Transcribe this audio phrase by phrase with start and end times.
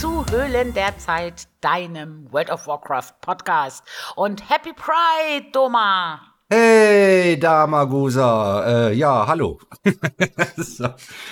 [0.00, 3.84] zu Höhlen der Zeit, deinem World of Warcraft Podcast.
[4.16, 6.22] Und Happy Pride, Doma!
[6.48, 8.64] Hey, Damagusa.
[8.88, 9.60] Äh, ja, hallo.
[10.56, 10.88] so.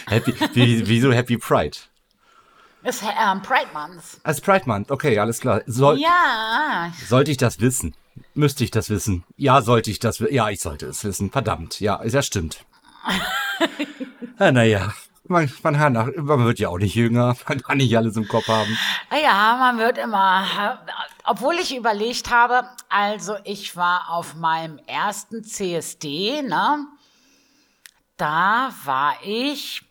[0.07, 0.35] happy,
[0.87, 1.79] wieso Happy Pride?
[2.83, 4.21] Ist ähm, Pride Month.
[4.23, 5.63] Als Pride Month, okay, alles klar.
[5.65, 6.93] Soll, ja.
[7.07, 7.95] Sollte ich das wissen?
[8.35, 9.25] Müsste ich das wissen?
[9.39, 10.35] Ja, sollte ich das wissen?
[10.35, 11.31] Ja, ich sollte es wissen.
[11.31, 11.81] Verdammt.
[11.81, 12.67] Ja, ja stimmt.
[14.39, 14.93] ja, naja,
[15.29, 15.83] man, man,
[16.17, 18.79] man wird ja auch nicht jünger, man kann nicht alles im Kopf haben.
[19.23, 20.79] Ja, man wird immer.
[21.25, 26.87] Obwohl ich überlegt habe, also ich war auf meinem ersten CSD, ne?
[28.17, 29.83] Da war ich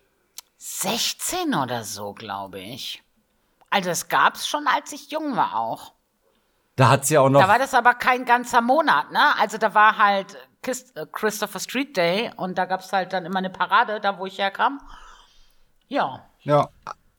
[0.57, 3.03] 16 oder so, glaube ich.
[3.69, 5.93] Also es gab es schon, als ich jung war auch.
[6.75, 7.41] Da hat sie auch noch.
[7.41, 9.37] Da war das aber kein ganzer Monat, ne?
[9.39, 13.39] Also da war halt äh, Christopher Street Day und da gab es halt dann immer
[13.39, 14.79] eine Parade, da wo ich herkam.
[15.87, 16.25] Ja.
[16.43, 16.69] Ja,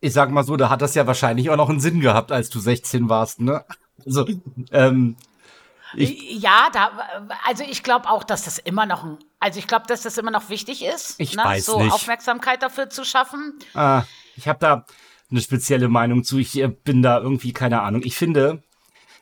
[0.00, 2.50] ich sag mal so, da hat das ja wahrscheinlich auch noch einen Sinn gehabt, als
[2.50, 3.64] du 16 warst, ne?
[4.06, 4.26] Also,
[4.72, 5.16] ähm,
[5.94, 6.90] ich, ja, da,
[7.46, 10.30] also ich glaube auch, dass das immer noch ein, also ich glaube, dass das immer
[10.30, 11.44] noch wichtig ist, ich ne?
[11.44, 11.92] weiß so nicht.
[11.92, 13.54] Aufmerksamkeit dafür zu schaffen.
[13.74, 14.04] Ah,
[14.36, 14.84] ich habe da
[15.30, 16.38] eine spezielle Meinung zu.
[16.38, 18.02] Ich äh, bin da irgendwie keine Ahnung.
[18.04, 18.62] Ich finde,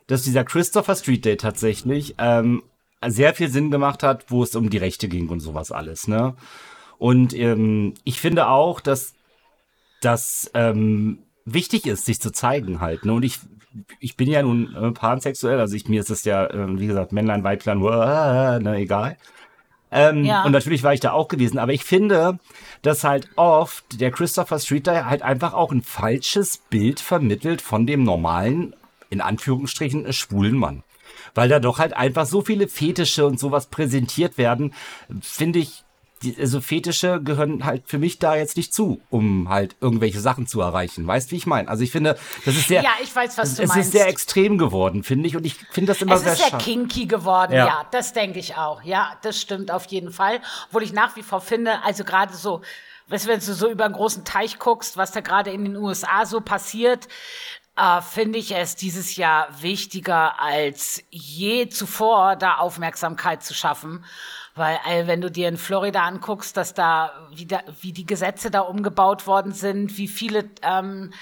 [0.06, 2.62] dass dieser Christopher Street Day tatsächlich ähm,
[3.06, 6.36] sehr viel Sinn gemacht hat, wo es um die Rechte ging und sowas alles, ne?
[6.98, 9.15] Und ähm, ich finde auch, dass
[10.00, 13.04] das ähm, wichtig ist, sich zu zeigen halt.
[13.04, 13.12] Ne?
[13.14, 13.38] Und ich,
[14.00, 17.12] ich bin ja nun äh, pansexuell, also ich, mir ist es ja, äh, wie gesagt,
[17.12, 19.16] Männlein, Weiblein, uh, ne, egal.
[19.90, 20.44] Ähm, ja.
[20.44, 22.38] Und natürlich war ich da auch gewesen, aber ich finde,
[22.82, 28.02] dass halt oft der Christopher Streeter halt einfach auch ein falsches Bild vermittelt von dem
[28.02, 28.74] normalen,
[29.10, 30.82] in Anführungsstrichen, schwulen Mann.
[31.34, 34.74] Weil da doch halt einfach so viele Fetische und sowas präsentiert werden,
[35.20, 35.84] finde ich,
[36.22, 40.46] die, also Fetische gehören halt für mich da jetzt nicht zu, um halt irgendwelche Sachen
[40.46, 41.06] zu erreichen.
[41.06, 41.68] Weißt wie ich meine?
[41.68, 43.86] Also ich finde, das ist sehr, ja, ich weiß, was du es meinst.
[43.86, 46.48] ist sehr extrem geworden, finde ich, und ich finde das immer es sehr Es ist
[46.50, 47.66] sehr kinky geworden, ja.
[47.66, 48.82] ja, das denke ich auch.
[48.82, 50.40] Ja, das stimmt auf jeden Fall.
[50.68, 52.62] Obwohl ich nach wie vor finde, also gerade so,
[53.08, 56.24] weißt, wenn du so über einen großen Teich guckst, was da gerade in den USA
[56.24, 57.08] so passiert,
[57.76, 64.04] äh, finde ich es dieses Jahr wichtiger als je zuvor, da Aufmerksamkeit zu schaffen.
[64.56, 68.50] Weil äh, wenn du dir in Florida anguckst, dass da wie, da, wie die Gesetze
[68.50, 71.12] da umgebaut worden sind, wie viele ähm,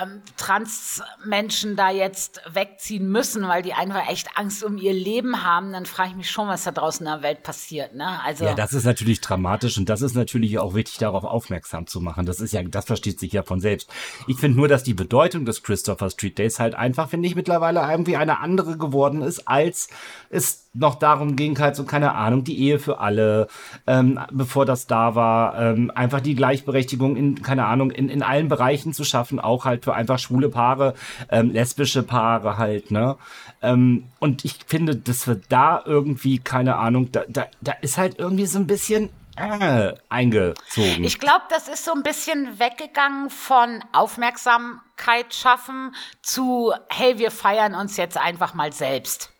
[0.00, 5.72] ähm, Transmenschen da jetzt wegziehen müssen, weil die einfach echt Angst um ihr Leben haben,
[5.72, 7.94] dann frage ich mich schon, was da draußen in der Welt passiert.
[7.94, 8.20] Ne?
[8.24, 12.00] Also ja, das ist natürlich dramatisch und das ist natürlich auch wichtig, darauf aufmerksam zu
[12.00, 12.26] machen.
[12.26, 13.88] Das ist ja, das versteht sich ja von selbst.
[14.26, 17.88] Ich finde nur, dass die Bedeutung des Christopher Street Days halt einfach, finde ich, mittlerweile
[17.88, 19.88] irgendwie eine andere geworden ist, als
[20.28, 23.46] es noch darum ging, halt so, keine Ahnung, die Ehe für alle,
[23.86, 28.48] ähm, bevor das da war, ähm, einfach die Gleichberechtigung in, keine Ahnung, in, in allen
[28.48, 30.94] Bereichen zu schaffen, auch halt für einfach schwule Paare,
[31.30, 33.16] ähm, lesbische Paare halt, ne?
[33.62, 38.18] Ähm, und ich finde, dass wir da irgendwie, keine Ahnung, da, da, da ist halt
[38.18, 41.04] irgendwie so ein bisschen äh, eingezogen.
[41.04, 47.74] Ich glaube, das ist so ein bisschen weggegangen von Aufmerksamkeit schaffen zu, hey, wir feiern
[47.74, 49.30] uns jetzt einfach mal selbst.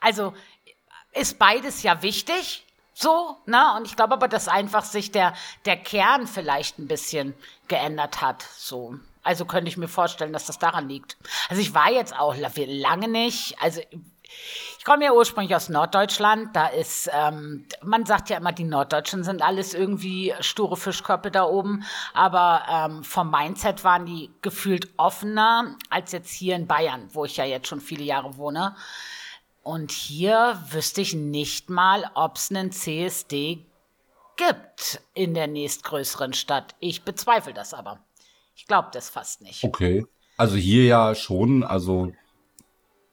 [0.00, 0.34] Also
[1.14, 3.74] ist beides ja wichtig, so, ne?
[3.76, 7.34] Und ich glaube aber, dass einfach sich der, der Kern vielleicht ein bisschen
[7.68, 8.96] geändert hat, so.
[9.22, 11.16] Also könnte ich mir vorstellen, dass das daran liegt.
[11.48, 13.80] Also ich war jetzt auch lange nicht, also
[14.78, 16.54] ich komme ja ursprünglich aus Norddeutschland.
[16.54, 21.44] Da ist, ähm, man sagt ja immer, die Norddeutschen sind alles irgendwie sture Fischköpfe da
[21.44, 21.84] oben.
[22.12, 27.36] Aber ähm, vom Mindset waren die gefühlt offener als jetzt hier in Bayern, wo ich
[27.36, 28.76] ja jetzt schon viele Jahre wohne.
[29.64, 33.64] Und hier wüsste ich nicht mal, ob es einen CSD
[34.36, 36.74] gibt in der nächstgrößeren Stadt.
[36.80, 37.98] Ich bezweifle das aber.
[38.54, 39.64] Ich glaube das fast nicht.
[39.64, 40.04] Okay.
[40.36, 42.12] Also hier ja schon, also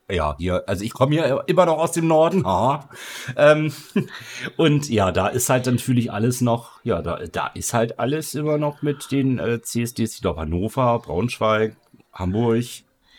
[0.09, 2.45] ja, hier, also ich komme ja immer noch aus dem Norden.
[2.51, 2.89] Ha.
[3.37, 3.73] Ähm,
[4.57, 8.57] und ja, da ist halt natürlich alles noch, ja, da, da ist halt alles immer
[8.57, 11.77] noch mit den äh, CSDs, ich glaube Hannover, Braunschweig,
[12.11, 12.65] Hamburg,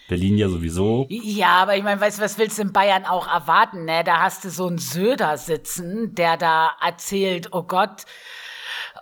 [0.09, 1.07] Berlin ja sowieso.
[1.09, 4.03] Ja, aber ich meine, weißt du, was willst du in Bayern auch erwarten, ne?
[4.05, 8.05] Da hast du so einen Söder sitzen, der da erzählt, oh Gott,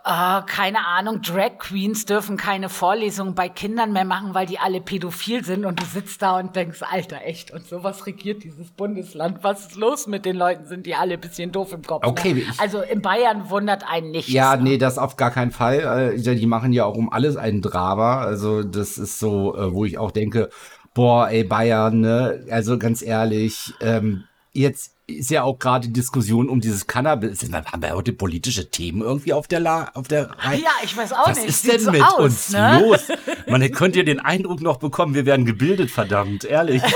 [0.05, 4.81] äh, keine Ahnung, Drag Queens dürfen keine Vorlesungen bei Kindern mehr machen, weil die alle
[4.81, 9.43] pädophil sind und du sitzt da und denkst, Alter, echt, und sowas regiert dieses Bundesland.
[9.43, 10.65] Was ist los mit den Leuten?
[10.65, 12.07] Sind die alle ein bisschen doof im Kopf?
[12.07, 12.33] Okay.
[12.33, 12.43] Ne?
[12.57, 14.33] Also in Bayern wundert einen nichts.
[14.33, 14.63] Ja, ne?
[14.63, 16.15] nee, das auf gar keinen Fall.
[16.17, 18.23] Äh, die machen ja auch um alles einen Drama.
[18.23, 20.49] Also das ist so, äh, wo ich auch denke,
[20.95, 22.45] boah, ey, Bayern, ne?
[22.51, 27.43] Also ganz ehrlich, ähm, jetzt ist ja auch gerade die Diskussion um dieses Cannabis.
[27.53, 30.61] Haben wir heute politische Themen irgendwie auf der La auf der Reihe?
[30.61, 31.49] Ja, ich weiß auch Was nicht.
[31.49, 32.81] Was ist denn so mit aus, uns ne?
[32.81, 33.09] los?
[33.49, 36.83] Man könnte ja den Eindruck noch bekommen, wir werden gebildet, verdammt, ehrlich.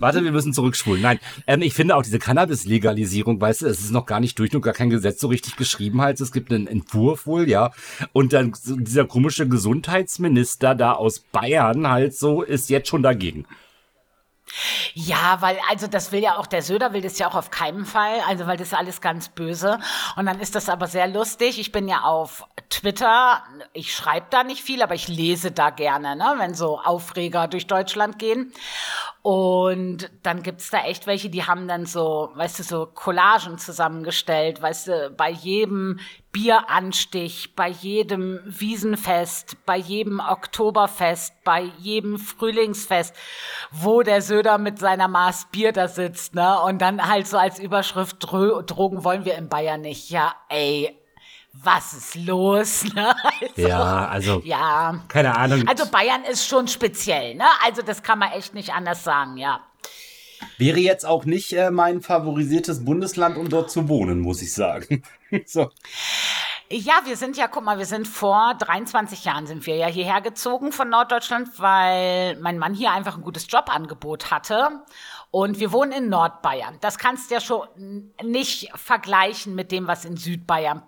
[0.00, 1.02] Warte, wir müssen zurückspulen.
[1.02, 4.52] Nein, ähm, ich finde auch diese Cannabis-Legalisierung, weißt du, es ist noch gar nicht durch,
[4.52, 6.20] nur gar kein Gesetz so richtig geschrieben halt.
[6.20, 7.70] Es gibt einen Entwurf wohl, ja.
[8.12, 13.46] Und dann dieser komische Gesundheitsminister da aus Bayern halt so ist jetzt schon dagegen.
[14.94, 17.84] Ja, weil, also das will ja auch, der Söder will das ja auch auf keinen
[17.84, 19.78] Fall, also weil das ist alles ganz böse.
[20.16, 21.58] Und dann ist das aber sehr lustig.
[21.58, 23.42] Ich bin ja auf Twitter,
[23.72, 27.66] ich schreibe da nicht viel, aber ich lese da gerne, ne, wenn so Aufreger durch
[27.66, 28.52] Deutschland gehen.
[29.22, 34.62] Und dann gibt's da echt welche, die haben dann so, weißt du, so Collagen zusammengestellt,
[34.62, 36.00] weißt du, bei jedem
[36.32, 43.14] Bieranstich, bei jedem Wiesenfest, bei jedem Oktoberfest, bei jedem Frühlingsfest,
[43.70, 46.60] wo der Söder mit seiner Maß Bier da sitzt, ne?
[46.60, 50.10] Und dann halt so als Überschrift, Drogen wollen wir in Bayern nicht.
[50.10, 50.98] Ja, ey,
[51.52, 52.84] was ist los?
[52.94, 53.14] Ne?
[53.24, 55.00] Also, ja, also ja.
[55.08, 55.66] keine Ahnung.
[55.66, 57.44] Also Bayern ist schon speziell, ne?
[57.64, 59.60] Also das kann man echt nicht anders sagen, ja.
[60.56, 65.02] Wäre jetzt auch nicht äh, mein favorisiertes Bundesland, um dort zu wohnen, muss ich sagen.
[65.46, 65.70] so.
[66.70, 70.20] Ja, wir sind ja, guck mal, wir sind vor 23 Jahren sind wir ja hierher
[70.20, 74.82] gezogen von Norddeutschland, weil mein Mann hier einfach ein gutes Jobangebot hatte.
[75.30, 76.76] Und wir wohnen in Nordbayern.
[76.80, 80.82] Das kannst du ja schon nicht vergleichen mit dem, was in Südbayern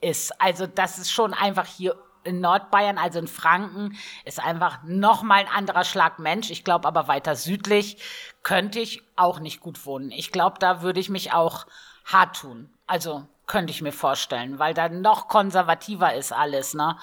[0.00, 0.40] ist.
[0.40, 5.40] Also das ist schon einfach hier in Nordbayern, also in Franken, ist einfach noch mal
[5.40, 6.50] ein anderer Schlag Mensch.
[6.50, 7.98] Ich glaube aber weiter südlich
[8.42, 10.10] könnte ich auch nicht gut wohnen.
[10.10, 11.66] Ich glaube, da würde ich mich auch
[12.04, 12.70] hart tun.
[12.86, 16.96] Also könnte ich mir vorstellen, weil da noch konservativer ist alles, ne?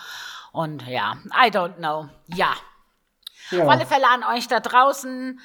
[0.51, 2.09] Und ja, I don't know.
[2.27, 2.53] Ja.
[3.49, 3.63] ja.
[3.63, 5.39] Auf alle Fälle an euch da draußen.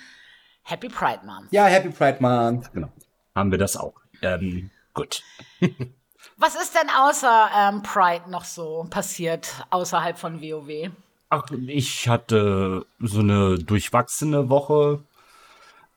[0.62, 1.50] Happy Pride Month.
[1.50, 2.72] Ja, Happy Pride Month.
[2.72, 2.88] Genau.
[3.34, 3.94] Haben wir das auch.
[4.20, 5.22] Ähm, gut.
[6.40, 10.92] Was ist denn außer ähm, Pride noch so passiert, außerhalb von WoW?
[11.30, 15.02] Ach, ich hatte so eine durchwachsene Woche.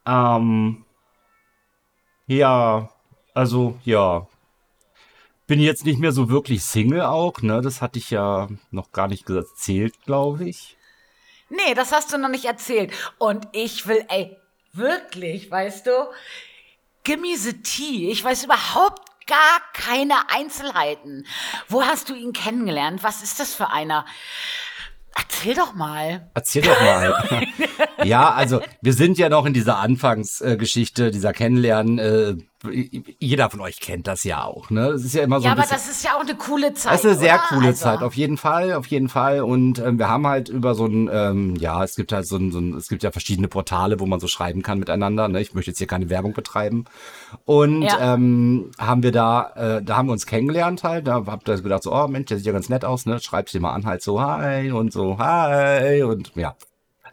[0.05, 0.83] Ähm,
[2.25, 2.89] ja,
[3.35, 4.27] also ja.
[5.45, 7.61] Bin jetzt nicht mehr so wirklich Single auch, ne?
[7.61, 10.75] Das hatte ich ja noch gar nicht erzählt, glaube ich.
[11.49, 12.93] Nee, das hast du noch nicht erzählt.
[13.19, 14.37] Und ich will, ey,
[14.73, 15.91] wirklich, weißt du,
[17.03, 18.09] gimme the tea.
[18.09, 21.25] Ich weiß überhaupt gar keine Einzelheiten.
[21.69, 23.01] Wo hast du ihn kennengelernt?
[23.01, 24.05] Was ist das für einer?
[25.15, 26.29] Erzähl doch mal.
[26.33, 27.47] Erzähl doch mal.
[28.03, 31.97] ja, also wir sind ja noch in dieser Anfangsgeschichte, dieser Kennenlernen.
[31.97, 32.35] Äh,
[33.19, 34.89] jeder von euch kennt das ja auch, ne?
[34.89, 35.45] Es ist ja immer so.
[35.45, 36.93] Ja, aber das ist ja auch eine coole Zeit.
[36.93, 37.43] Das ist eine sehr oder?
[37.49, 37.83] coole also.
[37.83, 39.41] Zeit, auf jeden Fall, auf jeden Fall.
[39.41, 42.51] Und ähm, wir haben halt über so ein, ähm, ja, es gibt halt so ein,
[42.51, 45.27] so ein, es gibt ja verschiedene Portale, wo man so schreiben kann miteinander.
[45.27, 45.41] Ne?
[45.41, 46.85] Ich möchte jetzt hier keine Werbung betreiben.
[47.45, 48.13] Und ja.
[48.13, 51.07] ähm, haben wir da, äh, da haben wir uns kennengelernt halt.
[51.07, 53.19] Da habt ihr gedacht so, oh Mensch, der sieht ja ganz nett aus, ne?
[53.19, 56.55] Schreibst dir mal an halt so, hi und so, hi und ja.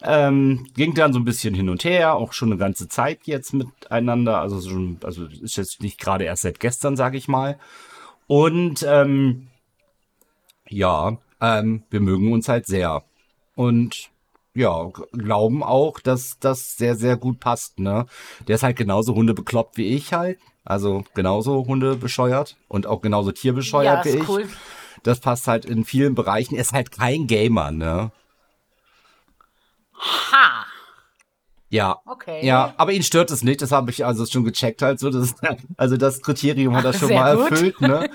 [0.01, 3.53] Ähm, ging dann so ein bisschen hin und her, auch schon eine ganze Zeit jetzt
[3.53, 4.39] miteinander.
[4.39, 7.59] Also, schon, also ist jetzt nicht gerade erst seit gestern, sage ich mal.
[8.27, 9.47] Und ähm,
[10.67, 13.03] ja, ähm, wir mögen uns halt sehr.
[13.55, 14.09] Und
[14.53, 18.05] ja, glauben auch, dass das sehr, sehr gut passt, ne?
[18.47, 20.39] Der ist halt genauso hundebekloppt wie ich halt.
[20.65, 24.29] Also genauso Hunde bescheuert und auch genauso tierbescheuert ja, wie ich.
[24.29, 24.47] Cool.
[25.03, 26.55] Das passt halt in vielen Bereichen.
[26.55, 28.11] Er ist halt kein Gamer, ne?
[29.99, 30.65] Ha!
[31.71, 31.99] Ja.
[32.05, 32.43] Okay.
[32.43, 33.61] Ja, aber ihn stört es nicht.
[33.61, 35.11] Das habe ich also schon gecheckt halt so.
[35.11, 35.35] Das,
[35.77, 37.51] also das Kriterium hat er schon Sehr mal gut.
[37.51, 38.09] erfüllt, ne?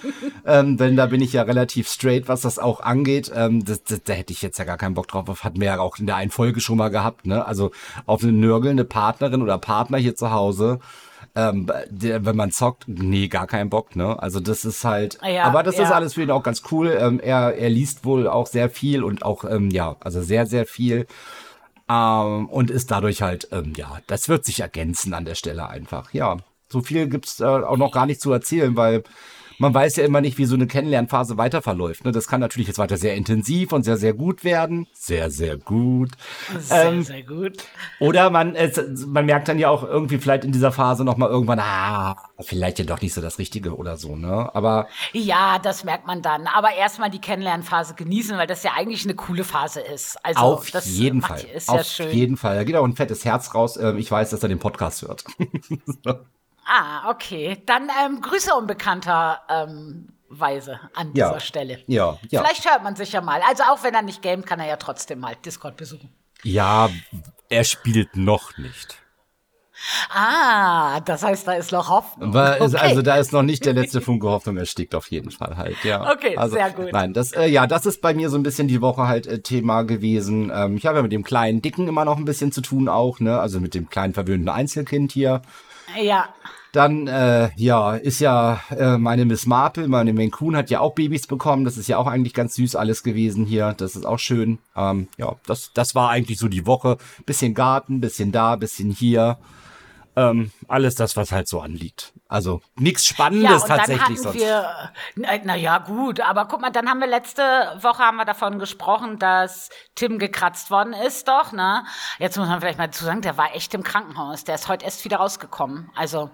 [0.45, 3.31] ähm, denn da bin ich ja relativ straight, was das auch angeht.
[3.35, 5.25] Ähm, das, das, da hätte ich jetzt ja gar keinen Bock drauf.
[5.27, 7.47] Das hatten wir ja auch in der einen Folge schon mal gehabt, ne?
[7.47, 7.71] Also
[8.07, 10.81] auf eine nörgelnde Partnerin oder Partner hier zu Hause.
[11.37, 14.21] Ähm, der, wenn man zockt, nee, gar keinen Bock, ne?
[14.21, 15.85] Also das ist halt, ja, aber das ja.
[15.85, 16.97] ist alles für ihn auch ganz cool.
[16.99, 20.67] Ähm, er, er liest wohl auch sehr viel und auch, ähm, ja, also sehr, sehr
[20.67, 21.07] viel.
[21.89, 26.13] Ähm, und ist dadurch halt, ähm, ja, das wird sich ergänzen an der Stelle einfach.
[26.15, 26.39] Ja,
[26.69, 29.05] so viel gibt's äh, auch noch gar nicht zu erzählen, weil
[29.59, 32.05] man weiß ja immer nicht, wie so eine Kennenlernphase weiter verläuft.
[32.05, 32.13] Ne?
[32.13, 34.87] Das kann natürlich jetzt weiter sehr intensiv und sehr, sehr gut werden.
[34.93, 36.11] Sehr, sehr gut.
[36.59, 37.65] Sehr, ähm, sehr gut.
[38.01, 41.61] Oder man, es, man merkt dann ja auch irgendwie vielleicht in dieser Phase nochmal irgendwann,
[41.61, 44.51] ah, vielleicht ja doch nicht so das Richtige oder so, ne?
[44.55, 44.89] Aber.
[45.13, 46.47] Ja, das merkt man dann.
[46.47, 50.17] Aber erstmal die Kennenlernphase genießen, weil das ja eigentlich eine coole Phase ist.
[50.25, 51.41] Also, auf das jeden Fall.
[51.55, 52.11] Ist auf ja schön.
[52.11, 52.57] jeden Fall.
[52.57, 53.77] Da geht auch ein fettes Herz raus.
[53.77, 55.25] Ähm, ich weiß, dass er den Podcast hört.
[56.67, 57.63] Ah, okay.
[57.67, 61.41] Dann ähm, Grüße unbekannter ähm, Weise an dieser ja.
[61.41, 61.83] Stelle.
[61.87, 62.41] Ja, ja.
[62.41, 63.41] Vielleicht hört man sich ja mal.
[63.47, 66.13] Also auch wenn er nicht gamet, kann er ja trotzdem mal Discord besuchen.
[66.43, 66.91] Ja,
[67.49, 68.99] er spielt noch nicht.
[70.11, 72.31] Ah, das heißt, da ist noch Hoffnung.
[72.31, 72.77] Okay.
[72.77, 76.11] Also da ist noch nicht der letzte Funke Hoffnung erstickt, auf jeden Fall halt, ja.
[76.13, 76.93] Okay, also, sehr gut.
[76.93, 79.41] Nein, das, äh, ja, das ist bei mir so ein bisschen die Woche halt äh,
[79.41, 80.51] Thema gewesen.
[80.55, 83.21] Ähm, ich habe ja mit dem kleinen Dicken immer noch ein bisschen zu tun auch,
[83.21, 83.39] ne?
[83.39, 85.43] Also mit dem kleinen verwöhnten Einzelkind hier.
[86.01, 86.29] Ja.
[86.73, 91.29] Dann, äh, ja, ist ja äh, meine Miss Marple, meine Coon hat ja auch Babys
[91.29, 91.65] bekommen.
[91.65, 93.75] Das ist ja auch eigentlich ganz süß alles gewesen hier.
[93.77, 94.59] Das ist auch schön.
[94.75, 96.97] Ähm, ja, das, das war eigentlich so die Woche.
[97.27, 99.39] Bisschen Garten, bisschen da, bisschen hier.
[100.17, 102.13] Ähm, alles das, was halt so anliegt.
[102.35, 104.35] Also nichts Spannendes ja, tatsächlich sonst.
[104.35, 107.43] Wir, na ja, gut, aber guck mal, dann haben wir letzte
[107.81, 111.85] Woche haben wir davon gesprochen, dass Tim gekratzt worden ist, doch, ne?
[112.19, 114.43] Jetzt muss man vielleicht mal zu sagen, der war echt im Krankenhaus.
[114.43, 115.93] Der ist heute erst wieder rausgekommen.
[115.95, 116.29] Also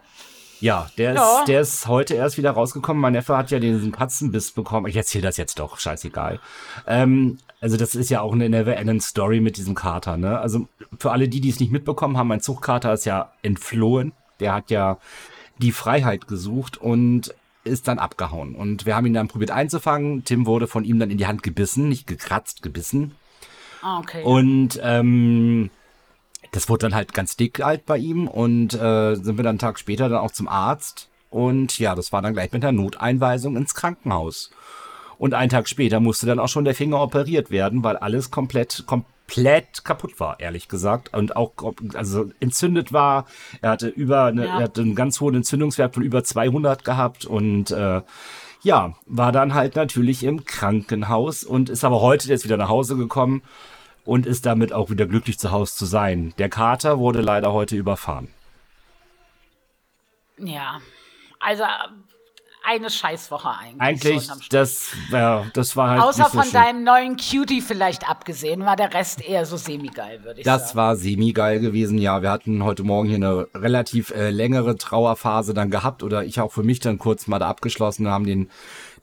[0.61, 1.41] ja, der, ja.
[1.41, 2.99] Ist, der ist heute erst wieder rausgekommen.
[2.99, 4.87] Mein Neffe hat ja diesen Katzenbiss bekommen.
[4.87, 6.41] Ich erzähle das jetzt doch, scheißegal.
[6.87, 10.17] Ähm, also das ist ja auch eine Never-Ending Story mit diesem Kater.
[10.17, 10.39] Ne?
[10.39, 10.67] Also
[10.99, 14.15] für alle die, die es nicht mitbekommen haben, mein Zuchtkater ist ja entflohen.
[14.41, 14.97] Der hat ja
[15.61, 18.55] die Freiheit gesucht und ist dann abgehauen.
[18.55, 20.25] Und wir haben ihn dann probiert einzufangen.
[20.25, 23.13] Tim wurde von ihm dann in die Hand gebissen, nicht gekratzt, gebissen.
[23.83, 24.23] Ah, okay.
[24.25, 25.71] Und ähm,
[26.53, 29.59] das wurde dann halt ganz dick alt bei ihm und äh, sind wir dann einen
[29.59, 31.09] Tag später dann auch zum Arzt.
[31.29, 34.51] Und ja, das war dann gleich mit der Noteinweisung ins Krankenhaus.
[35.19, 38.85] Und einen Tag später musste dann auch schon der Finger operiert werden, weil alles komplett,
[38.87, 39.20] komplett
[39.85, 41.15] kaputt war, ehrlich gesagt.
[41.15, 41.53] Und auch,
[41.95, 43.27] also entzündet war.
[43.61, 44.59] Er hatte über, eine, ja.
[44.59, 48.03] er hatte einen ganz hohen Entzündungswert von über 200 gehabt und, äh,
[48.63, 52.97] ja, war dann halt natürlich im Krankenhaus und ist aber heute jetzt wieder nach Hause
[52.97, 53.43] gekommen
[54.05, 56.35] und ist damit auch wieder glücklich zu Hause zu sein.
[56.39, 58.29] Der Kater wurde leider heute überfahren.
[60.39, 60.81] Ja,
[61.39, 61.65] also
[62.67, 63.81] eine Scheißwoche eigentlich.
[63.81, 66.03] Eigentlich, das, ja, das war halt.
[66.03, 66.53] Außer so von schön.
[66.53, 70.69] deinem neuen Cutie vielleicht abgesehen, war der Rest eher so semi-geil, würde ich das sagen.
[70.69, 72.23] Das war semi-geil gewesen, ja.
[72.23, 76.53] Wir hatten heute Morgen hier eine relativ äh, längere Trauerphase dann gehabt oder ich auch
[76.53, 78.51] für mich dann kurz mal da abgeschlossen, haben den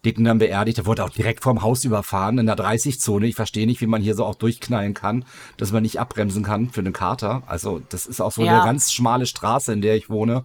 [0.05, 0.77] Dicken dann beerdigt.
[0.77, 3.27] Der wurde auch direkt vorm Haus überfahren in der 30-Zone.
[3.27, 5.25] Ich verstehe nicht, wie man hier so auch durchknallen kann,
[5.57, 7.43] dass man nicht abbremsen kann für einen Kater.
[7.47, 8.55] Also das ist auch so ja.
[8.55, 10.43] eine ganz schmale Straße, in der ich wohne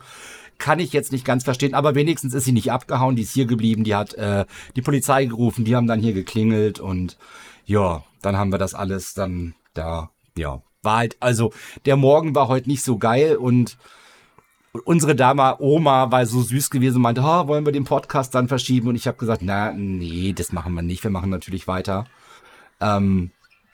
[0.63, 3.47] kann ich jetzt nicht ganz verstehen, aber wenigstens ist sie nicht abgehauen, die ist hier
[3.47, 7.19] geblieben, die hat äh, die Polizei gerufen, die haben dann hier geklingelt und
[7.67, 11.53] ja, dann haben wir das alles dann da, ja, war halt, also
[11.85, 13.77] der Morgen war heute nicht so geil und
[14.85, 18.47] unsere Dame Oma war so süß gewesen und meinte, oh, wollen wir den Podcast dann
[18.47, 18.87] verschieben?
[18.87, 21.03] Und ich habe gesagt, na, nee, das machen wir nicht.
[21.03, 22.07] Wir machen natürlich weiter.
[22.81, 23.33] Ähm,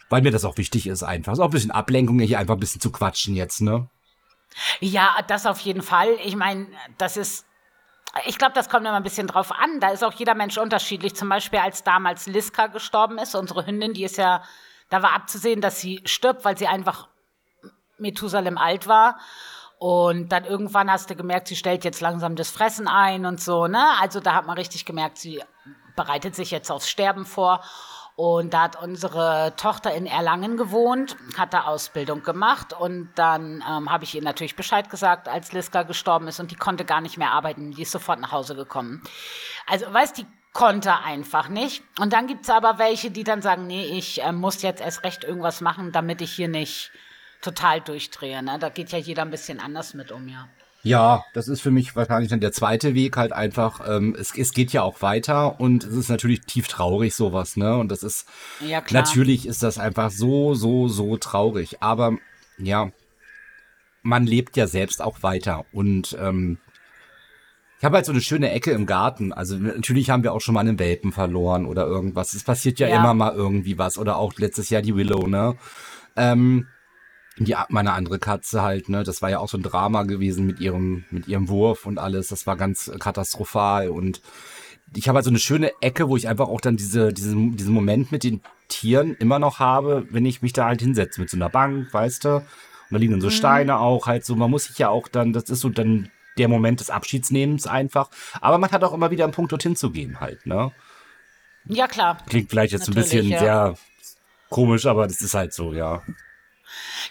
[0.08, 1.34] weil mir das auch wichtig ist, einfach.
[1.34, 3.88] Ist auch ein bisschen Ablenkung, hier einfach ein bisschen zu quatschen jetzt, ne?
[4.80, 6.10] Ja, das auf jeden Fall.
[6.24, 7.48] Ich meine, das ist
[8.24, 9.80] ich glaube, das kommt immer ein bisschen drauf an.
[9.80, 11.14] Da ist auch jeder Mensch unterschiedlich.
[11.14, 14.42] Zum Beispiel, als damals Liska gestorben ist, unsere Hündin, die ist ja,
[14.88, 17.08] da war abzusehen, dass sie stirbt, weil sie einfach
[17.98, 19.18] Methusalem alt war.
[19.78, 23.68] Und dann irgendwann hast du gemerkt, sie stellt jetzt langsam das Fressen ein und so,
[23.68, 23.84] ne?
[24.00, 25.40] Also da hat man richtig gemerkt, sie
[25.94, 27.62] bereitet sich jetzt aufs Sterben vor.
[28.18, 33.92] Und da hat unsere Tochter in Erlangen gewohnt, hat da Ausbildung gemacht und dann ähm,
[33.92, 37.16] habe ich ihr natürlich Bescheid gesagt, als Liska gestorben ist und die konnte gar nicht
[37.16, 37.70] mehr arbeiten.
[37.70, 39.04] Die ist sofort nach Hause gekommen.
[39.68, 41.84] Also, weißt die konnte einfach nicht.
[42.00, 45.22] Und dann gibt's aber welche, die dann sagen, nee, ich äh, muss jetzt erst recht
[45.22, 46.90] irgendwas machen, damit ich hier nicht
[47.40, 48.42] total durchdrehe.
[48.42, 48.58] Ne?
[48.58, 50.48] Da geht ja jeder ein bisschen anders mit um, ja.
[50.82, 53.80] Ja, das ist für mich wahrscheinlich dann der zweite Weg halt einfach.
[53.86, 57.76] Ähm, es, es geht ja auch weiter und es ist natürlich tief traurig sowas, ne?
[57.76, 58.26] Und das ist
[58.60, 59.02] ja, klar.
[59.02, 61.82] natürlich ist das einfach so, so, so traurig.
[61.82, 62.16] Aber
[62.58, 62.90] ja,
[64.02, 66.58] man lebt ja selbst auch weiter und ähm,
[67.78, 69.32] ich habe halt so eine schöne Ecke im Garten.
[69.32, 72.34] Also natürlich haben wir auch schon mal einen Welpen verloren oder irgendwas.
[72.34, 72.96] Es passiert ja, ja.
[72.96, 73.98] immer mal irgendwie was.
[73.98, 75.56] Oder auch letztes Jahr die Willow, ne?
[76.16, 76.66] Ähm,
[77.38, 80.60] die, meine andere Katze halt, ne, das war ja auch so ein Drama gewesen mit
[80.60, 82.28] ihrem, mit ihrem Wurf und alles.
[82.28, 84.20] Das war ganz katastrophal und
[84.94, 87.74] ich habe halt so eine schöne Ecke, wo ich einfach auch dann diese, diesen, diesen
[87.74, 91.36] Moment mit den Tieren immer noch habe, wenn ich mich da halt hinsetze mit so
[91.36, 92.36] einer Bank, weißt du?
[92.36, 92.44] Und
[92.90, 93.32] da liegen dann so mhm.
[93.32, 94.34] Steine auch halt so.
[94.34, 98.10] Man muss sich ja auch dann, das ist so dann der Moment des Abschiedsnehmens einfach.
[98.40, 100.72] Aber man hat auch immer wieder einen Punkt dorthin zu gehen halt, ne?
[101.66, 102.18] Ja, klar.
[102.26, 103.38] Klingt vielleicht jetzt Natürlich, ein bisschen ja.
[103.40, 103.74] sehr
[104.48, 106.02] komisch, aber das ist halt so, ja.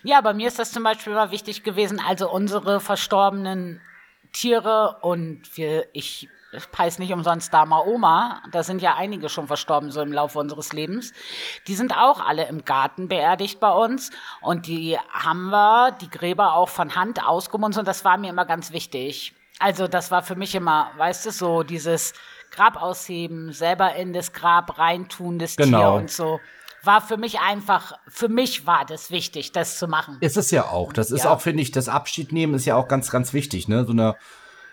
[0.03, 3.81] Ja, bei mir ist das zum Beispiel immer wichtig gewesen, also unsere verstorbenen
[4.31, 6.29] Tiere und wir, ich
[6.77, 10.73] heiße nicht umsonst Dama Oma, da sind ja einige schon verstorben so im Laufe unseres
[10.73, 11.13] Lebens.
[11.67, 14.11] Die sind auch alle im Garten beerdigt bei uns
[14.41, 18.45] und die haben wir, die Gräber auch von Hand ausgemunzt und das war mir immer
[18.45, 19.33] ganz wichtig.
[19.59, 22.13] Also das war für mich immer, weißt du, so dieses
[22.51, 25.79] Grab ausheben, selber in das Grab reintun, das genau.
[25.79, 26.39] Tier und so
[26.87, 30.17] war für mich einfach, für mich war das wichtig, das zu machen.
[30.21, 30.91] Ist es ja auch.
[30.93, 31.31] Das ist Ja.
[31.31, 33.85] auch, finde ich, das Abschied nehmen ist ja auch ganz, ganz wichtig, ne?
[33.85, 34.15] So eine,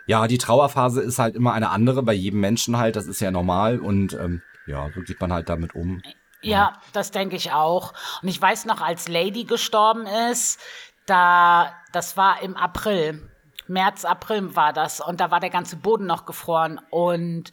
[0.06, 3.30] ja, die Trauerphase ist halt immer eine andere bei jedem Menschen halt, das ist ja
[3.30, 6.00] normal und ähm, ja, so geht man halt damit um.
[6.40, 7.92] Ja, das denke ich auch.
[8.23, 10.61] Und ich weiß noch, als Lady gestorben ist,
[11.06, 13.30] da, das war im April.
[13.66, 15.00] März, April war das.
[15.00, 16.80] Und da war der ganze Boden noch gefroren.
[16.90, 17.50] Und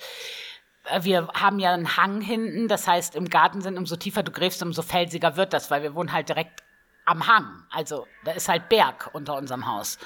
[1.02, 2.68] wir haben ja einen Hang hinten.
[2.68, 5.96] Das heißt, im Garten sind, umso tiefer du gräbst, umso felsiger wird das, weil wir
[5.96, 6.64] wohnen halt direkt
[7.06, 7.64] am Hang.
[7.72, 9.98] Also da ist halt Berg unter unserem Haus.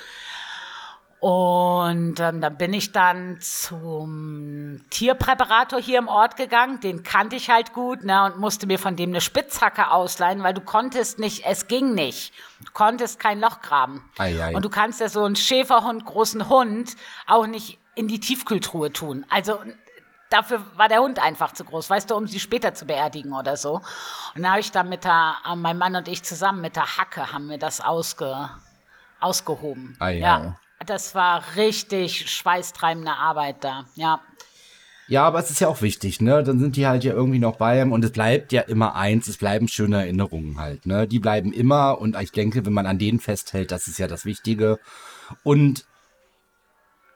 [1.20, 6.82] Und ähm, dann bin ich dann zum Tierpräparator hier im Ort gegangen.
[6.82, 10.54] Den kannte ich halt gut ne, und musste mir von dem eine Spitzhacke ausleihen, weil
[10.54, 12.32] du konntest nicht, es ging nicht.
[12.64, 14.08] Du konntest kein Loch graben.
[14.20, 14.56] Ei, ei.
[14.56, 19.26] Und du kannst ja so einen Schäferhund, großen Hund, auch nicht in die Tiefkühltruhe tun.
[19.30, 19.58] Also
[20.36, 23.56] dafür war der Hund einfach zu groß, weißt du, um sie später zu beerdigen oder
[23.58, 23.82] so.
[24.36, 26.98] Und da habe ich dann mit der, äh, mein Mann und ich zusammen mit der
[26.98, 28.50] Hacke haben wir das ausge,
[29.20, 29.96] ausgehoben.
[30.00, 30.18] Ei, ei.
[30.18, 33.86] ja, das war richtig schweißtreibende Arbeit da.
[33.96, 34.20] Ja,
[35.08, 36.44] Ja, aber es ist ja auch wichtig, ne?
[36.44, 39.28] Dann sind die halt ja irgendwie noch bei einem und es bleibt ja immer eins,
[39.28, 41.08] es bleiben schöne Erinnerungen halt, ne?
[41.08, 44.26] Die bleiben immer und ich denke, wenn man an denen festhält, das ist ja das
[44.26, 44.80] Wichtige.
[45.44, 45.86] Und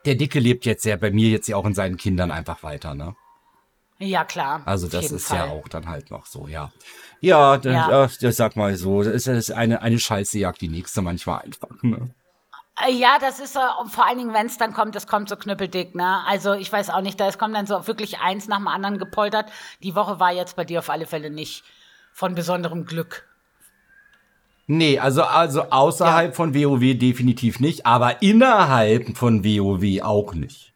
[0.06, 2.94] der Dicke lebt jetzt ja bei mir jetzt ja auch in seinen Kindern einfach weiter,
[2.96, 3.16] ne?
[4.02, 4.62] ja klar.
[4.66, 5.38] Also das ist Fall.
[5.40, 6.72] ja auch dann halt noch so, ja.
[7.20, 8.08] Ja, das, Ja.
[8.22, 12.10] das sag mal so, das ist- eine, eine Scheißejagd, die nächste manchmal einfach, ne?
[12.82, 15.36] Äh, Ja, das ist und vor allen Dingen, wenn es dann kommt, das kommt so
[15.36, 16.24] knüppeldick, ne?
[16.26, 19.00] Also ich weiß auch nicht, da es kommt dann so wirklich eins nach dem anderen
[19.00, 19.52] gepoltert.
[19.84, 21.66] Die Woche war jetzt bei dir auf alle Fälle nicht
[22.14, 23.28] von besonderem Glück.
[24.72, 30.76] Nee, also, also außerhalb von WoW definitiv nicht, aber innerhalb von WoW auch nicht.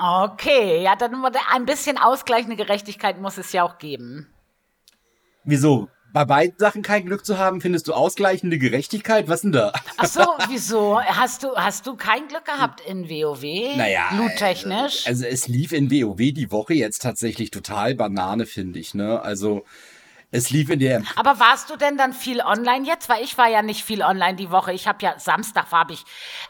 [0.00, 1.16] Okay, ja, dann
[1.50, 4.32] ein bisschen ausgleichende Gerechtigkeit muss es ja auch geben.
[5.42, 5.88] Wieso?
[6.12, 9.28] Bei beiden Sachen kein Glück zu haben, findest du ausgleichende Gerechtigkeit?
[9.28, 9.72] Was denn da?
[9.96, 11.02] Ach so, wieso?
[11.02, 13.42] Hast du, hast du kein Glück gehabt in WoW?
[14.16, 15.08] Loottechnisch?
[15.08, 19.20] Also es lief in WoW die Woche jetzt tatsächlich total Banane, finde ich, ne?
[19.22, 19.64] Also
[20.32, 23.08] es lief in der Aber warst du denn dann viel online jetzt?
[23.08, 24.72] Weil ich war ja nicht viel online die Woche.
[24.72, 26.04] Ich habe ja Samstag habe ich,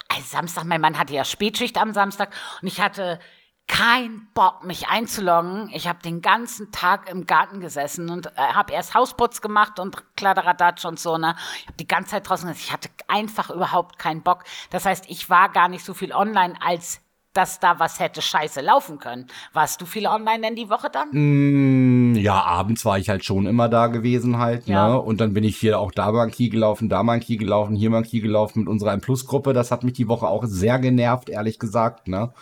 [0.08, 3.18] also Samstag, mein Mann hatte ja Spätschicht am Samstag und ich hatte
[3.66, 5.68] keinen Bock, mich einzuloggen.
[5.72, 10.16] Ich habe den ganzen Tag im Garten gesessen und äh, habe erst Hausputz gemacht und
[10.16, 11.18] Kladderadatsch und so.
[11.18, 11.34] Ne?
[11.58, 12.66] Ich habe die ganze Zeit draußen gesessen.
[12.66, 14.44] Ich hatte einfach überhaupt keinen Bock.
[14.70, 17.00] Das heißt, ich war gar nicht so viel online, als
[17.34, 19.26] dass da was hätte scheiße laufen können.
[19.52, 21.08] Warst du viel online denn die Woche dann?
[21.12, 24.88] Mm, Ja, abends war ich halt schon immer da gewesen halt, Ja.
[24.88, 25.00] ne?
[25.00, 27.36] Und dann bin ich hier auch da mal ein Key gelaufen, da mal ein Key
[27.36, 29.52] gelaufen, hier mal ein Key gelaufen mit unserer M-Plus-Gruppe.
[29.52, 32.32] Das hat mich die Woche auch sehr genervt, ehrlich gesagt, ne?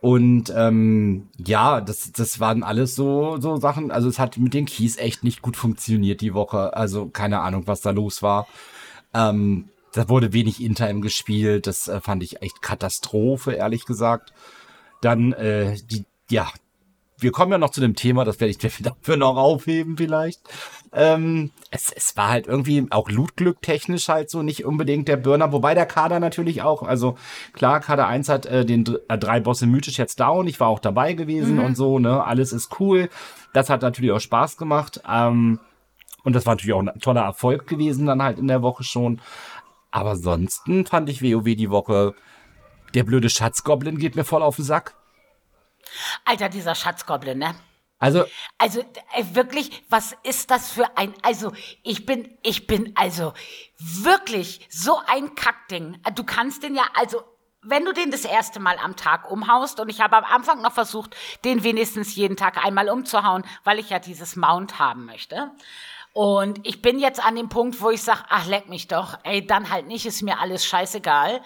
[0.00, 3.90] Und ähm, ja, das, das waren alles so, so Sachen.
[3.90, 6.76] Also es hat mit den Keys echt nicht gut funktioniert die Woche.
[6.76, 8.46] Also keine Ahnung, was da los war.
[9.12, 11.66] Ähm, da wurde wenig Intime gespielt.
[11.66, 14.32] Das äh, fand ich echt Katastrophe, ehrlich gesagt.
[15.00, 16.48] Dann äh, die, ja,
[17.18, 20.40] wir kommen ja noch zu dem Thema, das werde ich dafür noch aufheben vielleicht.
[20.92, 25.50] Ähm, es, es war halt irgendwie auch Lootglück technisch halt so nicht unbedingt der Burner,
[25.50, 27.16] wobei der Kader natürlich auch, also
[27.52, 30.78] klar, Kader 1 hat äh, den äh, drei Bosse mythisch jetzt down, ich war auch
[30.78, 33.10] dabei gewesen und so, ne, alles ist cool.
[33.52, 35.02] Das hat natürlich auch Spaß gemacht.
[35.10, 35.58] Ähm,
[36.24, 39.20] und das war natürlich auch ein toller Erfolg gewesen dann halt in der Woche schon.
[39.90, 42.14] Aber ansonsten fand ich WoW die Woche,
[42.94, 44.94] der blöde Schatzgoblin geht mir voll auf den Sack.
[46.24, 47.54] Alter, dieser Schatzgoblin, ne?
[47.98, 48.24] Also,
[48.58, 51.12] Also äh, wirklich, was ist das für ein?
[51.22, 53.32] Also ich bin, ich bin also
[53.78, 55.98] wirklich so ein Kackding.
[56.14, 57.22] Du kannst den ja also.
[57.60, 60.72] Wenn du den das erste Mal am Tag umhaust, und ich habe am Anfang noch
[60.72, 65.50] versucht, den wenigstens jeden Tag einmal umzuhauen, weil ich ja dieses Mount haben möchte.
[66.18, 69.46] Und ich bin jetzt an dem Punkt, wo ich sage, ach, leck mich doch, ey,
[69.46, 71.40] dann halt nicht, ist mir alles scheißegal.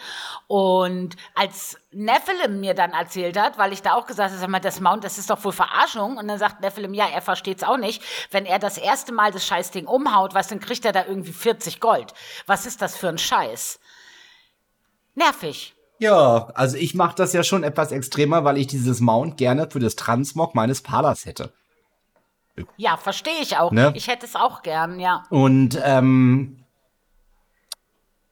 [0.47, 4.61] Und als Nephilim mir dann erzählt hat, weil ich da auch gesagt habe, sag mal,
[4.61, 6.17] das Mount, das ist doch wohl Verarschung.
[6.17, 8.03] Und dann sagt Nephilim, ja, er versteht's auch nicht.
[8.31, 11.79] Wenn er das erste Mal das Scheißding umhaut, was, dann kriegt er da irgendwie 40
[11.79, 12.15] Gold.
[12.47, 13.79] Was ist das für ein Scheiß?
[15.15, 15.75] Nervig.
[15.99, 19.81] ja, also ich mache das ja schon etwas extremer, weil ich dieses Mount gerne für
[19.81, 21.53] das Transmog meines Palas hätte.
[22.77, 23.73] Ja, verstehe ich auch.
[23.73, 23.93] Ne?
[23.97, 25.25] Ich hätte es auch gern, ja.
[25.31, 26.59] Und ähm,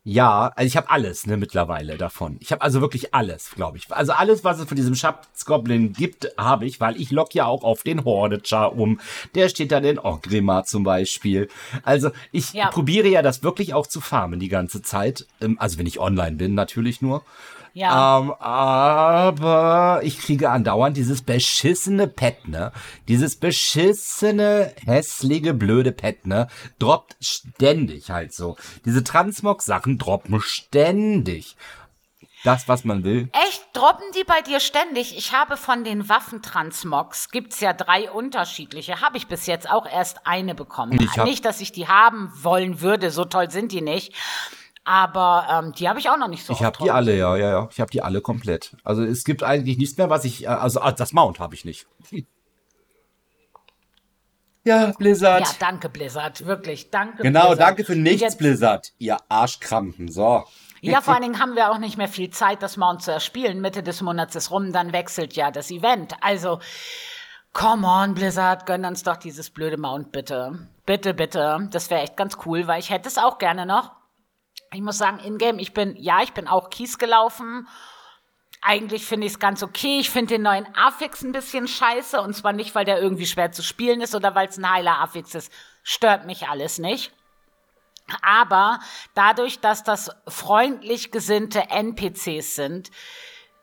[0.02, 2.38] ja, also ich habe alles ne, mittlerweile davon.
[2.40, 3.90] Ich habe also wirklich alles, glaube ich.
[3.92, 7.64] Also alles, was es von diesem Schatzgoblin gibt, habe ich, weil ich lock ja auch
[7.64, 8.98] auf den Hordecher um.
[9.34, 11.48] Der steht dann in Ogrimmar zum Beispiel.
[11.82, 12.68] Also ich Ja.
[12.70, 15.26] probiere ja das wirklich auch zu farmen die ganze Zeit.
[15.40, 17.22] Ähm, also wenn ich online bin, natürlich nur.
[17.72, 18.18] Ja.
[18.18, 22.72] Ähm, aber ich kriege andauernd dieses beschissene Pet, ne?
[23.08, 26.48] Dieses beschissene, hässliche, blöde Pet, ne?
[26.78, 28.56] Droppt ständig halt so.
[28.84, 31.56] Diese Transmog-Sachen droppen ständig.
[32.42, 33.28] Das, was man will.
[33.48, 33.62] Echt?
[33.74, 35.16] Droppen die bei dir ständig?
[35.16, 40.26] Ich habe von den Waffentransmogs, gibt's ja drei unterschiedliche, habe ich bis jetzt auch erst
[40.26, 40.98] eine bekommen.
[41.24, 44.14] Nicht, dass ich die haben wollen würde, so toll sind die nicht.
[44.84, 46.96] Aber ähm, die habe ich auch noch nicht so Ich habe die drauf.
[46.96, 47.68] alle, ja, ja, ja.
[47.70, 48.76] Ich habe die alle komplett.
[48.82, 50.44] Also es gibt eigentlich nichts mehr, was ich.
[50.44, 51.86] äh, Also ah, das Mount habe ich nicht.
[54.64, 55.40] Ja, Blizzard.
[55.40, 57.60] Ja, danke Blizzard, wirklich, danke genau, Blizzard.
[57.60, 58.92] danke für nichts, jetzt- Blizzard.
[58.98, 60.08] Ihr Arschkrampen.
[60.08, 60.44] So.
[60.82, 63.60] Ja, vor allen Dingen haben wir auch nicht mehr viel Zeit, das Mount zu erspielen.
[63.62, 66.14] Mitte des Monats ist rum, dann wechselt ja das Event.
[66.20, 66.60] Also,
[67.54, 70.68] come on, Blizzard, gönn uns doch dieses blöde Mount bitte.
[70.84, 71.66] Bitte, bitte.
[71.70, 73.92] Das wäre echt ganz cool, weil ich hätte es auch gerne noch.
[74.72, 77.66] Ich muss sagen, in-game, ich bin, ja, ich bin auch Kies gelaufen.
[78.62, 79.98] Eigentlich finde ich es ganz okay.
[80.00, 82.20] Ich finde den neuen Affix ein bisschen scheiße.
[82.20, 85.00] Und zwar nicht, weil der irgendwie schwer zu spielen ist oder weil es ein heiler
[85.00, 85.52] Affix ist.
[85.82, 87.12] Stört mich alles nicht.
[88.22, 88.80] Aber
[89.14, 92.90] dadurch, dass das freundlich gesinnte NPCs sind,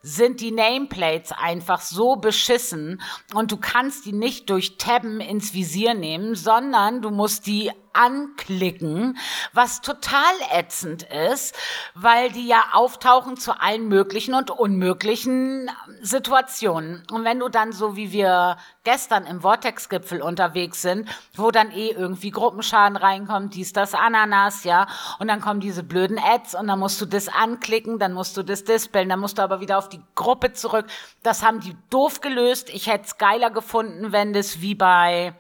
[0.01, 3.01] sind die Nameplates einfach so beschissen
[3.33, 9.17] und du kannst die nicht durch Tabben ins Visier nehmen, sondern du musst die anklicken,
[9.53, 11.55] was total ätzend ist,
[11.93, 15.69] weil die ja auftauchen zu allen möglichen und unmöglichen
[16.01, 17.03] Situationen.
[17.11, 21.89] Und wenn du dann so wie wir gestern im Vortex-Gipfel unterwegs sind, wo dann eh
[21.89, 24.87] irgendwie Gruppenschaden reinkommt, dies, das, Ananas, ja,
[25.19, 28.43] und dann kommen diese blöden Ads und dann musst du das anklicken, dann musst du
[28.43, 30.85] das dispeln, dann musst du aber wieder auf die Gruppe zurück.
[31.23, 32.69] Das haben die doof gelöst.
[32.69, 35.33] Ich hätte es geiler gefunden, wenn das wie bei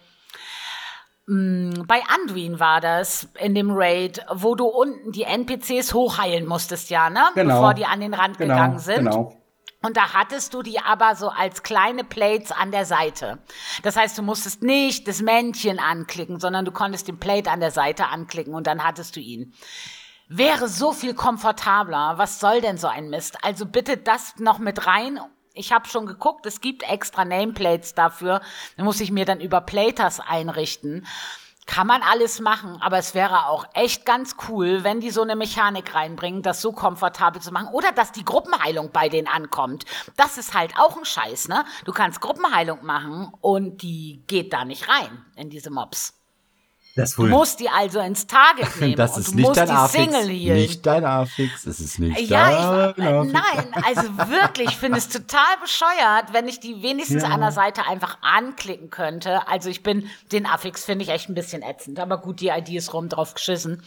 [1.29, 7.09] bei Anduin war das in dem Raid, wo du unten die NPCs hochheilen musstest, ja,
[7.09, 7.25] ne?
[7.35, 7.55] Genau.
[7.55, 9.05] Bevor die an den Rand gegangen sind.
[9.05, 9.33] Genau.
[9.83, 13.39] Und da hattest du die aber so als kleine Plates an der Seite.
[13.83, 17.71] Das heißt, du musstest nicht das Männchen anklicken, sondern du konntest den Plate an der
[17.71, 19.53] Seite anklicken und dann hattest du ihn.
[20.29, 22.13] Wäre so viel komfortabler.
[22.17, 23.37] Was soll denn so ein Mist?
[23.43, 25.19] Also bitte das noch mit rein.
[25.57, 28.41] Ich habe schon geguckt, es gibt extra Nameplates dafür.
[28.77, 31.05] Da muss ich mir dann über Platers einrichten.
[31.65, 35.35] Kann man alles machen, aber es wäre auch echt ganz cool, wenn die so eine
[35.35, 37.67] Mechanik reinbringen, das so komfortabel zu machen.
[37.73, 39.83] Oder dass die Gruppenheilung bei denen ankommt.
[40.15, 41.65] Das ist halt auch ein Scheiß, ne?
[41.83, 46.16] Du kannst Gruppenheilung machen und die geht da nicht rein in diese Mobs.
[46.97, 49.67] Das Du musst die also ins Target nehmen das und ist du nicht musst dein
[49.67, 50.03] die Affix.
[50.03, 50.57] Single healen.
[50.57, 51.65] Nicht dein Affix.
[51.65, 53.31] Es ist nicht Ja, dein ich, Affix.
[53.33, 57.29] nein, also wirklich, ich finde es total bescheuert, wenn ich die wenigstens Ja.
[57.29, 59.47] an der Seite einfach anklicken könnte.
[59.47, 62.69] Also ich bin, den Affix finde ich echt ein bisschen ätzend, aber gut, die ID
[62.69, 63.83] ist rum, drauf geschissen.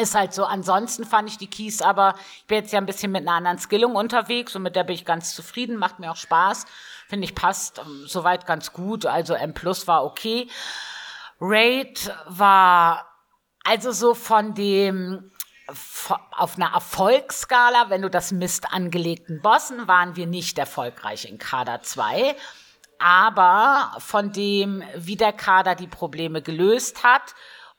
[0.00, 0.44] Ist halt so.
[0.44, 3.58] Ansonsten fand ich die Keys, aber ich bin jetzt ja ein bisschen mit einer anderen
[3.58, 6.64] Skillung unterwegs und mit der bin ich ganz zufrieden, macht mir auch Spaß.
[7.06, 9.06] Finde ich passt ähm, soweit ganz gut.
[9.06, 10.48] Also M Plus war okay.
[11.40, 13.06] Raid war
[13.64, 15.30] also so von dem
[16.32, 21.80] auf einer Erfolgsskala, wenn du das misst angelegten Bossen, waren wir nicht erfolgreich in Kader
[21.82, 22.36] 2.
[22.98, 27.34] Aber von dem, wie der Kader die Probleme gelöst hat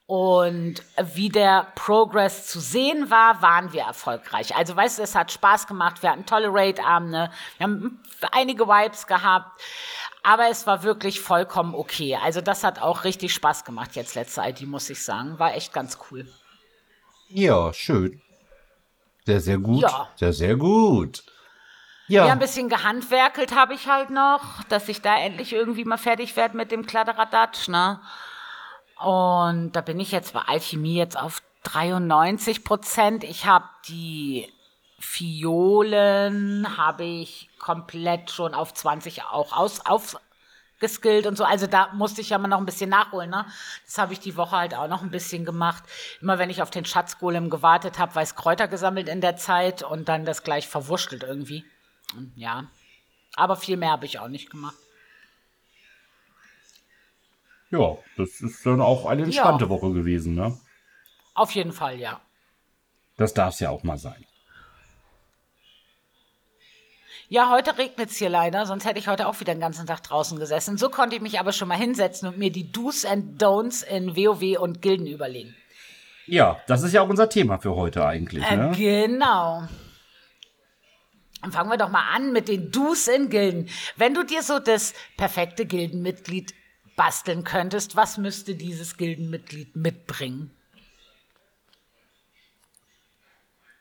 [0.08, 0.76] und
[1.14, 4.56] wie der Progress zu sehen war, waren wir erfolgreich.
[4.56, 6.04] Also weißt du, es hat Spaß gemacht.
[6.04, 7.32] Wir hatten tolle Raid-Abende.
[7.58, 9.62] Wir haben einige Vibes gehabt.
[10.26, 12.18] Aber es war wirklich vollkommen okay.
[12.22, 15.38] Also das hat auch richtig Spaß gemacht jetzt letzte ID, muss ich sagen.
[15.38, 16.28] War echt ganz cool.
[17.30, 18.22] Ja, schön.
[19.26, 19.84] Sehr, sehr gut.
[19.84, 20.10] Ja.
[20.16, 21.24] Sehr, sehr gut.
[22.08, 22.26] Ja.
[22.26, 26.36] Ja, ein bisschen gehandwerkelt habe ich halt noch, dass ich da endlich irgendwie mal fertig
[26.36, 28.00] werde mit dem Kladderadatsch, ne?
[29.00, 33.24] Und da bin ich jetzt bei Alchemie jetzt auf 93 Prozent.
[33.24, 34.52] Ich habe die
[35.06, 41.46] Fiolen, habe ich komplett schon auf 20 auch aus, aufgeskillt und so.
[41.46, 43.46] Also da musste ich ja mal noch ein bisschen nachholen, ne?
[43.86, 45.84] Das habe ich die Woche halt auch noch ein bisschen gemacht.
[46.22, 50.10] Immer wenn ich auf den Schatzgolem gewartet habe, weiß Kräuter gesammelt in der Zeit und
[50.10, 51.64] dann das gleich verwurschtelt irgendwie.
[52.18, 52.66] Und ja.
[53.36, 54.76] Aber viel mehr habe ich auch nicht gemacht.
[57.70, 60.58] ja, das ist dann auch eine entspannte Woche gewesen, ne?
[61.36, 62.20] Auf jeden Fall, ja.
[63.18, 64.26] Das darf es ja auch mal sein.
[67.28, 70.04] Ja, heute regnet es hier leider, sonst hätte ich heute auch wieder den ganzen Tag
[70.04, 70.78] draußen gesessen.
[70.78, 74.16] So konnte ich mich aber schon mal hinsetzen und mir die Do's and Don'ts in
[74.16, 75.56] WoW und Gilden überlegen.
[76.28, 78.72] Ja, das ist ja auch unser Thema für heute eigentlich, Äh, ne?
[78.76, 79.68] genau.
[81.42, 83.70] Dann fangen wir doch mal an mit den Do's in Gilden.
[83.96, 86.54] Wenn du dir so das perfekte Gildenmitglied
[86.96, 90.52] basteln könntest, was müsste dieses Gildenmitglied mitbringen?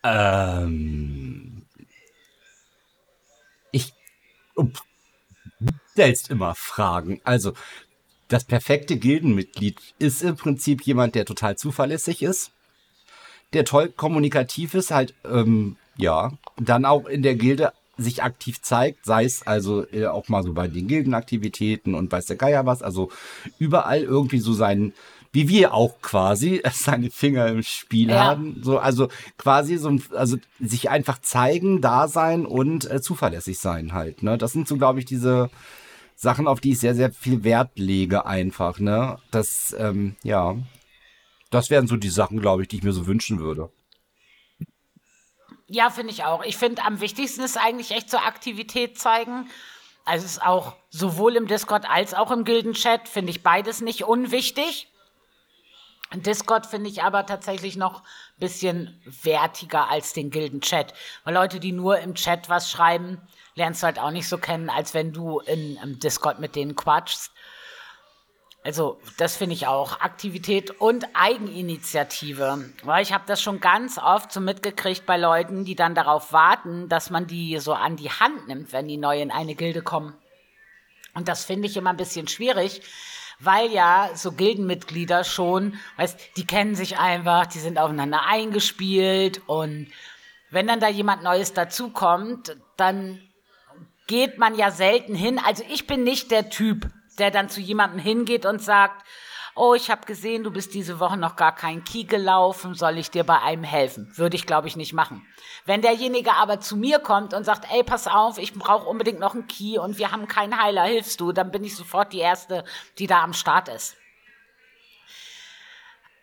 [0.03, 1.55] Ähm,
[4.57, 4.73] Du
[5.95, 7.21] stellst immer Fragen.
[7.25, 7.53] Also,
[8.29, 12.51] das perfekte Gildenmitglied ist im Prinzip jemand, der total zuverlässig ist,
[13.53, 19.05] der toll kommunikativ ist, halt, ähm, ja, dann auch in der Gilde sich aktiv zeigt,
[19.05, 22.83] sei es also äh, auch mal so bei den Gildenaktivitäten und weiß der Geier was,
[22.83, 23.13] also
[23.61, 24.93] überall irgendwie so sein,
[25.31, 28.25] wie wir auch quasi, seine Finger im Spiel ja.
[28.25, 33.93] haben, so, also quasi so, also sich einfach zeigen, da sein und äh, zuverlässig sein
[33.93, 35.51] halt, ne, das sind so, glaube ich, diese
[36.15, 40.57] Sachen, auf die ich sehr, sehr viel Wert lege einfach, ne, das, ähm, ja,
[41.51, 43.71] das wären so die Sachen, glaube ich, die ich mir so wünschen würde.
[45.67, 46.45] Ja, finde ich auch.
[46.45, 49.49] Ich finde, am wichtigsten ist eigentlich echt so Aktivität zeigen.
[50.05, 54.05] Also es ist auch sowohl im Discord als auch im Gildenchat, finde ich beides nicht
[54.05, 54.89] unwichtig.
[56.13, 60.95] Discord finde ich aber tatsächlich noch ein bisschen wertiger als den Gildenchat.
[61.25, 63.21] Weil Leute, die nur im Chat was schreiben,
[63.55, 66.77] lernst du halt auch nicht so kennen, als wenn du in, im Discord mit denen
[66.77, 67.33] quatschst.
[68.65, 70.01] Also das finde ich auch.
[70.01, 72.71] Aktivität und Eigeninitiative.
[72.83, 76.89] Weil ich habe das schon ganz oft so mitgekriegt bei Leuten, die dann darauf warten,
[76.89, 80.15] dass man die so an die Hand nimmt, wenn die neu in eine Gilde kommen.
[81.13, 82.83] Und das finde ich immer ein bisschen schwierig,
[83.41, 89.89] weil ja so Gildenmitglieder schon, weißt, die kennen sich einfach, die sind aufeinander eingespielt und
[90.51, 93.21] wenn dann da jemand Neues dazukommt, dann
[94.07, 95.41] geht man ja selten hin.
[95.45, 99.05] Also ich bin nicht der Typ, der dann zu jemandem hingeht und sagt,
[99.55, 103.11] oh, ich habe gesehen, du bist diese Woche noch gar kein Key gelaufen, soll ich
[103.11, 104.11] dir bei einem helfen?
[104.17, 105.25] Würde ich, glaube ich, nicht machen.
[105.65, 109.35] Wenn derjenige aber zu mir kommt und sagt, ey, pass auf, ich brauche unbedingt noch
[109.35, 112.65] einen Key und wir haben keinen Heiler, hilfst du, dann bin ich sofort die Erste,
[112.99, 113.97] die da am Start ist.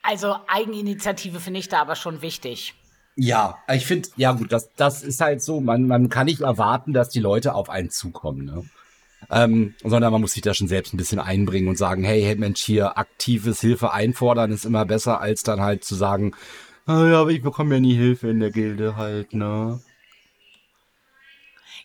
[0.04, 2.74] Also Eigeninitiative finde ich da aber schon wichtig.
[3.16, 6.94] Ja, ich finde, ja gut, das, das ist halt so, man, man kann nicht erwarten,
[6.94, 8.46] dass die Leute auf einen zukommen.
[8.46, 8.64] Ne?
[9.30, 12.36] Ähm, sondern man muss sich da schon selbst ein bisschen einbringen und sagen, hey, hey
[12.36, 16.34] Mensch, hier aktives Hilfe einfordern ist immer besser, als dann halt zu sagen,
[16.86, 19.80] ah, ja, aber ich bekomme ja nie Hilfe in der Gilde halt, ne?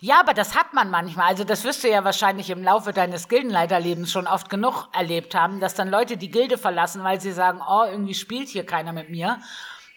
[0.01, 1.29] Ja, aber das hat man manchmal.
[1.29, 5.59] Also das wirst du ja wahrscheinlich im Laufe deines Gildenleiterlebens schon oft genug erlebt haben,
[5.59, 9.09] dass dann Leute die Gilde verlassen, weil sie sagen, oh, irgendwie spielt hier keiner mit
[9.09, 9.39] mir.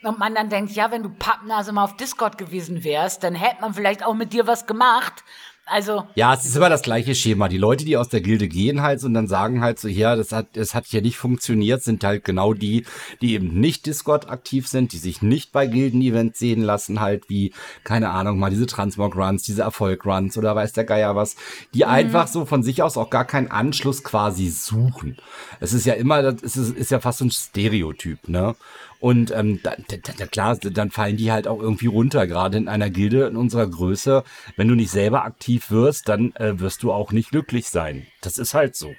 [0.03, 3.59] Und man dann denkt, ja, wenn du Pappnase mal auf Discord gewesen wärst, dann hätte
[3.59, 5.25] man vielleicht auch mit dir was gemacht.
[5.69, 6.07] Also.
[6.15, 7.47] Ja, es ist immer das gleiche Schema.
[7.47, 10.31] Die Leute, die aus der Gilde gehen halt und dann sagen halt so, ja, das
[10.31, 12.85] hat, das hat hier nicht funktioniert, sind halt genau die,
[13.21, 17.53] die eben nicht Discord aktiv sind, die sich nicht bei Gilden-Events sehen lassen, halt wie,
[17.83, 21.35] keine Ahnung, mal diese Transmog-Runs, diese Erfolg-Runs oder weiß der Geier was,
[21.73, 21.89] die mhm.
[21.89, 25.17] einfach so von sich aus auch gar keinen Anschluss quasi suchen.
[25.59, 28.55] Es ist ja immer, das ist, ist ja fast so ein Stereotyp, ne?
[28.99, 32.89] Und ähm, da, da, klar, dann fallen die halt auch irgendwie runter, gerade in einer
[32.89, 34.23] Gilde in unserer Größe.
[34.57, 38.07] Wenn du nicht selber aktiv wirst, dann äh, wirst du auch nicht glücklich sein.
[38.21, 38.93] Das ist halt so.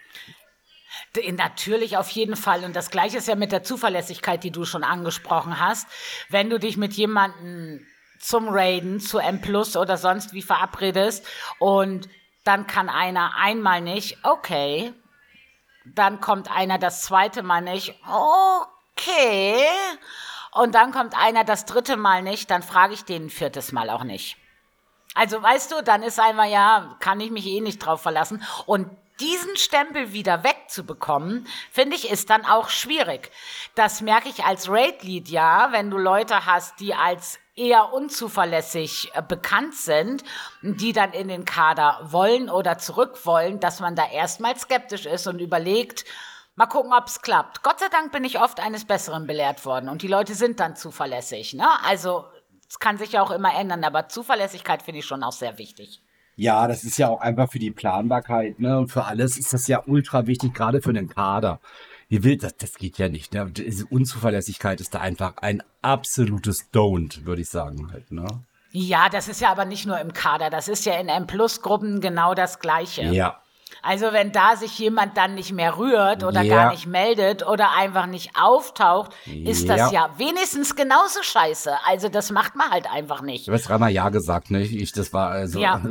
[1.36, 2.64] Natürlich, auf jeden Fall.
[2.64, 5.86] Und das Gleiche ist ja mit der Zuverlässigkeit, die du schon angesprochen hast.
[6.28, 7.86] Wenn du dich mit jemandem
[8.20, 11.26] zum Raiden, zu M Plus oder sonst wie verabredest
[11.58, 12.08] und
[12.44, 14.92] dann kann einer einmal nicht, okay.
[15.84, 17.94] Dann kommt einer das zweite Mal nicht,
[19.00, 19.64] okay.
[20.52, 23.88] Und dann kommt einer das dritte Mal nicht, dann frage ich den ein viertes Mal
[23.90, 24.36] auch nicht.
[25.14, 28.42] Also weißt du, dann ist einmal ja, kann ich mich eh nicht drauf verlassen.
[28.66, 28.88] Und
[29.20, 33.30] diesen Stempel wieder wegzubekommen, finde ich, ist dann auch schwierig.
[33.74, 39.22] Das merke ich als Raid-Lead ja, wenn du Leute hast, die als eher unzuverlässig äh,
[39.22, 40.24] bekannt sind,
[40.62, 45.26] die dann in den Kader wollen oder zurück wollen, dass man da erstmal skeptisch ist
[45.26, 46.06] und überlegt,
[46.56, 47.62] Mal gucken, ob es klappt.
[47.62, 50.76] Gott sei Dank bin ich oft eines Besseren belehrt worden und die Leute sind dann
[50.76, 51.54] zuverlässig.
[51.54, 51.66] Ne?
[51.84, 52.24] Also
[52.68, 56.02] es kann sich ja auch immer ändern, aber Zuverlässigkeit finde ich schon auch sehr wichtig.
[56.36, 58.78] Ja, das ist ja auch einfach für die Planbarkeit ne?
[58.78, 61.60] und für alles ist das ja ultra wichtig, gerade für den Kader.
[62.08, 63.34] Wie will das, das geht ja nicht.
[63.34, 63.50] Ne?
[63.50, 68.10] Diese Unzuverlässigkeit ist da einfach ein absolutes Don't, würde ich sagen halt.
[68.10, 68.26] Ne?
[68.72, 72.34] Ja, das ist ja aber nicht nur im Kader, das ist ja in M-Plus-Gruppen genau
[72.34, 73.02] das Gleiche.
[73.02, 73.40] Ja,
[73.82, 76.56] also wenn da sich jemand dann nicht mehr rührt oder ja.
[76.56, 79.76] gar nicht meldet oder einfach nicht auftaucht, ist ja.
[79.76, 81.72] das ja wenigstens genauso scheiße.
[81.86, 83.48] Also das macht man halt einfach nicht.
[83.48, 84.62] Du hast dreimal Ja gesagt, ne?
[84.62, 85.58] Ich, das war also.
[85.58, 85.80] Ja.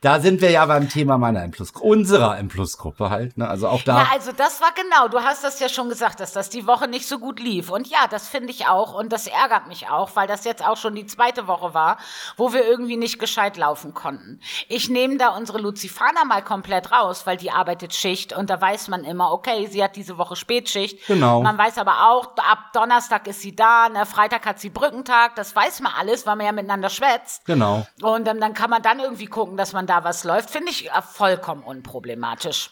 [0.00, 3.46] da sind wir ja beim Thema meiner M-Plus-Gruppe, unserer M-Plus-Gruppe halt, ne?
[3.46, 4.02] Also auch da.
[4.02, 6.88] Ja, also das war genau, du hast das ja schon gesagt, dass das die Woche
[6.88, 7.70] nicht so gut lief.
[7.70, 10.78] Und ja, das finde ich auch und das ärgert mich auch, weil das jetzt auch
[10.78, 11.98] schon die zweite Woche war,
[12.38, 14.40] wo wir irgendwie nicht gescheit laufen konnten.
[14.68, 18.88] Ich nehme da unsere Luzifana mal komplett raus, weil die arbeitet Schicht und da weiß
[18.88, 21.06] man immer, okay, sie hat diese Woche Spätschicht.
[21.08, 21.42] Genau.
[21.42, 25.54] Man weiß aber auch, ab Donnerstag ist sie da, ne, Freitag hat sie Brückentag, das
[25.54, 27.44] weiß man alles, weil man ja miteinander schwätzt.
[27.44, 27.86] Genau.
[28.00, 30.90] Und ähm, dann kann man dann irgendwie gucken, dass man da was läuft, finde ich
[30.90, 32.70] äh, vollkommen unproblematisch.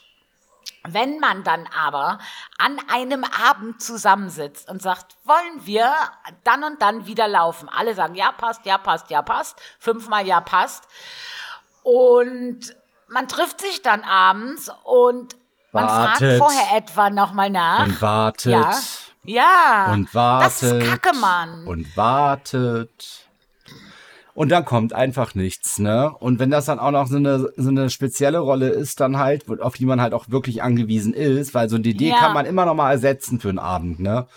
[0.84, 2.18] Wenn man dann aber
[2.56, 5.92] an einem Abend zusammensitzt und sagt, wollen wir
[6.44, 7.68] dann und dann wieder laufen?
[7.68, 9.60] Alle sagen, ja, passt, ja, passt, ja, passt.
[9.80, 10.84] Fünfmal ja, passt.
[11.82, 12.76] Und
[13.08, 15.36] man trifft sich dann abends und
[15.72, 16.18] man Wartet.
[16.18, 17.84] fragt vorher etwa nochmal nach.
[17.84, 18.52] Und wartet.
[18.52, 18.78] Ja.
[19.24, 19.92] Ja.
[19.92, 20.46] Und wartet.
[20.46, 21.66] Das ist Kacke, Mann.
[21.66, 23.17] Und wartet.
[24.38, 26.12] Und dann kommt einfach nichts, ne?
[26.20, 29.50] Und wenn das dann auch noch so eine, so eine spezielle Rolle ist, dann halt,
[29.60, 32.18] auf die man halt auch wirklich angewiesen ist, weil so ein DD Ja.
[32.18, 34.28] kann man immer noch mal ersetzen für einen Abend, ne?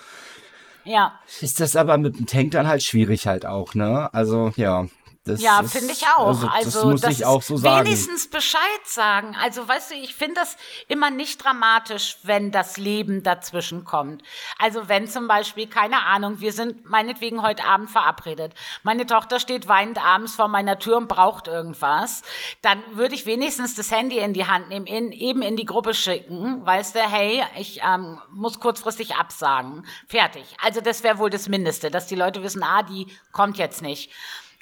[0.85, 1.13] ja.
[1.41, 4.11] Ist das aber mit dem Tank dann halt schwierig halt auch, ne?
[4.11, 4.87] Also, ja.
[5.23, 6.29] Das Ja, finde ich auch.
[6.29, 7.85] Also, Also, das muss das ich auch so sagen.
[7.85, 9.35] Wenigstens Bescheid sagen.
[9.39, 10.57] Also, weißt du, ich finde das
[10.87, 14.23] immer nicht dramatisch, wenn das Leben dazwischen kommt.
[14.57, 18.55] Also, wenn zum Beispiel, keine Ahnung, wir sind meinetwegen heute Abend verabredet.
[18.81, 22.23] Meine Tochter steht weinend abends vor meiner Tür und braucht irgendwas.
[22.63, 25.93] Dann würde ich wenigstens das Handy in die Hand nehmen, in, eben in die Gruppe
[25.93, 26.65] schicken.
[26.65, 29.85] Weißt du, hey, ich ähm, muss kurzfristig absagen.
[30.07, 30.45] Fertig.
[30.63, 34.09] Also, das wäre wohl das Mindeste, dass die Leute wissen, ah, die kommt jetzt nicht.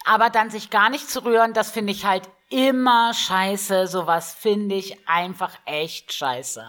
[0.06, 3.88] Aber dann sich gar nicht zu rühren, das finde ich halt immer scheiße.
[3.88, 6.64] Sowas finde ich einfach echt scheiße.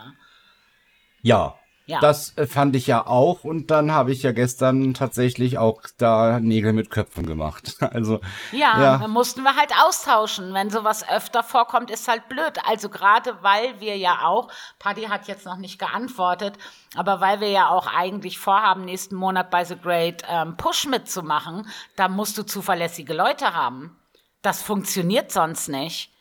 [1.23, 1.59] Ja.
[1.91, 1.99] Ja.
[1.99, 6.39] Das äh, fand ich ja auch und dann habe ich ja gestern tatsächlich auch da
[6.39, 7.77] Nägel mit Köpfen gemacht.
[7.91, 8.21] Also
[8.53, 9.09] Ja, Ja.
[9.09, 10.55] mussten wir halt austauschen.
[10.55, 12.59] Wenn sowas öfter vorkommt, ist halt blöd.
[12.65, 14.49] Also gerade weil wir ja auch,
[14.79, 16.55] Paddy hat jetzt noch nicht geantwortet,
[16.95, 21.67] aber weil wir ja auch eigentlich vorhaben, nächsten Monat bei The Great ähm, Push mitzumachen,
[21.97, 23.97] da musst du zuverlässige Leute haben.
[24.43, 26.13] Das funktioniert sonst nicht.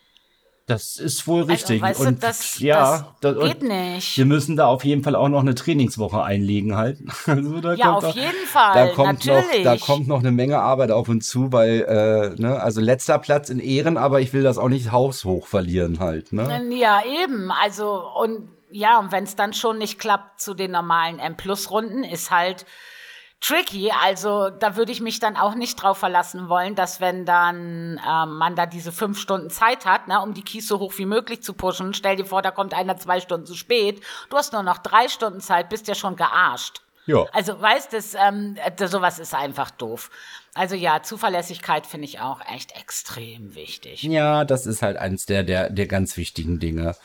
[0.70, 1.84] Das ist wohl richtig.
[1.84, 4.18] Also, weißt du, und das, ja, das und geht nicht.
[4.18, 7.00] Wir müssen da auf jeden Fall auch noch eine Trainingswoche einlegen halt.
[7.26, 9.66] Also da Ja, kommt auf auch, jeden Fall, Da kommt natürlich.
[9.66, 13.18] noch, da kommt noch eine Menge Arbeit auf uns zu, weil äh, ne, also letzter
[13.20, 16.32] Platz in Ehren, aber ich will das auch nicht haushoch verlieren halt.
[16.34, 16.64] Ne?
[16.72, 17.52] Ja, eben.
[17.52, 22.30] Also, und ja, und wenn es dann schon nicht klappt zu den normalen M-Plus-Runden, ist
[22.30, 22.66] halt
[23.42, 23.92] tricky.
[23.92, 28.38] Also, da würde ich mich dann auch nicht drauf verlassen wollen, dass wenn dann ähm,
[28.38, 31.42] man da diese fünf Stunden Zeit hat, ne, um die Keys so hoch wie möglich
[31.42, 34.02] zu pushen, stell dir vor, da kommt einer zwei Stunden zu spät.
[34.30, 36.82] Du hast nur noch drei Stunden Zeit, bist ja schon gearscht.
[37.06, 37.26] Ja.
[37.34, 40.12] Also, weißt du, ähm, äh, sowas ist einfach doof.
[40.54, 44.04] Also ja, Zuverlässigkeit finde ich auch echt extrem wichtig.
[44.04, 46.96] Ja, das ist halt eins der, der, der ganz wichtigen Dinge.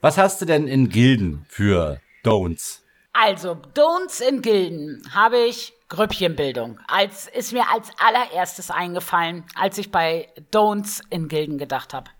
[0.00, 2.80] Was hast du denn in Gilden für Don'ts?
[3.12, 6.80] Also, Don'ts in Gilden habe ich Grüppchenbildung.
[6.86, 12.10] Als, ist mir als allererstes eingefallen, als ich bei Don'ts in Gilden gedacht habe.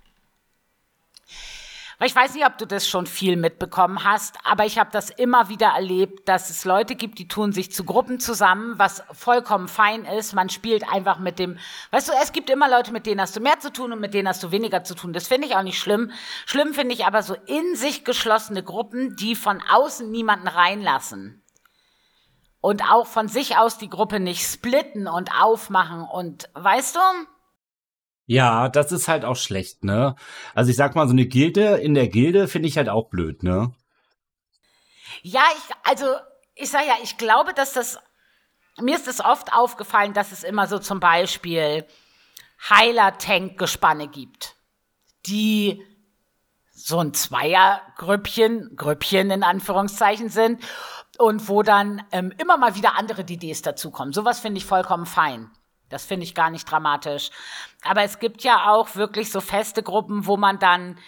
[2.02, 5.50] Ich weiß nicht, ob du das schon viel mitbekommen hast, aber ich habe das immer
[5.50, 10.06] wieder erlebt, dass es Leute gibt, die tun sich zu Gruppen zusammen, was vollkommen fein
[10.06, 10.32] ist.
[10.32, 11.58] Man spielt einfach mit dem,
[11.90, 14.14] weißt du, es gibt immer Leute, mit denen hast du mehr zu tun und mit
[14.14, 15.12] denen hast du weniger zu tun.
[15.12, 16.10] Das finde ich auch nicht schlimm.
[16.46, 21.42] Schlimm finde ich aber so in sich geschlossene Gruppen, die von außen niemanden reinlassen.
[22.60, 27.00] Und auch von sich aus die Gruppe nicht splitten und aufmachen und, weißt du?
[28.26, 30.14] Ja, das ist halt auch schlecht, ne?
[30.54, 33.42] Also ich sag mal, so eine Gilde in der Gilde finde ich halt auch blöd,
[33.42, 33.72] ne?
[35.22, 36.06] Ja, ich, also,
[36.54, 37.98] ich sag ja, ich glaube, dass das,
[38.78, 41.86] mir ist es oft aufgefallen, dass es immer so zum Beispiel
[42.68, 44.54] Heiler-Tank-Gespanne gibt,
[45.26, 45.82] die
[46.72, 50.62] so ein Zweiergrüppchen, Grüppchen in Anführungszeichen sind
[51.20, 54.12] und wo dann ähm, immer mal wieder andere DDs dazukommen.
[54.12, 55.50] Sowas finde ich vollkommen fein.
[55.90, 57.30] Das finde ich gar nicht dramatisch.
[57.82, 60.98] Aber es gibt ja auch wirklich so feste Gruppen, wo man dann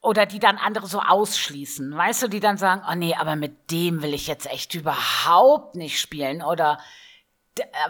[0.00, 3.70] oder die dann andere so ausschließen, weißt du, die dann sagen, oh nee, aber mit
[3.70, 6.78] dem will ich jetzt echt überhaupt nicht spielen oder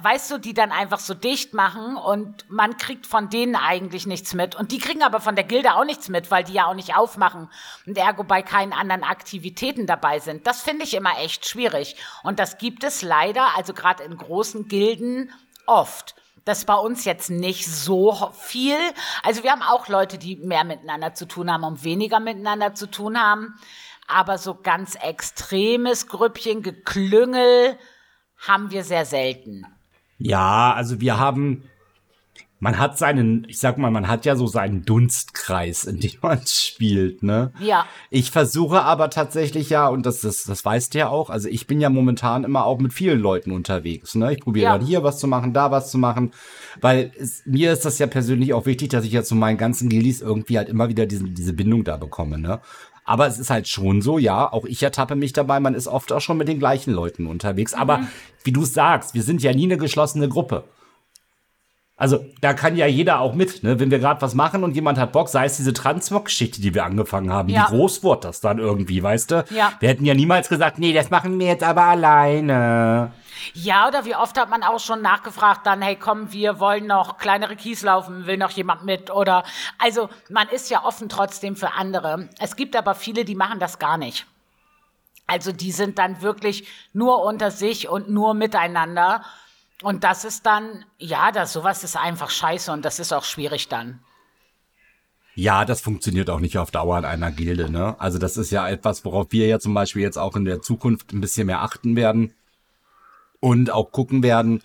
[0.02, 4.34] weißt du, die dann einfach so dicht machen und man kriegt von denen eigentlich nichts
[4.34, 6.74] mit und die kriegen aber von der Gilde auch nichts mit, weil die ja auch
[6.74, 7.48] nicht aufmachen
[7.86, 10.46] und ergo bei keinen anderen Aktivitäten dabei sind.
[10.46, 14.68] Das finde ich immer echt schwierig und das gibt es leider, also gerade in großen
[14.68, 15.32] Gilden
[15.66, 16.14] oft.
[16.44, 18.76] Das ist bei uns jetzt nicht so viel.
[19.22, 22.90] Also wir haben auch Leute, die mehr miteinander zu tun haben und weniger miteinander zu
[22.90, 23.54] tun haben.
[24.06, 27.78] Aber so ganz extremes Grüppchen, Geklüngel
[28.46, 29.64] haben wir sehr selten.
[30.18, 31.64] Ja, also wir haben
[32.64, 36.40] man hat seinen, ich sag mal, man hat ja so seinen Dunstkreis, in dem man
[36.46, 37.52] spielt, ne?
[37.60, 37.84] Ja.
[38.08, 41.66] Ich versuche aber tatsächlich ja, und das, das, das weißt du ja auch, also ich
[41.66, 44.32] bin ja momentan immer auch mit vielen Leuten unterwegs, ne?
[44.32, 44.78] Ich probiere Ja.
[44.78, 46.32] dann hier was zu machen, da was zu machen,
[46.80, 49.90] weil es, mir ist das ja persönlich auch wichtig, dass ich ja zu meinen ganzen
[49.90, 52.60] Gildis irgendwie halt immer wieder diesen, diese Bindung da bekomme, ne?
[53.04, 56.10] Aber es ist halt schon so, ja, auch ich ertappe mich dabei, man ist oft
[56.12, 57.74] auch schon mit den gleichen Leuten unterwegs.
[57.74, 58.00] Aber
[58.42, 60.64] wie du sagst, wir sind ja nie eine geschlossene Gruppe.
[61.96, 63.78] Also da kann ja jeder auch mit, ne?
[63.78, 66.84] wenn wir gerade was machen und jemand hat Bock, sei es diese Transmog-Geschichte, die wir
[66.84, 67.48] angefangen haben.
[67.48, 67.62] Ja.
[67.62, 69.44] Wie groß wurde das dann irgendwie, weißt du?
[69.50, 69.72] Ja.
[69.78, 73.12] Wir hätten ja niemals gesagt, nee, das machen wir jetzt aber alleine.
[73.52, 77.18] Ja, oder wie oft hat man auch schon nachgefragt, dann, hey, komm, wir wollen noch
[77.18, 79.10] kleinere Kies laufen, will noch jemand mit?
[79.10, 79.44] Oder,
[79.78, 82.28] also, man ist ja offen trotzdem für andere.
[82.40, 84.26] Es gibt aber viele, die machen das gar nicht.
[85.26, 89.22] Also, die sind dann wirklich nur unter sich und nur miteinander.
[89.84, 93.68] Und das ist dann, ja, das, sowas ist einfach scheiße und das ist auch schwierig
[93.68, 94.00] dann.
[95.34, 97.94] Ja, das funktioniert auch nicht auf Dauer in einer Gilde, ne?
[97.98, 101.12] Also das ist ja etwas, worauf wir ja zum Beispiel jetzt auch in der Zukunft
[101.12, 102.32] ein bisschen mehr achten werden
[103.40, 104.62] und auch gucken werden.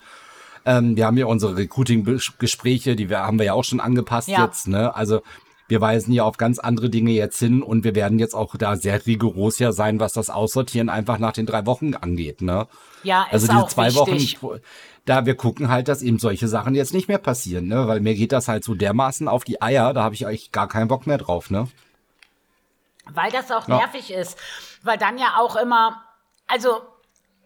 [0.64, 4.44] Ähm, wir haben ja unsere Recruiting-Gespräche, die wir, haben wir ja auch schon angepasst Ja.
[4.46, 4.94] jetzt, ne?
[4.94, 5.20] Also
[5.68, 8.76] wir weisen ja auf ganz andere Dinge jetzt hin und wir werden jetzt auch da
[8.76, 12.66] sehr rigoros ja sein, was das Aussortieren einfach nach den drei Wochen angeht, ne?
[13.02, 14.42] Ja, Also diese zwei wichtig.
[14.42, 14.60] Wochen,
[15.10, 17.88] da wir gucken halt, dass eben solche Sachen jetzt nicht mehr passieren, ne?
[17.88, 20.68] Weil mir geht das halt so dermaßen auf die Eier, da habe ich eigentlich gar
[20.68, 21.68] keinen Bock mehr drauf, ne?
[23.06, 23.78] Weil das auch Ja.
[23.78, 24.38] nervig ist.
[24.82, 26.00] Weil dann ja auch immer,
[26.46, 26.80] also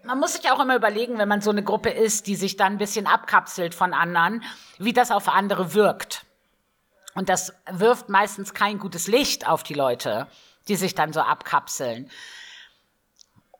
[0.04, 2.72] man muss sich auch immer überlegen, wenn man so eine Gruppe ist, die sich dann
[2.72, 4.44] ein bisschen abkapselt von anderen,
[4.78, 6.26] wie das auf andere wirkt.
[7.14, 10.26] Und das wirft meistens kein gutes Licht auf die Leute,
[10.68, 12.10] die sich dann so abkapseln.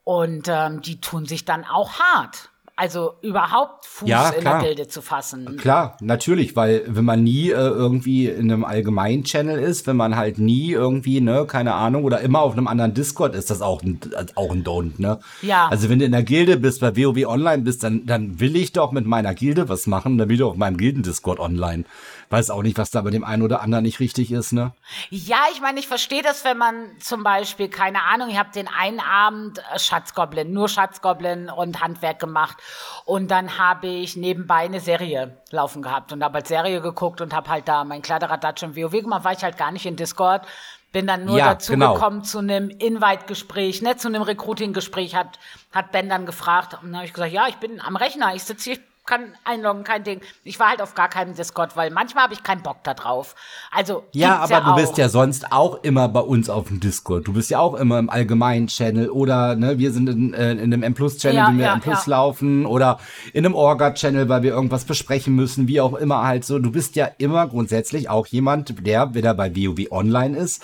[0.03, 2.51] Und ähm, die tun sich dann auch hart.
[2.77, 5.59] Also überhaupt Fuß Ja, in der Gilde zu fassen.
[5.59, 10.17] Klar, natürlich, weil wenn man nie äh, irgendwie in einem allgemeinen Channel ist, wenn man
[10.17, 13.85] halt nie irgendwie, ne, keine Ahnung, oder immer auf einem anderen Discord ist das auch
[13.85, 14.01] ein,
[14.35, 15.21] auch ein Don't, ne?
[15.43, 15.69] Ja.
[15.69, 18.73] Also wenn du in der Gilde bist, bei WoW Online bist, dann, dann will ich
[18.73, 21.85] doch mit meiner Gilde was machen, dann will ich auf meinem Gilden-Discord online.
[22.31, 24.73] Weiß auch nicht, was da bei dem einen oder anderen nicht richtig ist, ne?
[25.11, 28.69] Ja, ich meine, ich verstehe das, wenn man zum Beispiel, keine Ahnung, ich habe den
[28.69, 32.57] einen Abend äh, Schatzgoblin, nur Schatzgoblin und Handwerk gemacht.
[33.05, 37.35] Und dann habe ich nebenbei eine Serie laufen gehabt und habe halt Serie geguckt und
[37.35, 40.47] habe halt da mein Kladderadatsch im WoW gemacht, war ich halt gar nicht in Discord.
[40.93, 41.95] Bin dann nur Ja, dazu genau.
[41.95, 45.41] gekommen zu einem Invite-Gespräch, ne, zu einem Recruiting-Gespräch, hat,
[45.73, 46.75] hat Ben dann gefragt.
[46.75, 49.85] Und dann habe ich gesagt, ja, ich bin am Rechner, ich sitze hier, kann einloggen,
[49.85, 50.21] kein Ding.
[50.45, 53.35] Ich war halt auf gar keinem Discord, weil manchmal habe ich keinen Bock da drauf.
[53.71, 57.27] Also, Ja, aber du bist ja sonst auch immer bei uns auf dem Discord.
[57.27, 60.61] Du bist ja auch immer im allgemeinen Channel oder ne, wir sind in, äh, in
[60.61, 62.11] einem M Plus Channel, Ja, wenn wir ja, M Plus ja.
[62.11, 62.99] laufen oder
[63.33, 66.59] in einem Orga Channel, weil wir irgendwas besprechen müssen, wie auch immer halt so.
[66.59, 70.63] Du bist ja immer grundsätzlich auch jemand, der wieder bei WoW Online ist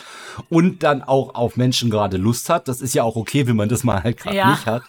[0.49, 2.69] und dann auch auf Menschen gerade Lust hat.
[2.69, 4.51] Das ist ja auch okay, wenn man das mal halt gerade Ja.
[4.51, 4.83] nicht hat.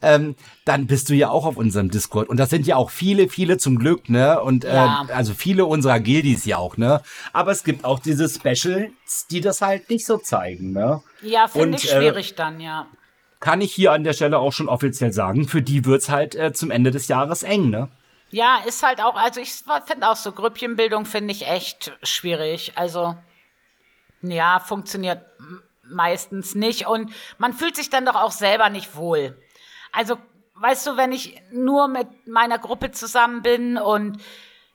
[0.00, 3.28] Ähm, dann bist du ja auch auf unserem Discord und das sind ja auch viele,
[3.28, 4.40] viele zum Glück, ne?
[4.40, 5.06] Und äh, Ja.
[5.12, 7.02] also viele unserer Guildies ja auch, ne?
[7.32, 11.02] Aber es gibt auch diese Specials, die das halt nicht so zeigen, ne?
[11.20, 12.86] Ja, finde ich äh, schwierig dann, ja.
[13.40, 16.52] Kann ich hier an der Stelle auch schon offiziell sagen, für die wird's halt äh,
[16.52, 17.88] zum Ende des Jahres eng, ne?
[18.30, 19.52] Ja, ist halt auch, also ich
[19.84, 22.72] finde auch so Grüppchenbildung finde ich echt schwierig.
[22.76, 23.16] Also,
[24.22, 25.22] ja, funktioniert
[25.82, 29.36] meistens nicht und man fühlt sich dann doch auch selber nicht wohl.
[29.92, 30.16] Also,
[30.62, 34.22] weißt du, wenn ich nur mit meiner Gruppe zusammen bin und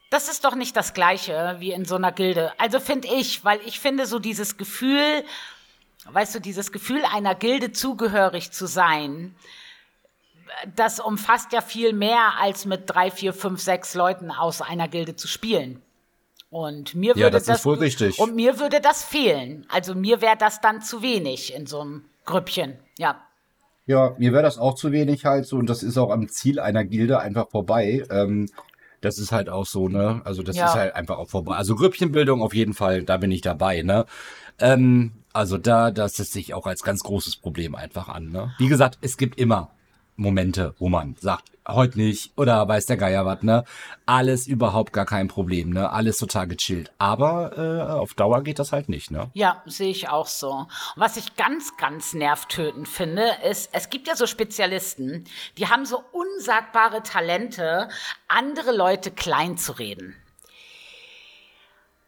[0.10, 2.52] das ist doch nicht das Gleiche wie in so einer Gilde.
[2.58, 5.24] Also finde ich, weil ich finde so dieses Gefühl,
[6.06, 9.36] weißt du, dieses Gefühl einer Gilde zugehörig zu sein,
[10.76, 15.16] das umfasst ja viel mehr als mit drei, vier, fünf, sechs Leuten aus einer Gilde
[15.16, 15.82] zu spielen.
[16.50, 18.20] Und mir Ja, würde das ist das, richtig.
[18.20, 19.66] Und mir würde das fehlen.
[19.70, 22.78] Also mir wäre das dann zu wenig in so einem Grüppchen.
[22.98, 23.22] Ja.
[23.88, 26.60] Ja, mir wäre das auch zu wenig halt so und das ist auch am Ziel
[26.60, 28.04] einer Gilde einfach vorbei.
[28.10, 28.48] Ähm,
[29.00, 30.22] das ist halt auch so, ne?
[30.26, 30.66] Also das Ja.
[30.66, 31.56] ist halt einfach auch vorbei.
[31.56, 34.06] Also Grüppchenbildung auf jeden Fall, da bin ich dabei, ne?
[34.60, 38.54] Ähm, also da, das setzt sich auch als ganz großes Problem einfach an, ne?
[38.58, 39.72] Wie gesagt, es gibt immer
[40.18, 43.63] Momente, wo man sagt, heute nicht oder weiß der Geier was, ne?
[44.05, 45.91] Alles überhaupt gar kein Problem, ne?
[45.91, 46.91] Alles total gechillt.
[46.97, 49.30] Aber äh, auf Dauer geht das halt nicht, ne?
[49.34, 50.68] Ja, sehe ich auch so.
[50.95, 55.26] Was ich ganz, ganz nervtötend finde, ist, es gibt ja so Spezialisten,
[55.57, 57.89] die haben so unsagbare Talente,
[58.28, 60.15] andere Leute klein zu reden.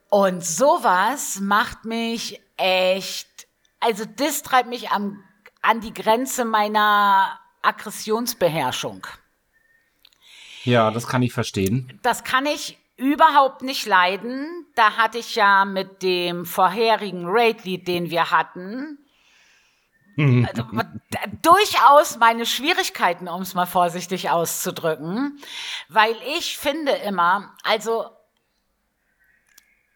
[0.10, 3.48] Und sowas macht mich echt,
[3.80, 5.24] also das treibt mich am,
[5.62, 9.06] an die Grenze meiner Aggressionsbeherrschung.
[10.64, 12.00] Ja, das kann ich verstehen.
[12.02, 14.66] Das kann ich überhaupt nicht leiden.
[14.76, 19.00] Da hatte ich ja mit dem vorherigen Raid-Lied, den wir hatten,
[20.20, 20.66] also,
[21.42, 25.40] durchaus meine Schwierigkeiten, um es mal vorsichtig auszudrücken,
[25.88, 28.06] weil ich finde immer, also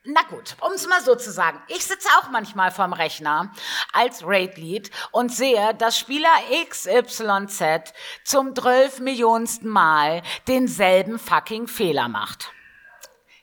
[0.06, 1.62] na gut, um es mal so zu sagen.
[1.70, 3.54] Ich sitze auch manchmal vorm Rechner
[3.94, 6.30] als Raid-Lead und sehe, dass Spieler
[6.70, 7.94] XYZ
[8.26, 12.52] zum 12 Millionsten Mal denselben fucking Fehler macht.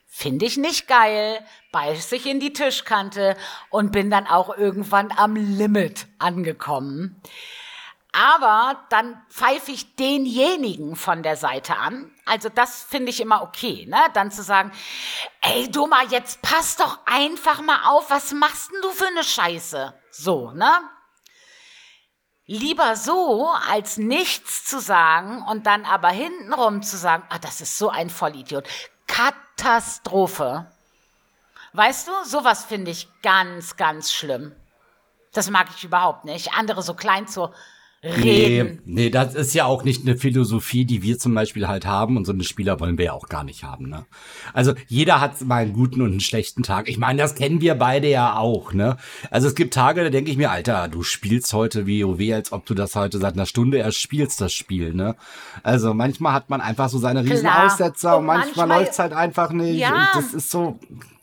[0.06, 1.42] Finde ich nicht geil,
[1.72, 3.38] beiß ich in die Tischkante
[3.70, 7.22] und bin dann auch irgendwann am Limit angekommen.
[8.12, 12.12] Aber dann pfeife ich denjenigen von der Seite an.
[12.24, 13.98] Also das finde ich immer okay, ne?
[14.14, 14.72] Dann zu sagen,
[15.42, 19.94] ey Doma, jetzt pass doch einfach mal auf, was machst denn du für eine Scheiße?
[20.10, 20.80] So, ne?
[22.46, 27.78] Lieber so, als nichts zu sagen und dann aber hintenrum zu sagen, ah, das ist
[27.78, 28.66] so ein Vollidiot.
[29.06, 30.66] Katastrophe.
[31.74, 34.56] Weißt du, sowas finde ich ganz, ganz schlimm.
[35.32, 36.52] Das mag ich überhaupt nicht.
[36.54, 37.54] Andere so klein zu
[38.02, 38.80] reden.
[38.84, 42.16] Nee, nee, das ist ja auch nicht eine Philosophie, die wir zum Beispiel halt haben
[42.16, 43.88] und so eine Spieler wollen wir ja auch gar nicht haben.
[43.88, 44.06] Ne?
[44.54, 46.88] Also jeder hat mal einen guten und einen schlechten Tag.
[46.88, 48.72] Ich meine, das kennen wir beide ja auch.
[48.72, 48.96] Ne?
[49.30, 52.64] Also es gibt Tage, da denke ich mir, Alter, du spielst heute WoW, als ob
[52.64, 54.94] du das heute seit einer Stunde erst spielst, das Spiel.
[54.94, 55.14] Ne?
[55.62, 59.12] Also manchmal hat man einfach so seine riesen Aussetzer und, und manchmal, manchmal läuft's halt
[59.12, 59.78] einfach nicht.
[59.78, 59.90] Ja.
[59.90, 60.78] Und das ist so,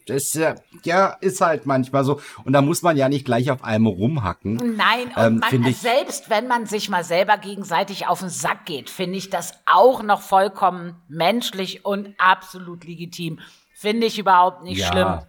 [0.08, 2.22] das ist ja, ja, ist halt manchmal so.
[2.46, 4.56] Und da muss man ja nicht gleich auf einem rumhacken.
[4.76, 8.66] Nein, und ähm, man, ich, selbst wenn man sich mal selber gegenseitig auf den Sack
[8.66, 13.40] geht, finde ich das auch noch vollkommen menschlich und absolut legitim.
[13.74, 14.88] Finde ich überhaupt nicht ja.
[14.88, 15.20] schlimm.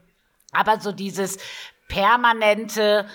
[0.52, 1.38] Aber so dieses
[1.88, 3.06] permanente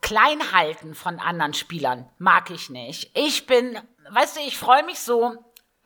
[0.00, 3.10] Kleinhalten von anderen Spielern mag ich nicht.
[3.14, 3.78] Ich bin,
[4.10, 5.34] weißt du, ich freue mich so,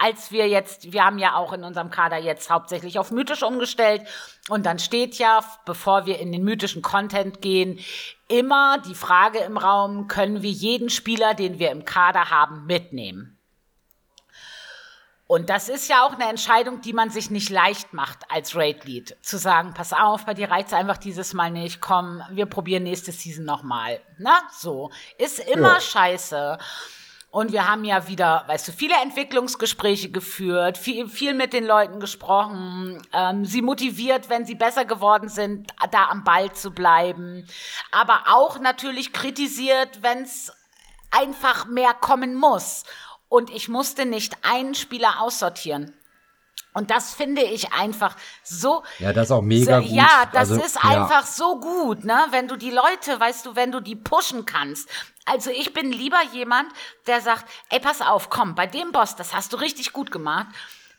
[0.01, 4.03] als wir jetzt, wir haben ja auch in unserem Kader jetzt hauptsächlich auf mythisch umgestellt
[4.49, 7.79] und dann steht ja, bevor wir in den mythischen Content gehen,
[8.27, 13.37] immer die Frage im Raum, können wir jeden Spieler, den wir im Kader haben, mitnehmen?
[15.27, 19.17] Und das ist ja auch eine Entscheidung, die man sich nicht leicht macht als Raid-Lead.
[19.23, 23.13] Zu sagen, pass auf, bei dir reizt einfach dieses Mal nicht, komm, wir probieren nächste
[23.13, 24.01] Season nochmal.
[24.19, 24.91] Na, so.
[25.19, 25.81] Ist immer ja.
[25.81, 26.59] scheiße.
[27.31, 32.01] Und wir haben ja wieder, weißt du, viele Entwicklungsgespräche geführt, viel, viel mit den Leuten
[32.01, 37.47] gesprochen, ähm, sie motiviert, wenn sie besser geworden sind, da am Ball zu bleiben.
[37.93, 40.53] Aber auch natürlich kritisiert, wenn es
[41.13, 42.83] einfach mehr kommen muss.
[43.29, 45.95] Und ich musste nicht einen Spieler aussortieren.
[46.73, 48.83] Und das finde ich einfach so.
[48.99, 49.91] Ja, das ist auch mega gut.
[49.91, 50.83] Ja, das also, ist ja.
[50.91, 52.27] einfach so gut, ne?
[52.31, 54.89] Wenn du die Leute, weißt du, wenn du die pushen kannst.
[55.25, 56.73] Also ich bin lieber jemand,
[57.07, 60.47] der sagt, ey, pass auf, komm, bei dem Boss, das hast du richtig gut gemacht.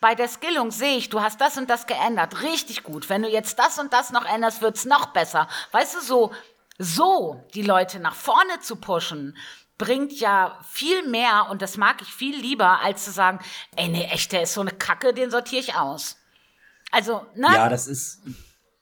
[0.01, 2.41] Bei der Skillung sehe ich, du hast das und das geändert.
[2.41, 3.07] Richtig gut.
[3.07, 5.47] Wenn du jetzt das und das noch änderst, wird's noch besser.
[5.71, 6.31] Weißt du, so,
[6.79, 9.37] so die Leute nach vorne zu pushen,
[9.81, 13.39] bringt ja viel mehr und das mag ich viel lieber, als zu sagen,
[13.75, 16.17] ey, nee, echt, der ist so eine Kacke, den sortiere ich aus.
[16.91, 17.47] Also, ne?
[17.51, 18.21] Ja, das ist,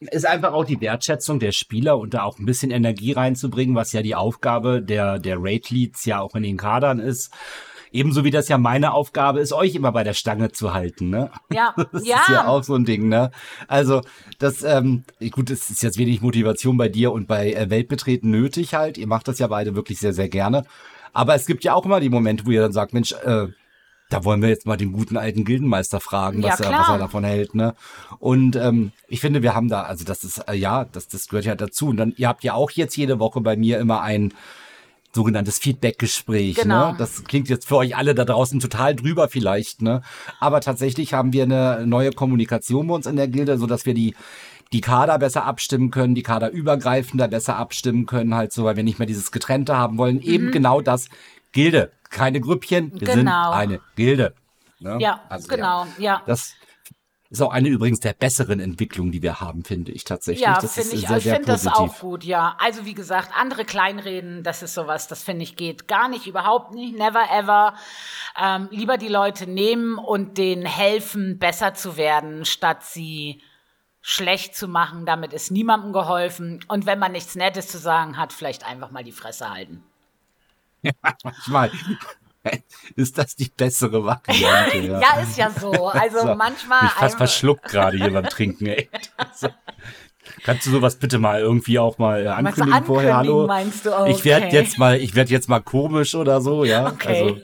[0.01, 3.93] ist einfach auch die Wertschätzung der Spieler und da auch ein bisschen Energie reinzubringen, was
[3.93, 7.31] ja die Aufgabe der, der Raid-Leads ja auch in den Kadern ist.
[7.91, 11.31] Ebenso wie das ja meine Aufgabe ist, euch immer bei der Stange zu halten, ne?
[11.51, 12.21] Ja, das ja.
[12.21, 13.31] ist ja auch so ein Ding, ne?
[13.67, 14.01] Also,
[14.37, 18.73] das, ähm, gut, es ist jetzt wenig Motivation bei dir und bei äh, Weltbetreten nötig
[18.73, 18.97] halt.
[18.97, 20.65] Ihr macht das ja beide wirklich sehr, sehr gerne.
[21.13, 23.47] Aber es gibt ja auch immer die Momente, wo ihr dann sagt, Mensch, äh,
[24.09, 26.97] da wollen wir jetzt mal den guten alten Gildenmeister fragen, was, ja, er, was er
[26.97, 27.75] davon hält, ne?
[28.17, 31.45] Und ähm, ich finde, wir haben da, also das ist, äh, ja, das, das gehört
[31.45, 31.87] ja dazu.
[31.87, 34.33] Und dann, ihr habt ja auch jetzt jede Woche bei mir immer ein
[35.13, 36.57] sogenanntes Feedback-Gespräch.
[36.57, 36.63] Ne?
[36.63, 36.91] Genau.
[36.91, 36.97] Ne?
[36.97, 40.01] Das klingt jetzt für euch alle da draußen total drüber vielleicht, ne?
[40.39, 43.93] Aber tatsächlich haben wir eine neue Kommunikation bei uns in der Gilde, so dass wir
[43.93, 44.15] die
[44.71, 48.83] die Kader besser abstimmen können, die Kader übergreifender besser abstimmen können, halt so, weil wir
[48.83, 50.17] nicht mehr dieses Getrennte haben wollen.
[50.17, 50.21] Mhm.
[50.21, 51.09] Eben genau das.
[51.51, 53.13] Gilde, keine Grüppchen, wir genau.
[53.13, 54.35] sind eine Gilde.
[54.79, 54.97] Ne?
[54.99, 56.03] Ja, also, genau, ja.
[56.03, 56.23] ja.
[56.27, 56.53] Das
[57.31, 60.45] ist auch eine übrigens der besseren Entwicklungen, die wir haben, finde ich tatsächlich.
[60.45, 62.55] Ja, finde ich, sehr, ich finde das auch gut, ja.
[62.59, 66.73] Also wie gesagt, andere Kleinreden, das ist sowas, das finde ich geht gar nicht, überhaupt
[66.73, 67.75] nicht, never ever.
[68.41, 73.41] Ähm, lieber die Leute nehmen und denen helfen, besser zu werden, statt sie
[74.01, 75.05] schlecht zu machen.
[75.05, 76.65] Damit ist niemandem geholfen.
[76.67, 79.83] Und wenn man nichts Nettes zu sagen hat, vielleicht einfach mal die Fresse halten.
[80.81, 81.71] Ja, manchmal
[82.95, 84.77] ist das die bessere Variante.
[84.79, 85.87] Ja, ja ist ja so.
[85.87, 86.83] Also so, manchmal.
[86.83, 88.89] Mich fast verschluckt gerade hier beim Trinken, ey.
[89.35, 89.49] So.
[90.43, 93.17] Kannst du sowas bitte mal irgendwie auch mal äh, ankündigen, ankündigen vorher?
[93.17, 93.47] Hallo.
[93.47, 93.97] Meinst du?
[93.97, 94.11] Okay.
[94.11, 96.87] Ich werde jetzt mal, ich werde jetzt mal komisch oder so, ja.
[96.87, 97.41] Okay.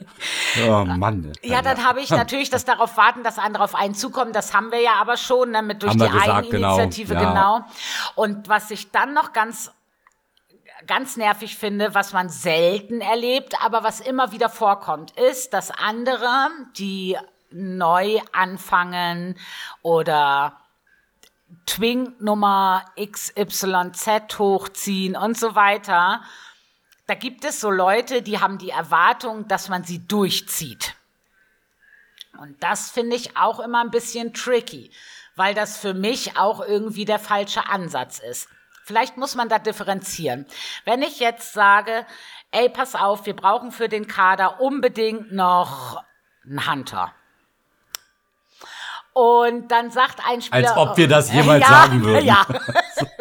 [0.56, 1.32] Also, oh Mann.
[1.42, 4.32] Ja, dann habe ich natürlich das darauf warten, dass andere auf einen zukommen.
[4.32, 6.76] Das haben wir ja aber schon, ne, mit durch haben die gesagt, genau.
[6.76, 7.22] Eigeninitiative, genau.
[7.22, 7.58] Ja.
[7.58, 7.66] genau.
[8.14, 9.72] Und was ich dann noch ganz
[10.86, 16.48] ganz nervig finde, was man selten erlebt, aber was immer wieder vorkommt, ist, dass andere,
[16.76, 17.16] die
[17.50, 19.38] neu anfangen
[19.82, 20.60] oder
[21.64, 26.22] Twink Nummer XYZ hochziehen und so weiter.
[27.06, 30.94] Da gibt es so Leute, die haben die Erwartung, dass man sie durchzieht.
[32.38, 34.90] Und das finde ich auch immer ein bisschen tricky,
[35.36, 38.48] weil das für mich auch irgendwie der falsche Ansatz ist.
[38.86, 40.46] Vielleicht muss man da differenzieren.
[40.84, 42.06] Wenn ich jetzt sage,
[42.52, 46.04] ey, pass auf, wir brauchen für den Kader unbedingt noch
[46.44, 47.12] einen Hunter.
[49.12, 50.68] Und dann sagt ein Spieler.
[50.68, 52.24] Als ob wir das jemals ja, sagen würden.
[52.24, 52.46] Ja.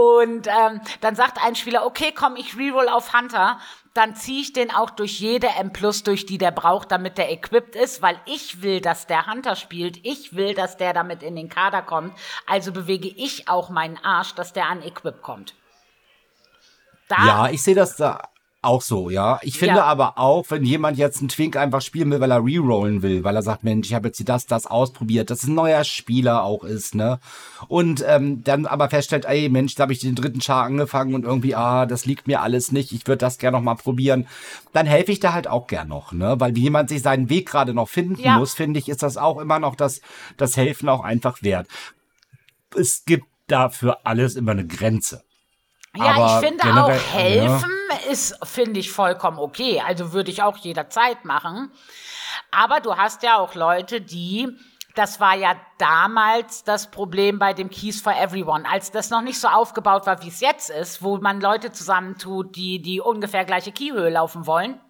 [0.00, 3.58] und ähm, dann sagt ein Spieler, okay, komm, ich reroll auf Hunter.
[3.92, 7.30] Dann ziehe ich den auch durch jede M Plus, durch die der braucht, damit der
[7.30, 9.98] equipped ist, weil ich will, dass der Hunter spielt.
[10.06, 12.14] Ich will, dass der damit in den Kader kommt.
[12.46, 15.54] Also bewege ich auch meinen Arsch, dass der an Equip kommt.
[17.08, 18.30] Da ja, ich sehe das da
[18.62, 19.38] auch so, ja.
[19.42, 19.84] Ich finde ja.
[19.84, 23.34] aber auch, wenn jemand jetzt einen Twink einfach spielen will, weil er rerollen will, weil
[23.34, 26.94] er sagt, Mensch, ich habe jetzt das, das ausprobiert, dass ein neuer Spieler auch ist,
[26.94, 27.20] ne?
[27.68, 31.24] Und ähm, dann aber feststellt, ey Mensch, da habe ich den dritten Char angefangen und
[31.24, 34.26] irgendwie, ah, das liegt mir alles nicht, ich würde das gerne noch mal probieren,
[34.74, 36.36] dann helfe ich da halt auch gern noch, ne?
[36.38, 38.38] Weil wie jemand sich seinen Weg gerade noch finden ja.
[38.38, 40.02] muss, finde ich, ist das auch immer noch das,
[40.36, 41.66] das Helfen auch einfach wert.
[42.76, 45.22] Es gibt dafür alles immer eine Grenze.
[45.96, 48.10] Ja, Aber ich finde auch helfen ja.
[48.10, 49.82] ist, finde ich vollkommen okay.
[49.84, 51.72] Also würde ich auch jederzeit machen.
[52.52, 54.48] Aber du hast ja auch Leute, die,
[54.94, 59.40] das war ja damals das Problem bei dem Keys for Everyone, als das noch nicht
[59.40, 63.72] so aufgebaut war, wie es jetzt ist, wo man Leute zusammentut, die die ungefähr gleiche
[63.72, 64.80] Keyhöhe laufen wollen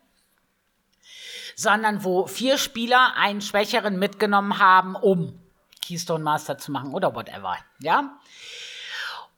[1.61, 5.39] sondern wo vier Spieler einen Schwächeren mitgenommen haben, um
[5.85, 8.19] Keystone Master zu machen oder whatever, ja?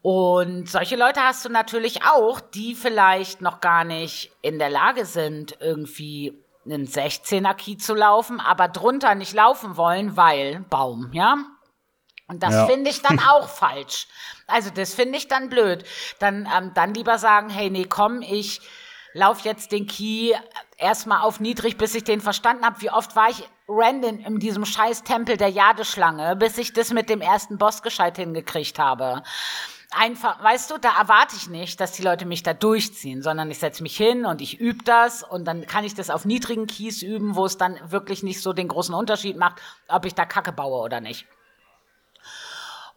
[0.02, 5.06] Und solche Leute hast du natürlich auch, die vielleicht noch gar nicht in der Lage
[5.06, 11.36] sind, irgendwie einen 16er Key zu laufen, aber drunter nicht laufen wollen, weil Baum, ja?
[12.26, 12.66] Und das ja.
[12.66, 14.08] finde ich dann auch falsch.
[14.48, 15.84] Also das finde ich dann blöd.
[16.18, 18.60] Dann, ähm, dann lieber sagen, hey, nee, komm, ich
[19.12, 20.32] lauf jetzt den Key
[20.78, 22.80] erstmal auf niedrig, bis ich den verstanden habe.
[22.80, 27.08] Wie oft war ich random in diesem scheiß Tempel der Jadeschlange, bis ich das mit
[27.08, 29.22] dem ersten Boss gescheit hingekriegt habe
[29.98, 33.58] einfach, weißt du, da erwarte ich nicht, dass die Leute mich da durchziehen, sondern ich
[33.58, 37.02] setze mich hin und ich übe das und dann kann ich das auf niedrigen Keys
[37.02, 40.52] üben, wo es dann wirklich nicht so den großen Unterschied macht, ob ich da Kacke
[40.52, 41.26] baue oder nicht.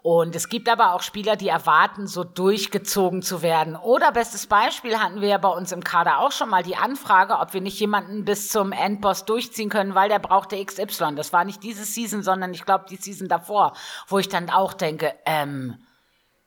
[0.05, 3.75] Und es gibt aber auch Spieler, die erwarten, so durchgezogen zu werden.
[3.75, 7.39] Oder bestes Beispiel hatten wir ja bei uns im Kader auch schon mal die Anfrage,
[7.39, 11.15] ob wir nicht jemanden bis zum Endboss durchziehen können, weil der brauchte XY.
[11.15, 13.73] Das war nicht diese Season, sondern ich glaube die Season davor,
[14.07, 15.83] wo ich dann auch denke, ähm,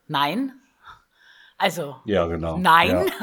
[0.08, 0.52] Nein.
[1.58, 1.96] Also.
[2.04, 2.56] Ja, genau.
[2.58, 2.90] Nein.
[2.90, 3.04] Ja.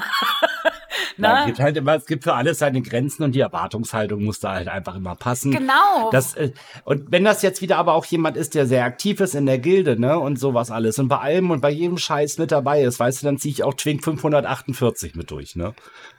[1.18, 1.40] Na?
[1.42, 4.54] Es gibt halt immer, es gibt für alles seine Grenzen und die Erwartungshaltung muss da
[4.54, 5.52] halt einfach immer passen.
[5.52, 6.10] Genau.
[6.12, 6.52] Das, äh,
[6.84, 9.60] und wenn das jetzt wieder aber auch jemand ist, der sehr aktiv ist in der
[9.60, 13.00] Gilde, ne, und sowas alles und bei allem und bei jedem Scheiß mit dabei ist,
[13.00, 15.74] weißt du, dann ziehe ich auch Twink 548 mit durch, ne.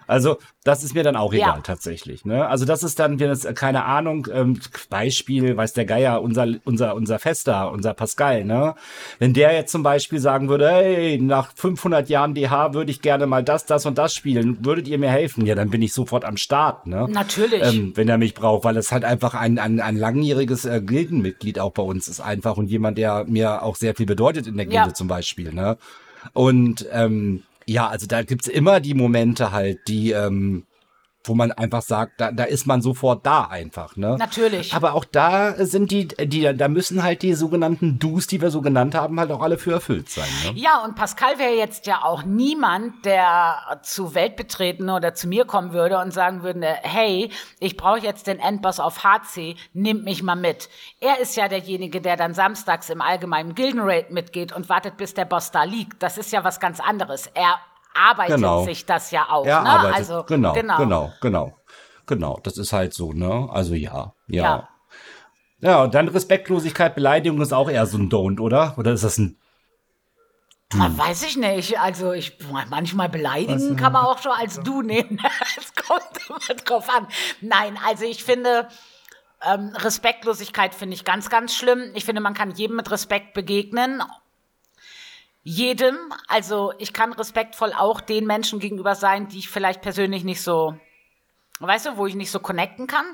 [0.07, 1.61] Also, das ist mir dann auch egal, ja.
[1.63, 2.25] tatsächlich.
[2.25, 2.47] Ne?
[2.47, 7.19] Also, das ist dann, das, keine Ahnung, ähm, Beispiel, weiß der Geier, unser, unser, unser
[7.19, 8.75] Fester, unser Pascal, ne?
[9.19, 13.27] Wenn der jetzt zum Beispiel sagen würde, hey, nach 500 Jahren DH würde ich gerne
[13.27, 15.47] mal das, das und das spielen, würdet ihr mir helfen?
[15.47, 17.07] Ja, dann bin ich sofort am Start, ne?
[17.09, 17.63] Natürlich.
[17.63, 21.59] Ähm, wenn er mich braucht, weil es halt einfach ein, ein, ein langjähriges äh, Gildenmitglied
[21.59, 24.67] auch bei uns ist einfach und jemand, der mir auch sehr viel bedeutet in der
[24.67, 24.95] Gilde ja.
[24.95, 25.77] zum Beispiel, ne?
[26.33, 30.67] Und, ähm, ja, also da gibt's immer die Momente halt, die, ähm,
[31.29, 34.17] wo man einfach sagt, da, da ist man sofort da einfach, ne?
[34.19, 34.75] Natürlich.
[34.75, 38.61] Aber auch da sind die, die, da müssen halt die sogenannten Do's, die wir so
[38.61, 40.29] genannt haben, halt auch alle für erfüllt sein.
[40.45, 40.53] Ne?
[40.55, 45.45] Ja, und Pascal wäre jetzt ja auch niemand, der zu Welt betreten oder zu mir
[45.45, 50.23] kommen würde und sagen würde, hey, ich brauche jetzt den Endboss auf HC, nimm mich
[50.23, 50.69] mal mit.
[51.01, 55.25] Er ist ja derjenige, der dann samstags im allgemeinen Gildenraid mitgeht und wartet, bis der
[55.25, 56.03] Boss da liegt.
[56.03, 57.27] Das ist ja was ganz anderes.
[57.35, 57.59] Er
[57.97, 58.65] arbeitet genau.
[58.65, 59.47] sich das ja auch.
[59.47, 59.69] Er ne?
[59.69, 61.57] arbeitet, also, genau, genau, genau, genau,
[62.07, 62.41] genau.
[62.43, 63.49] Das ist halt so, ne?
[63.51, 64.43] Also ja, ja.
[64.43, 64.69] Ja,
[65.61, 68.75] ja und dann Respektlosigkeit, Beleidigung ist auch eher so ein Don't, oder?
[68.77, 69.39] Oder ist das ein
[70.73, 70.99] hm.
[70.99, 71.79] Weiß ich nicht.
[71.79, 72.39] Also ich
[72.69, 75.21] manchmal beleidigen Was, kann man auch schon als du nehmen.
[75.57, 77.07] Es kommt immer drauf an.
[77.41, 78.69] Nein, also ich finde
[79.43, 81.93] ähm, Respektlosigkeit finde ich ganz, ganz schlimm.
[81.95, 84.03] Ich finde, man kann jedem mit Respekt begegnen
[85.47, 85.97] jedem.
[86.27, 90.77] Also ich kann respektvoll auch den Menschen gegenüber sein, die ich vielleicht persönlich nicht so,
[91.61, 93.07] weißt du, wo ich nicht so connecten kann.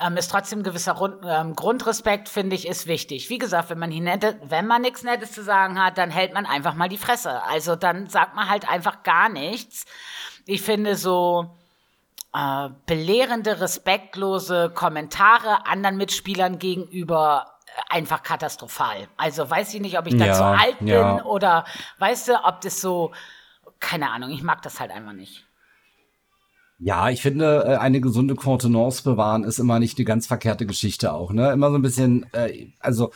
[0.00, 3.30] Ähm, ist trotzdem gewisser Grund, ähm, Grundrespekt, finde ich, ist wichtig.
[3.30, 6.46] Wie gesagt, wenn man, nette, wenn man nichts Nettes zu sagen hat, dann hält man
[6.46, 7.44] einfach mal die Fresse.
[7.44, 9.84] Also dann sagt man halt einfach gar nichts.
[10.46, 11.56] Ich finde so
[12.34, 19.08] äh, belehrende, respektlose Kommentare anderen Mitspielern gegenüber einfach katastrophal.
[19.16, 21.24] Also weiß ich nicht, ob ich ja, zu alt bin ja.
[21.24, 21.64] oder
[21.98, 23.12] weißt du, ob das so,
[23.78, 25.46] keine Ahnung, ich mag das halt einfach nicht.
[26.78, 31.12] Ja, ich finde, äh, eine gesunde Kontenance bewahren ist immer nicht eine ganz verkehrte Geschichte
[31.12, 31.52] auch, ne?
[31.52, 33.12] Immer so ein bisschen, äh, also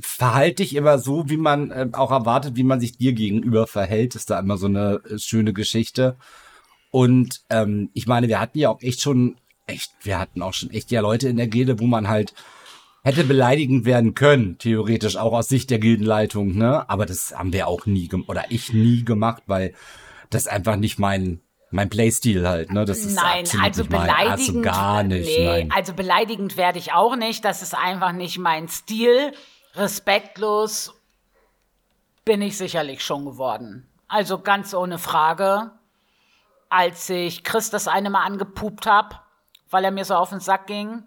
[0.00, 4.14] verhalte dich immer so, wie man äh, auch erwartet, wie man sich dir gegenüber verhält,
[4.14, 6.16] ist da immer so eine äh, schöne Geschichte.
[6.90, 9.36] Und ähm, ich meine, wir hatten ja auch echt schon,
[9.66, 12.34] echt, wir hatten auch schon echt ja Leute in der Gilde, wo man halt
[13.02, 16.88] hätte beleidigend werden können, theoretisch auch aus Sicht der Gildenleitung, ne?
[16.88, 19.74] Aber das haben wir auch nie oder ich nie gemacht, weil
[20.28, 21.40] das einfach nicht mein
[21.72, 22.84] mein Playstil halt, ne?
[22.84, 25.26] Das ist nein, also beleidigend, also gar nicht.
[25.26, 25.72] Nee, nein.
[25.72, 27.44] also beleidigend werde ich auch nicht.
[27.44, 29.32] Das ist einfach nicht mein Stil.
[29.74, 30.94] Respektlos
[32.24, 33.88] bin ich sicherlich schon geworden.
[34.08, 35.70] Also ganz ohne Frage.
[36.68, 39.16] Als ich Chris das eine Mal angepupt habe,
[39.70, 41.02] weil er mir so auf den Sack ging,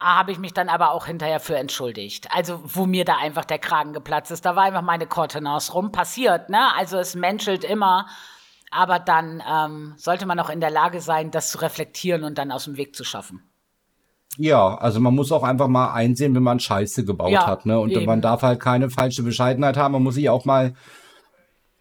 [0.00, 2.28] habe ich mich dann aber auch hinterher für entschuldigt.
[2.34, 4.44] Also, wo mir da einfach der Kragen geplatzt ist.
[4.44, 5.92] Da war einfach meine Kontenance rum.
[5.92, 6.74] Passiert, ne?
[6.76, 8.06] Also, es menschelt immer
[8.70, 12.52] aber dann ähm, sollte man auch in der Lage sein, das zu reflektieren und dann
[12.52, 13.42] aus dem Weg zu schaffen.
[14.36, 17.80] Ja, also man muss auch einfach mal einsehen, wenn man Scheiße gebaut ja, hat, ne?
[17.80, 18.06] Und eben.
[18.06, 19.92] man darf halt keine falsche Bescheidenheit haben.
[19.92, 20.74] Man muss sich auch mal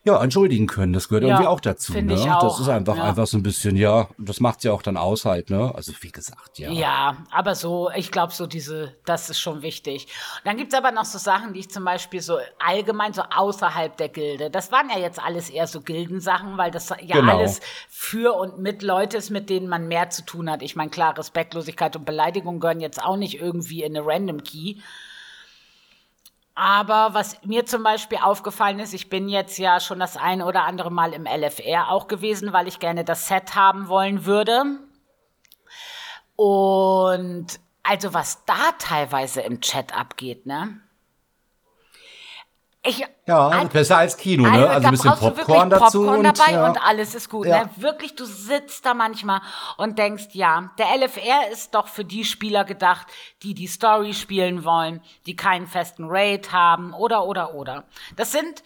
[0.04, 0.94] ja, entschuldigen können.
[0.94, 1.94] Das gehört ja, irgendwie auch dazu.
[1.94, 2.14] Ne?
[2.16, 2.42] Auch.
[2.42, 3.04] Das ist einfach, ja.
[3.04, 5.74] einfach so ein bisschen, ja, das macht ja auch dann aus halt, ne?
[5.76, 6.72] Also wie gesagt, ja.
[6.72, 10.08] Ja, aber so, ich glaube, so diese, das ist schon wichtig.
[10.38, 13.98] Und dann gibt's aber noch so Sachen, die ich zum Beispiel so allgemein so außerhalb
[13.98, 14.50] der Gilde.
[14.50, 17.38] Das waren ja jetzt alles eher so Gildensachen, weil das ja genau.
[17.38, 20.62] alles für und mit Leute ist, mit denen man mehr zu tun hat.
[20.62, 24.76] Ich meine, klar, Respektlosigkeit und Beleidigung gehören jetzt auch nicht irgendwie in eine Random Key.
[26.62, 30.66] Aber was mir zum Beispiel aufgefallen ist, ich bin jetzt ja schon das ein oder
[30.66, 34.66] andere Mal im LFR auch gewesen, weil ich gerne das Set haben wollen würde.
[36.36, 37.48] Und
[37.82, 40.82] also was da teilweise im Chat abgeht, ne?
[42.82, 44.52] Ich, ja, also, besser als Kino, ne?
[44.52, 46.00] Also, also ein bisschen Popcorn dazu.
[46.00, 46.66] Popcorn und, dabei ja.
[46.66, 47.46] und alles ist gut.
[47.46, 47.66] Ja.
[47.66, 47.70] Ne?
[47.76, 49.42] Wirklich, du sitzt da manchmal
[49.76, 53.08] und denkst, ja, der LFR ist doch für die Spieler gedacht,
[53.44, 57.84] die die Story spielen wollen, die keinen festen Raid haben oder, oder, oder.
[58.16, 58.64] Das sind,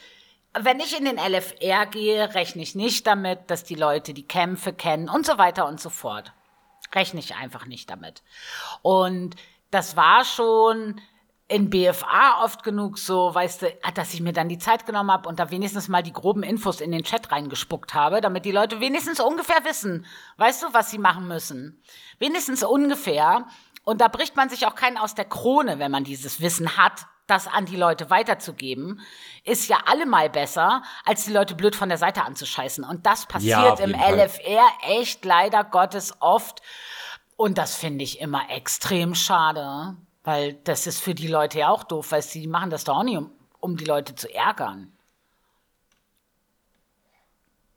[0.54, 4.74] wenn ich in den LFR gehe, rechne ich nicht damit, dass die Leute die Kämpfe
[4.74, 6.34] kennen und so weiter und so fort.
[6.94, 8.22] Rechne ich einfach nicht damit.
[8.84, 9.36] Und
[9.72, 11.02] das war schon
[11.54, 15.30] in BFA oft genug so, weißt du, dass ich mir dann die Zeit genommen habe
[15.30, 18.80] und da wenigstens mal die groben Infos in den Chat reingespuckt habe, damit die Leute
[18.80, 21.80] wenigstens ungefähr wissen, weißt du, was sie machen müssen.
[22.18, 23.46] Wenigstens ungefähr.
[23.84, 27.06] Und da bricht man sich auch keinen aus der Krone, wenn man dieses Wissen hat,
[27.28, 29.02] das an die Leute weiterzugeben,
[29.44, 32.84] ist ja allemal besser, als die Leute blöd von der Seite anzuscheißen.
[32.84, 34.20] Und das passiert ja, im Fall.
[34.20, 36.64] LFR echt leider Gottes oft.
[37.36, 39.96] Und das finde ich immer extrem schade.
[40.24, 43.04] Weil das ist für die Leute ja auch doof, weil sie machen das doch auch
[43.04, 44.94] nicht, um, um die Leute zu ärgern.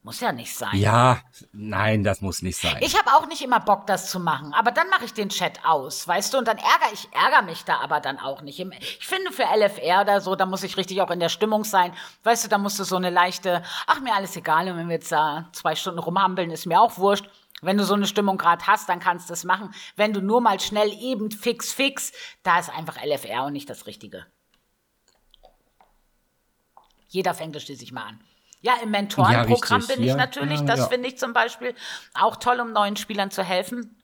[0.07, 0.77] Muss ja nicht sein.
[0.77, 1.19] Ja,
[1.51, 2.77] nein, das muss nicht sein.
[2.79, 4.55] Ich habe auch nicht immer Bock, das zu machen.
[4.55, 6.39] Aber dann mache ich den Chat aus, weißt du?
[6.39, 8.61] Und dann ärgere ich ärgere mich da aber dann auch nicht.
[8.61, 11.93] Ich finde für LFR oder so, da muss ich richtig auch in der Stimmung sein.
[12.23, 14.71] Weißt du, da musst du so eine leichte, ach mir alles egal.
[14.71, 17.29] Und wenn wir jetzt da zwei Stunden rumhampeln, ist mir auch wurscht.
[17.63, 19.73] Wenn du so eine Stimmung gerade hast, dann kannst du es machen.
[19.97, 23.87] Wenn du nur mal schnell eben fix, fix, da ist einfach LFR und nicht das
[23.87, 24.27] Richtige.
[27.09, 28.21] Jeder fängt es schließlich mal an.
[28.61, 30.17] Ja, im Mentorenprogramm ja, bin ich ja.
[30.17, 30.61] natürlich.
[30.61, 31.75] Ja, das finde ich zum Beispiel
[32.15, 33.97] auch toll, um neuen Spielern zu helfen.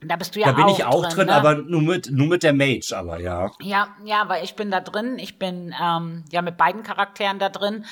[0.00, 1.34] Da bist du ja auch Da bin ich auch drin, drin ne?
[1.34, 3.50] aber nur mit, nur mit der Mage, aber ja.
[3.60, 5.18] Ja, ja, weil ich bin da drin.
[5.18, 7.84] Ich bin ähm, ja mit beiden Charakteren da drin.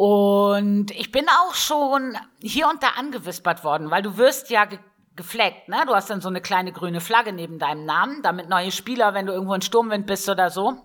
[0.00, 4.78] Und ich bin auch schon hier und da angewispert worden, weil du wirst ja ge
[5.14, 5.82] gefleckt, ne?
[5.86, 9.26] Du hast dann so eine kleine grüne Flagge neben deinem Namen, damit neue Spieler, wenn
[9.26, 10.78] du irgendwo in Sturmwind bist oder so,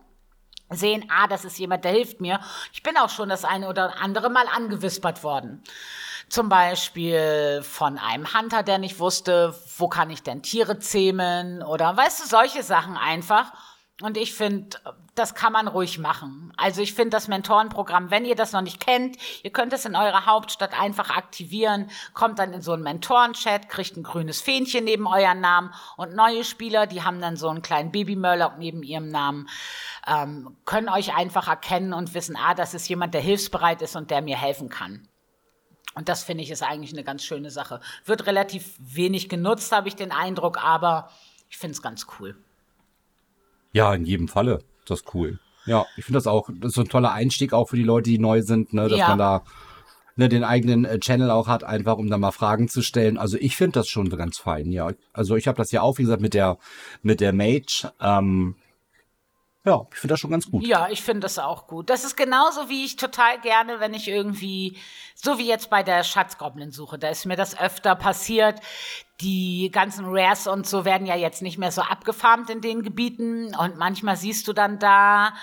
[0.70, 2.42] sehen, ah, das ist jemand, der hilft mir.
[2.74, 5.64] Ich bin auch schon das eine oder andere Mal angewispert worden.
[6.28, 11.96] Zum Beispiel von einem Hunter, der nicht wusste, wo kann ich denn Tiere zähmen oder
[11.96, 13.54] weißt du, solche Sachen einfach.
[14.02, 14.78] Und ich finde,
[15.16, 16.52] das kann man ruhig machen.
[16.58, 19.96] Also ich finde das Mentorenprogramm, wenn ihr das noch nicht kennt, ihr könnt es in
[19.96, 25.08] eurer Hauptstadt einfach aktivieren, kommt dann in so einen Mentorenchat, kriegt ein grünes Fähnchen neben
[25.08, 29.48] euren Namen und neue Spieler, die haben dann so einen kleinen Baby-Murloc neben ihrem Namen.
[30.08, 34.12] ähm, können euch einfach erkennen und wissen, ah, das ist jemand, der hilfsbereit ist und
[34.12, 35.08] der mir helfen kann.
[35.96, 37.80] Und das finde ich ist eigentlich eine ganz schöne Sache.
[38.04, 41.10] Wird relativ wenig genutzt, habe ich den Eindruck, aber
[41.50, 42.36] ich finde es ganz cool.
[43.76, 44.60] Ja, in jedem Falle.
[44.86, 45.38] Das ist cool.
[45.66, 48.10] Ja, ich finde das auch, das ist so ein toller Einstieg auch für die Leute,
[48.10, 49.10] die neu sind, ne, dass ja.
[49.10, 49.44] man da
[50.16, 53.18] ne, den eigenen äh, Channel auch hat, einfach um da mal Fragen zu stellen.
[53.18, 54.92] Also ich finde das schon ganz fein, ja.
[55.12, 56.58] Also ich habe das ja auch, wie gesagt, mit der
[57.02, 57.92] mit der Mage.
[58.00, 58.56] Ähm,
[59.66, 60.66] ja, ich finde das schon ganz gut.
[60.66, 61.90] Ja, ich finde das auch gut.
[61.90, 64.78] Das ist genauso, wie ich total gerne, wenn ich irgendwie,
[65.16, 68.62] so wie jetzt bei der Schatzgoblin-Suche, da ist mir das öfter passiert.
[69.22, 73.56] Die ganzen Rares und so werden ja jetzt nicht mehr so abgefarmt in den Gebieten
[73.56, 75.34] und manchmal siehst du dann da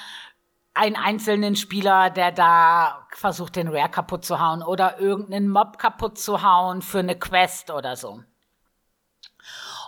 [0.74, 6.18] einen einzelnen Spieler, der da versucht, den Rare kaputt zu hauen oder irgendeinen Mob kaputt
[6.18, 8.22] zu hauen für eine Quest oder so.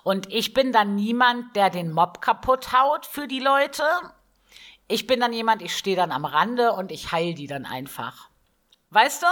[0.03, 3.85] Und ich bin dann niemand, der den Mob kaputt haut für die Leute,
[4.87, 8.29] ich bin dann jemand, ich stehe dann am Rande und ich heil die dann einfach.
[8.91, 9.27] Weißt du?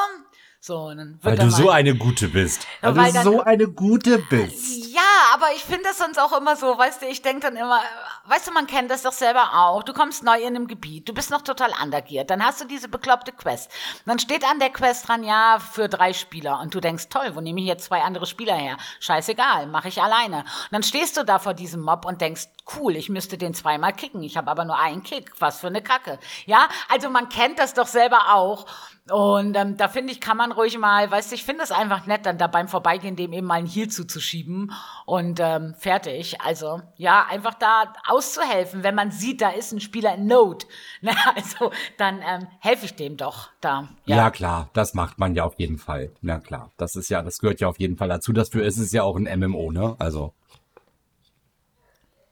[0.65, 0.93] So,
[1.23, 2.69] weil du so eine Gute bist.
[2.83, 4.95] Weil, weil du dann, so eine Gute bist.
[4.95, 5.01] Ja,
[5.35, 7.81] aber ich finde das sonst auch immer so, weißt du, ich denke dann immer,
[8.27, 9.83] weißt du, man kennt das doch selber auch.
[9.83, 12.89] Du kommst neu in einem Gebiet, du bist noch total undergiert, dann hast du diese
[12.89, 13.71] bekloppte Quest.
[14.07, 16.61] Dann steht an der Quest dran, ja, für drei Spieler.
[16.61, 18.77] Und du denkst, toll, wo nehme ich jetzt zwei andere Spieler her?
[19.01, 20.39] Scheißegal, mache ich alleine.
[20.39, 23.93] Und dann stehst du da vor diesem Mob und denkst, cool, ich müsste den zweimal
[23.93, 24.23] kicken.
[24.23, 25.33] Ich habe aber nur einen Kick.
[25.41, 26.19] Was für eine Kacke.
[26.47, 28.67] Ja, also man kennt das doch selber auch.
[29.11, 32.07] Und ähm, da finde ich, kann man ruhig mal, weißt du, ich finde es einfach
[32.07, 34.73] nett, dann da beim Vorbeigehen dem eben mal einen Heal zuzuschieben
[35.07, 36.41] und ähm, fertig.
[36.41, 40.67] Also ja, einfach da auszuhelfen, wenn man sieht, da ist ein Spieler in Not.
[41.01, 41.13] Ne?
[41.35, 43.89] Also dann ähm, helfe ich dem doch da.
[44.05, 44.17] Ja.
[44.17, 44.31] ja.
[44.31, 46.13] klar, das macht man ja auf jeden Fall.
[46.23, 48.33] Ja klar, das ist ja, das gehört ja auf jeden Fall dazu.
[48.33, 49.97] Dafür ist es ja auch ein MMO, ne?
[49.99, 50.33] Also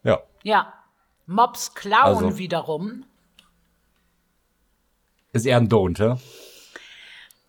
[0.05, 0.20] ja.
[0.43, 0.72] Ja.
[1.26, 3.05] Mobs klauen also, wiederum.
[5.33, 6.18] Ist eher ein Don't, ja?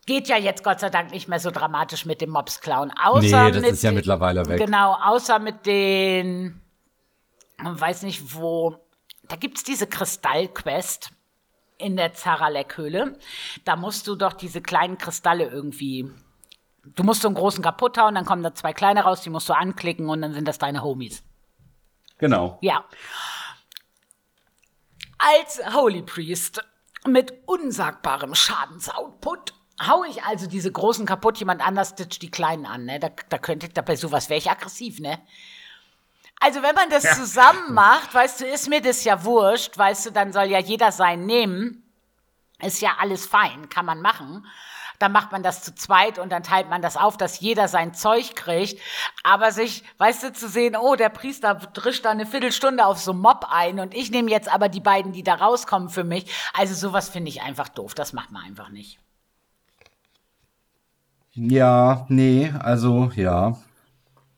[0.06, 2.92] Geht ja jetzt Gott sei Dank nicht mehr so dramatisch mit dem Mobs klauen.
[2.92, 4.60] Außer nee, das ist ja mittlerweile weg.
[4.60, 6.61] Genau, außer mit den,
[7.64, 8.78] weiß nicht wo,
[9.24, 11.12] da gibt es diese Kristallquest
[11.78, 13.18] in der Zaralek-Höhle.
[13.66, 16.12] Da musst du doch diese kleinen Kristalle irgendwie
[16.84, 19.50] du musst so einen großen kaputt hauen, dann kommen da zwei kleine raus, die musst
[19.50, 21.24] du anklicken und dann sind das deine Homies.
[22.18, 22.58] Genau.
[22.62, 22.86] Ja.
[25.18, 26.64] Als Holy Priest
[27.08, 29.54] mit unsagbarem Schadensoutput
[29.88, 32.86] hau ich also diese großen kaputt, jemand anders stitcht die kleinen an.
[32.86, 33.00] Ne?
[33.00, 35.20] Da, da könnte ich, da bei sowas wäre ich aggressiv, ne?
[36.42, 37.14] Also wenn man das ja.
[37.14, 40.92] zusammen macht, weißt du, ist mir das ja wurscht, weißt du, dann soll ja jeder
[40.92, 41.84] sein nehmen.
[42.60, 44.46] Ist ja alles fein, kann man machen
[45.02, 47.94] dann macht man das zu zweit und dann teilt man das auf, dass jeder sein
[47.94, 48.80] Zeug kriegt.
[49.24, 53.14] Aber sich, weißt du, zu sehen, oh, der Priester drischt da eine Viertelstunde auf so
[53.14, 56.32] Mob ein und ich nehme jetzt aber die beiden, die da rauskommen für mich.
[56.54, 57.94] Also sowas finde ich einfach doof.
[57.96, 59.00] Das macht man einfach nicht.
[61.34, 63.58] Ja, nee, also ja.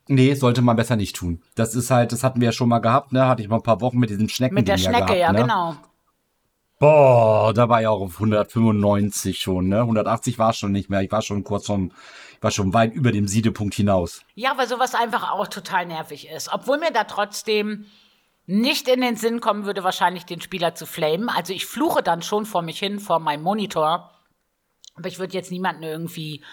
[0.08, 1.42] Nee, sollte man besser nicht tun.
[1.56, 3.28] Das ist halt, das hatten wir ja schon mal gehabt, ne?
[3.28, 4.56] Hatte ich mal ein paar Wochen mit diesem Schnecken.
[4.56, 5.42] Mit der Schnecke, ja, gehabt, ja ne?
[5.42, 5.76] genau.
[6.80, 9.80] Boah, da war ich auch auf 195 schon, ne?
[9.80, 11.02] 180 war schon nicht mehr.
[11.02, 11.92] Ich war schon kurz vom,
[12.36, 14.26] ich war schon weit über dem Siedepunkt hinaus.
[14.36, 16.52] Ja, weil sowas einfach auch total nervig ist.
[16.52, 17.86] Obwohl mir da trotzdem
[18.46, 21.30] nicht in den Sinn kommen würde, wahrscheinlich den Spieler zu flamen.
[21.30, 24.12] Also ich fluche dann schon vor mich hin, vor meinem Monitor.
[24.96, 26.44] Aber ich würde jetzt niemanden irgendwie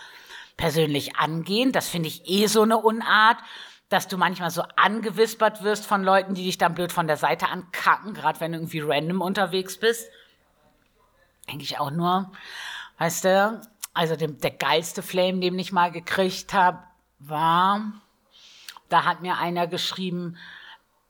[0.60, 1.72] persönlich angehen.
[1.72, 3.38] Das finde ich eh so eine Unart
[3.90, 7.48] dass du manchmal so angewispert wirst von Leuten, die dich dann blöd von der Seite
[7.48, 10.08] ankacken, gerade wenn du irgendwie random unterwegs bist.
[11.48, 12.30] Denke ich auch nur,
[12.98, 13.60] weißt du,
[13.92, 16.78] also dem, der geilste Flame, den ich mal gekriegt habe,
[17.18, 17.92] war,
[18.88, 20.38] da hat mir einer geschrieben,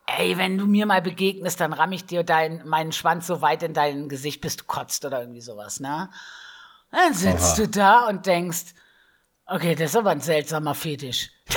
[0.07, 3.63] ey, wenn du mir mal begegnest, dann ramm ich dir dein, meinen Schwanz so weit
[3.63, 6.09] in dein Gesicht, bis du kotzt oder irgendwie sowas, ne?
[6.91, 7.67] Dann sitzt Aha.
[7.67, 8.75] du da und denkst,
[9.51, 11.31] okay, das ist aber ein seltsamer Fetisch.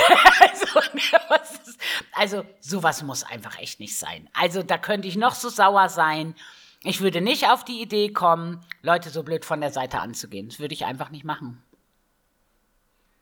[2.12, 4.28] also sowas muss einfach echt nicht sein.
[4.34, 6.34] Also da könnte ich noch so sauer sein.
[6.82, 10.48] Ich würde nicht auf die Idee kommen, Leute so blöd von der Seite anzugehen.
[10.48, 11.62] Das würde ich einfach nicht machen.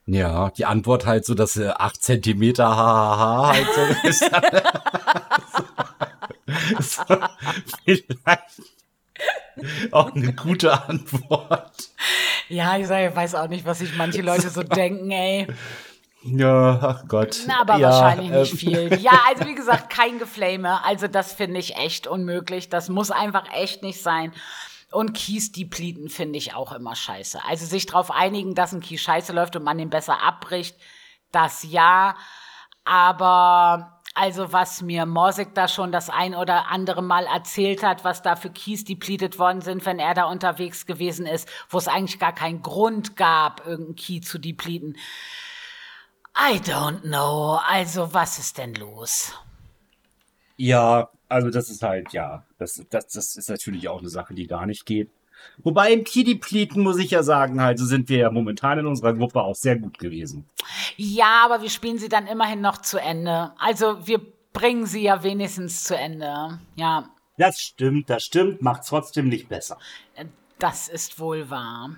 [0.06, 4.24] Ja, die Antwort halt so, dass äh, 8 Zentimeter hahaha halt so ist.
[6.96, 7.04] so,
[7.84, 8.62] vielleicht
[9.90, 11.90] auch eine gute Antwort.
[12.48, 15.46] Ja, ich sage, ich weiß auch nicht, was sich manche Leute so denken, ey.
[16.24, 17.42] Ja, ach Gott.
[17.46, 19.00] Na, aber ja, wahrscheinlich äh, nicht viel.
[19.00, 20.84] Ja, also wie gesagt, kein Geflame.
[20.84, 22.68] Also das finde ich echt unmöglich.
[22.68, 24.32] Das muss einfach echt nicht sein.
[24.92, 27.40] Und Keys depleten finde ich auch immer scheiße.
[27.48, 30.76] Also sich darauf einigen, dass ein Key scheiße läuft und man den besser abbricht,
[31.32, 32.14] das ja.
[32.84, 38.20] Aber Also was mir Morsig da schon das ein oder andere Mal erzählt hat, was
[38.20, 42.18] da für Keys depleted worden sind, wenn er da unterwegs gewesen ist, wo es eigentlich
[42.18, 44.96] gar keinen Grund gab, irgendeinen Key zu depleten.
[46.36, 47.58] I don't know.
[47.66, 49.32] Also was ist denn los?
[50.56, 54.46] Ja, also das ist halt, ja, das, das, das ist natürlich auch eine Sache, die
[54.46, 55.10] gar nicht geht.
[55.59, 59.14] Wobei im Key-Depleten muss ich ja sagen, halt, so sind wir ja momentan in unserer
[59.14, 60.49] Gruppe auch sehr gut gewesen.
[60.97, 63.53] Ja, aber wir spielen sie dann immerhin noch zu Ende.
[63.59, 64.20] Also wir
[64.53, 66.59] bringen sie ja wenigstens zu Ende.
[66.76, 67.09] Ja.
[67.38, 69.78] Das stimmt, das stimmt, macht trotzdem nicht besser.
[70.59, 71.97] Das ist wohl wahr.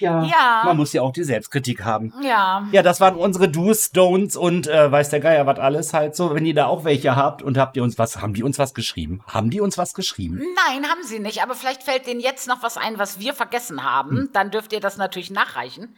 [0.00, 0.62] Ja, Ja.
[0.64, 2.12] Man muss ja auch die Selbstkritik haben.
[2.22, 2.66] Ja.
[2.72, 6.34] Ja, das waren unsere Do's, Don'ts und äh, weiß der Geier was alles halt so.
[6.34, 8.74] Wenn ihr da auch welche habt und habt ihr uns was, haben die uns was
[8.74, 9.22] geschrieben?
[9.26, 10.42] Haben die uns was geschrieben?
[10.68, 11.42] Nein, haben sie nicht.
[11.42, 14.28] Aber vielleicht fällt denen jetzt noch was ein, was wir vergessen haben.
[14.32, 15.96] Dann dürft ihr das natürlich nachreichen.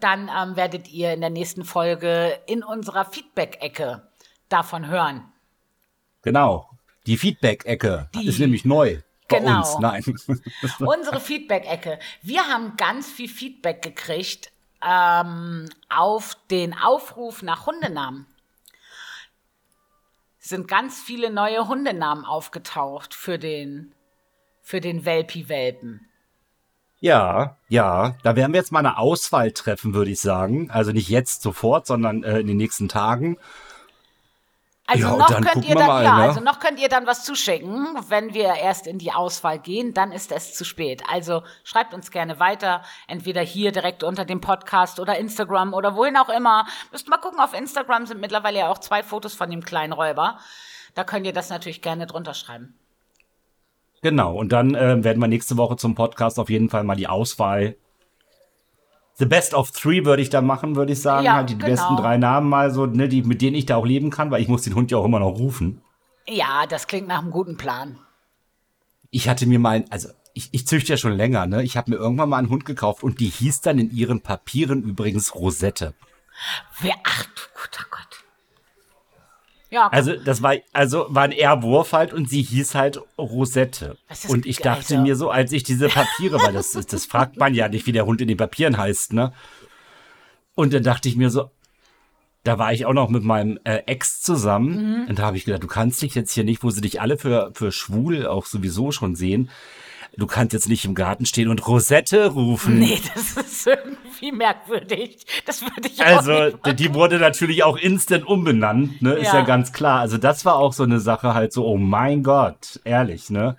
[0.00, 4.06] Dann ähm, werdet ihr in der nächsten Folge in unserer Feedback-Ecke
[4.48, 5.24] davon hören.
[6.22, 6.68] Genau.
[7.06, 8.98] Die Feedback-Ecke Die- ist nämlich neu.
[9.32, 9.58] Bei Genau.
[9.58, 10.04] uns, nein.
[10.80, 11.98] Unsere Feedback-Ecke.
[12.22, 14.52] Wir haben ganz viel Feedback gekriegt
[14.86, 18.26] ähm, auf den Aufruf nach Hundenamen.
[20.40, 23.94] Es sind ganz viele neue Hundenamen aufgetaucht für den,
[24.60, 26.08] für den Welpi-Welpen.
[26.98, 28.14] Ja, ja.
[28.22, 30.70] Da werden wir jetzt mal eine Auswahl treffen, würde ich sagen.
[30.70, 33.38] Also nicht jetzt sofort, sondern äh, in den nächsten Tagen.
[34.92, 36.22] Also Ja, noch könnt ihr dann, mal, ja, ne?
[36.24, 37.96] also noch könnt ihr dann was zuschicken.
[38.08, 41.02] Wenn wir erst in die Auswahl gehen, dann ist es zu spät.
[41.10, 46.18] Also schreibt uns gerne weiter, entweder hier direkt unter dem Podcast oder Instagram oder wohin
[46.18, 46.66] auch immer.
[46.90, 50.38] Müsst mal gucken, auf Instagram sind mittlerweile ja auch zwei Fotos von dem kleinen Räuber.
[50.94, 52.74] Da könnt ihr das natürlich gerne drunter schreiben.
[54.02, 54.34] Genau.
[54.34, 57.76] Und dann äh, werden wir nächste Woche zum Podcast auf jeden Fall mal die Auswahl.
[59.14, 61.24] The Best of Three würde ich da machen, würde ich sagen.
[61.24, 61.66] Ja, halt die genau.
[61.66, 64.42] besten drei Namen mal so, ne, die, mit denen ich da auch leben kann, weil
[64.42, 65.82] ich muss den Hund ja auch immer noch rufen.
[66.26, 67.98] Ja, das klingt nach einem guten Plan.
[69.10, 71.62] Ich hatte mir mal, also ich, ich züchte ja schon länger, ne?
[71.62, 74.82] Ich habe mir irgendwann mal einen Hund gekauft und die hieß dann in ihren Papieren
[74.82, 75.94] übrigens Rosette.
[76.80, 78.21] Wer, ach du guter Gott.
[79.72, 83.96] Ja, Also das war also war ein R-Wurf halt und sie hieß halt Rosette.
[84.28, 87.38] Und ich dachte also- mir so, als ich diese Papiere, weil das ist- das fragt
[87.38, 89.32] man ja nicht, wie der Hund in den Papieren heißt, ne?
[90.54, 91.50] Und dann dachte ich mir so,
[92.44, 95.06] da war ich auch noch mit meinem äh, Ex zusammen Mhm.
[95.08, 97.16] und da habe ich gedacht, du kannst dich jetzt hier nicht, wo sie dich alle
[97.16, 99.48] für für schwul auch sowieso schon sehen.
[100.16, 102.78] Du kannst jetzt nicht im Garten stehen und Rosette rufen.
[102.78, 105.24] nee, das ist irgendwie merkwürdig.
[105.46, 109.14] Das würde ich auch Also, nicht die- die wurde natürlich auch instant umbenannt, ne?
[109.14, 109.38] Ist Ja.
[109.40, 110.00] ja ganz klar.
[110.00, 113.56] Also, das war auch so eine Sache halt so, oh mein Gott, ehrlich, ne?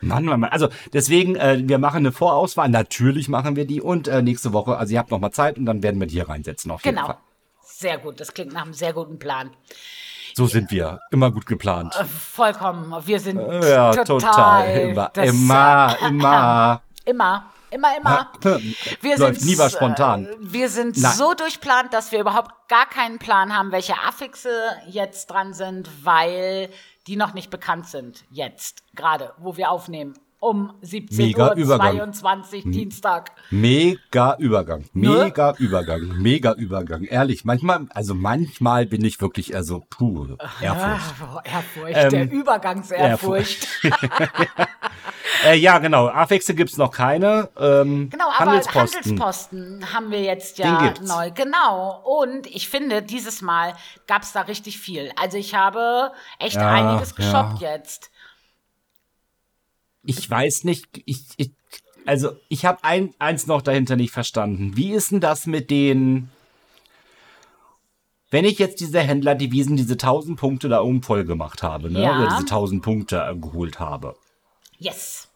[0.00, 0.50] Mann, Mann, Mann.
[0.50, 2.68] Also, deswegen, äh, wir machen eine Vorauswahl.
[2.68, 3.80] Natürlich machen wir die.
[3.80, 6.14] Und äh, nächste Woche, also ihr habt noch mal Zeit und dann werden wir die
[6.14, 7.06] hier reinsetzen auf jeden Genau.
[7.08, 7.18] Fall.
[7.62, 9.50] Sehr gut, das klingt nach einem sehr guten Plan.
[10.36, 11.00] So sind wir.
[11.10, 11.94] Immer gut geplant.
[11.94, 12.92] Vollkommen.
[13.06, 14.04] Wir sind ja, total.
[14.18, 14.78] total.
[14.80, 16.82] Immer, immer, immer.
[17.04, 18.32] Immer, immer, immer.
[19.00, 20.26] Wir Läuft sind, nie was spontan.
[20.26, 21.12] äh, Wir sind Nein.
[21.12, 24.50] so durchplant, dass wir überhaupt gar keinen Plan haben, welche Affixe
[24.88, 26.70] jetzt dran sind, weil
[27.06, 28.24] die noch nicht bekannt sind.
[28.30, 30.14] Jetzt, gerade, wo wir aufnehmen.
[30.44, 32.12] Um 17 Mega Uhr Übergang.
[32.12, 33.32] 22 Dienstag.
[33.50, 34.84] Mega Übergang.
[34.92, 35.08] Ne?
[35.24, 36.00] Mega Übergang.
[36.18, 37.04] Mega Übergang.
[37.04, 41.14] Ehrlich, manchmal, also manchmal bin ich wirklich, also, puh, Ehrfurcht.
[41.22, 43.68] Ah, Ehrfurcht, Ähm, der Übergangsehrfurcht.
[45.44, 46.08] Äh, ja, genau.
[46.08, 47.48] Affixe gibt's noch keine.
[47.58, 49.00] Ähm, Genau, aber Handelsposten.
[49.00, 51.30] Handelsposten, haben wir jetzt ja neu.
[51.32, 52.00] Genau.
[52.04, 53.74] Und ich finde, dieses Mal
[54.06, 55.10] gab's da richtig viel.
[55.20, 57.16] Also ich habe echt Ja, einiges ja.
[57.16, 58.10] geshoppt jetzt.
[60.06, 61.50] Ich weiß nicht, ich, ich
[62.06, 64.76] also ich habe ein, eins noch dahinter nicht verstanden.
[64.76, 66.28] Wie ist denn das mit den,
[68.30, 72.02] wenn ich jetzt diese Händlerdevisen, diese 1000 Punkte da oben voll gemacht habe, ne?
[72.02, 72.16] Ja.
[72.18, 74.16] oder diese 1000 Punkte äh, geholt habe,
[74.78, 75.28] Yes.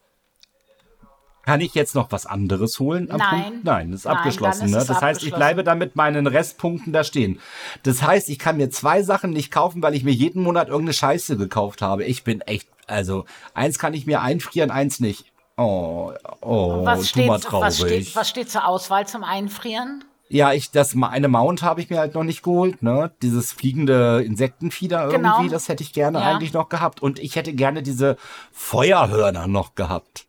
[1.42, 3.06] kann ich jetzt noch was anderes holen?
[3.10, 3.42] Nein.
[3.44, 3.64] Punkt?
[3.64, 4.64] Nein, das ist Nein, abgeschlossen.
[4.66, 4.78] ist ne?
[4.78, 5.36] Das heißt, ich abgeschlossen.
[5.38, 7.40] bleibe dann mit meinen Restpunkten da stehen.
[7.84, 10.92] Das heißt, ich kann mir zwei Sachen nicht kaufen, weil ich mir jeden Monat irgendeine
[10.92, 12.04] Scheiße gekauft habe.
[12.04, 13.24] Ich bin echt, also
[13.54, 15.32] eins kann ich mir einfrieren, eins nicht.
[15.56, 17.66] Oh, oh, Was steht, mal traurig.
[17.66, 20.04] was, steht, was steht zur Auswahl zum Einfrieren?
[20.30, 23.10] Ja, ich das eine Mount habe ich mir halt noch nicht geholt, ne?
[23.22, 25.48] Dieses fliegende Insektenfieder irgendwie, Genau.
[25.48, 26.24] das hätte ich gerne Ja.
[26.34, 28.16] eigentlich noch gehabt und ich hätte gerne diese
[28.52, 30.26] Feuerhörner noch gehabt.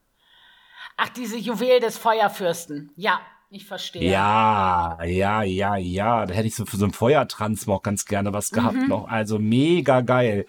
[0.97, 2.91] Ach, diese Juwel des Feuerfürsten.
[2.95, 4.09] Ja, ich verstehe.
[4.09, 8.51] Ja, ja, ja, ja, da hätte ich so für so einen Feuertransmog ganz gerne was
[8.51, 8.87] gehabt Mhm.
[8.87, 9.07] noch.
[9.09, 10.45] Also mega geil.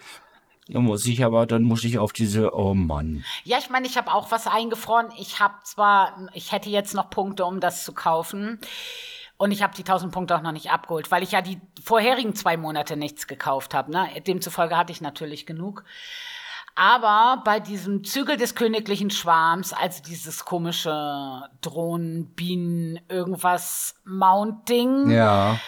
[0.67, 3.23] Ja, muss ich aber, dann muss ich auf diese, oh Mann.
[3.43, 5.07] Ja, ich meine, ich habe auch was eingefroren.
[5.17, 8.59] Ich habe zwar, ich hätte jetzt noch Punkte, um das zu kaufen.
[9.37, 12.35] Und ich habe die 1000 Punkte auch noch nicht abgeholt, weil ich ja die vorherigen
[12.35, 13.91] zwei Monate nichts gekauft habe.
[13.91, 14.07] Ne?
[14.25, 15.83] Demzufolge hatte ich natürlich genug.
[16.75, 25.59] Aber bei diesem Zügel des königlichen Schwarms, also dieses komische Drohnen, Bienen, irgendwas Mounting, Ja.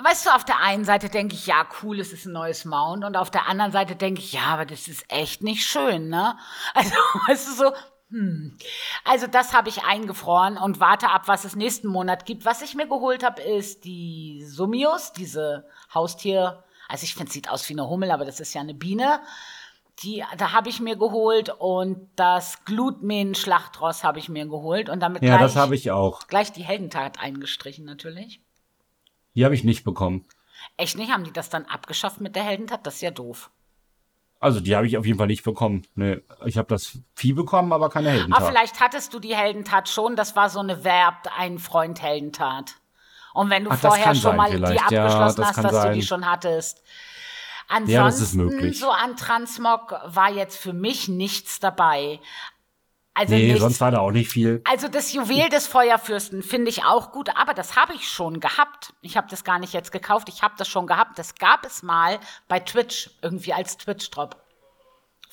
[0.00, 3.04] Weißt du, auf der einen Seite denke ich, ja, cool, es ist ein neues Mount.
[3.04, 6.38] Und auf der anderen Seite denke ich, ja, aber das ist echt nicht schön, ne?
[6.74, 6.94] Also,
[7.28, 7.72] weißt du, so,
[8.10, 8.56] hm.
[9.04, 12.44] Also, das habe ich eingefroren und warte ab, was es nächsten Monat gibt.
[12.44, 16.62] Was ich mir geholt habe, ist die Sumios, diese Haustier.
[16.88, 19.20] Also, ich finde, es sieht aus wie eine Hummel, aber das ist ja eine Biene.
[20.02, 25.22] Die, da habe ich mir geholt und das Glutmähen-Schlachtross habe ich mir geholt und damit
[25.22, 26.26] Ja, gleich, das habe ich auch.
[26.28, 28.40] gleich die Heldentat eingestrichen natürlich.
[29.34, 30.24] Die habe ich nicht bekommen.
[30.76, 31.10] Echt nicht?
[31.10, 32.86] Haben die das dann abgeschafft mit der Heldentat?
[32.86, 33.50] Das ist ja doof.
[34.40, 35.86] Also die habe ich auf jeden Fall nicht bekommen.
[35.94, 38.40] Nee, ich habe das Vieh bekommen, aber keine Heldentat.
[38.40, 40.16] Aber vielleicht hattest du die Heldentat schon.
[40.16, 42.74] Das war so eine Verbt, ein Freund Heldentat.
[43.34, 44.90] Und wenn du Ach, vorher schon sein mal die vielleicht.
[44.90, 46.02] Ja, abgeschlossen das hast, dass du die sein.
[46.02, 46.82] schon hattest.
[47.68, 52.20] Ansonsten, Ja, so an Transmog war jetzt für mich nichts dabei.
[53.14, 53.60] Also nee, nichts.
[53.60, 54.62] sonst war da auch nicht viel.
[54.64, 58.94] Also das Juwel des Feuerfürsten finde ich auch gut, aber das habe ich schon gehabt.
[59.02, 61.18] Ich habe das gar nicht jetzt gekauft, ich habe das schon gehabt.
[61.18, 64.36] Das gab es mal bei Twitch, irgendwie als Twitch-Drop.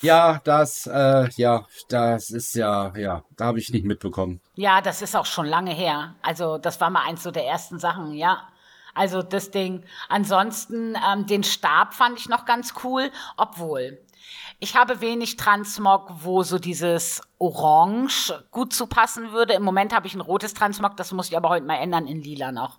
[0.02, 4.40] Ja, das, äh, ja, das ist ja, ja, da habe ich nicht mitbekommen.
[4.54, 6.14] Ja, das ist auch schon lange her.
[6.22, 8.48] Also das war mal eins so der ersten Sachen, ja.
[8.94, 9.84] Also das Ding.
[10.08, 13.98] Ansonsten, ähm, den Stab fand ich noch ganz cool, obwohl
[14.58, 19.54] ich habe wenig Transmog, wo so dieses Orange gut zu passen würde.
[19.54, 22.22] Im Moment habe ich ein rotes Transmog, das muss ich aber heute mal ändern in
[22.22, 22.78] lila noch.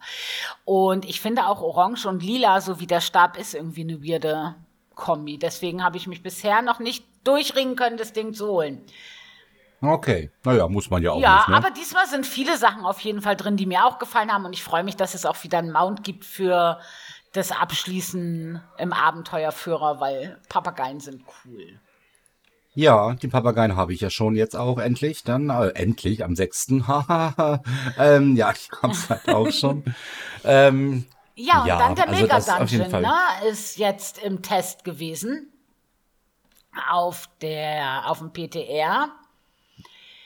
[0.66, 4.56] Und ich finde auch Orange und Lila, so wie der Stab ist, irgendwie eine weirde
[4.96, 5.38] Kombi.
[5.38, 8.84] Deswegen habe ich mich bisher noch nicht durchringen können, das Ding zu holen.
[9.82, 11.56] Okay, naja, muss man ja auch Ja, nicht, ne?
[11.56, 14.46] aber diesmal sind viele Sachen auf jeden Fall drin, die mir auch gefallen haben.
[14.46, 16.80] Und ich freue mich, dass es auch wieder einen Mount gibt für
[17.34, 21.80] das Abschließen im Abenteuerführer, weil Papageien sind cool.
[22.74, 26.68] Ja, die Papageien habe ich ja schon jetzt auch endlich, dann, äh, endlich, am 6.
[26.88, 27.62] Hahaha.
[27.98, 29.84] ähm, ja, ich hab's halt auch schon.
[30.46, 31.06] ähm,
[31.36, 33.14] Ja, und Ja, dann der also Mega-Dungeon ne,
[33.50, 35.52] ist jetzt im Test gewesen.
[36.90, 39.10] Auf, der, auf dem PTR.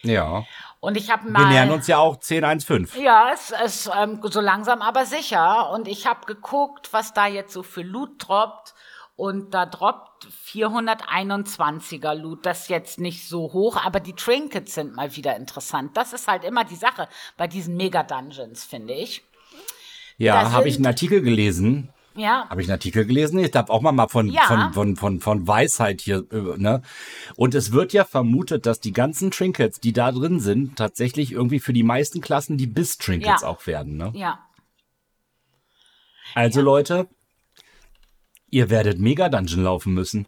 [0.04, 0.48] ja.
[0.86, 1.50] Und ich habe Wir mal.
[1.50, 3.00] nähern uns ja auch 10.1.5.
[3.02, 5.72] Ja, es ist ähm, so langsam aber sicher.
[5.72, 8.76] Und ich habe geguckt, was da jetzt so für Loot droppt.
[9.16, 12.46] Und da droppt 421er Loot.
[12.46, 15.98] Das ist jetzt nicht so hoch, aber die Trinkets sind mal wieder interessant.
[15.98, 19.24] Das ist halt immer die Sache bei diesen Mega-Dungeons, finde ich.
[20.18, 21.90] Ja, habe ich einen Artikel gelesen.
[22.18, 23.40] Ja, Habe ich einen Artikel gelesen?
[23.40, 24.44] Ich darf auch mal mal von, Ja.
[24.44, 26.82] von, von, von, von Weisheit hier, äh, ne?
[27.36, 31.60] Und es wird ja vermutet, dass die ganzen Trinkets, die da drin sind, tatsächlich irgendwie
[31.60, 33.48] für die meisten Klassen die Biss-Trinkets Ja.
[33.48, 34.12] auch werden, ne?
[34.16, 34.40] ja.
[36.34, 37.08] Also Leute,
[38.50, 40.28] ihr werdet Mega-Dungeon laufen müssen.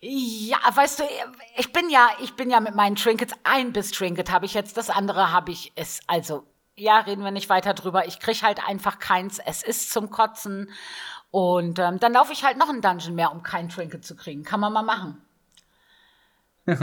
[0.00, 1.04] Ja, weißt du,
[1.58, 4.76] ich bin ja, ich bin ja mit meinen Trinkets, ein bis Trinket habe ich jetzt,
[4.76, 6.44] das andere habe ich es, also,
[6.76, 8.06] ja, reden wir nicht weiter drüber.
[8.06, 10.70] Ich krieg halt einfach keins, es ist zum Kotzen.
[11.30, 14.42] Und ähm, dann laufe ich halt noch einen Dungeon mehr, um kein Trinket zu kriegen.
[14.44, 15.20] Kann man mal machen.
[16.66, 16.80] Ist-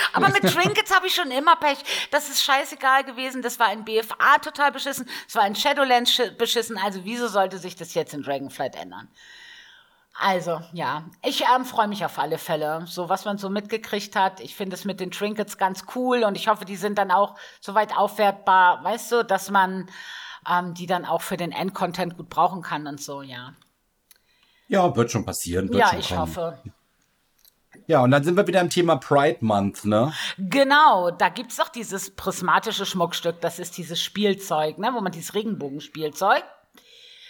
[0.12, 1.78] Aber mit Trinkets habe ich schon immer Pech.
[2.10, 3.42] Das ist scheißegal gewesen.
[3.42, 5.08] Das war in BFA total beschissen.
[5.28, 6.78] Es war in Shadowlands schi- beschissen.
[6.78, 9.08] Also wieso sollte sich das jetzt in Dragonflight ändern?
[10.22, 12.84] Also, ja, ich ähm, freue mich auf alle Fälle.
[12.86, 14.40] So, was man so mitgekriegt hat.
[14.40, 17.36] Ich finde es mit den Trinkets ganz cool und ich hoffe, die sind dann auch
[17.60, 19.88] soweit aufwertbar, weißt du, dass man
[20.48, 23.54] ähm, die dann auch für den Endcontent gut brauchen kann und so, ja.
[24.68, 25.68] Ja, wird schon passieren.
[25.68, 26.20] Wird Ja, schon ich kommen.
[26.20, 26.58] hoffe.
[27.86, 30.12] Ja, und dann sind wir wieder im Thema Pride Month, ne?
[30.38, 35.34] Genau, da gibt's doch dieses prismatische Schmuckstück, das ist dieses Spielzeug, ne, wo man dieses
[35.34, 36.44] Regenbogenspielzeug.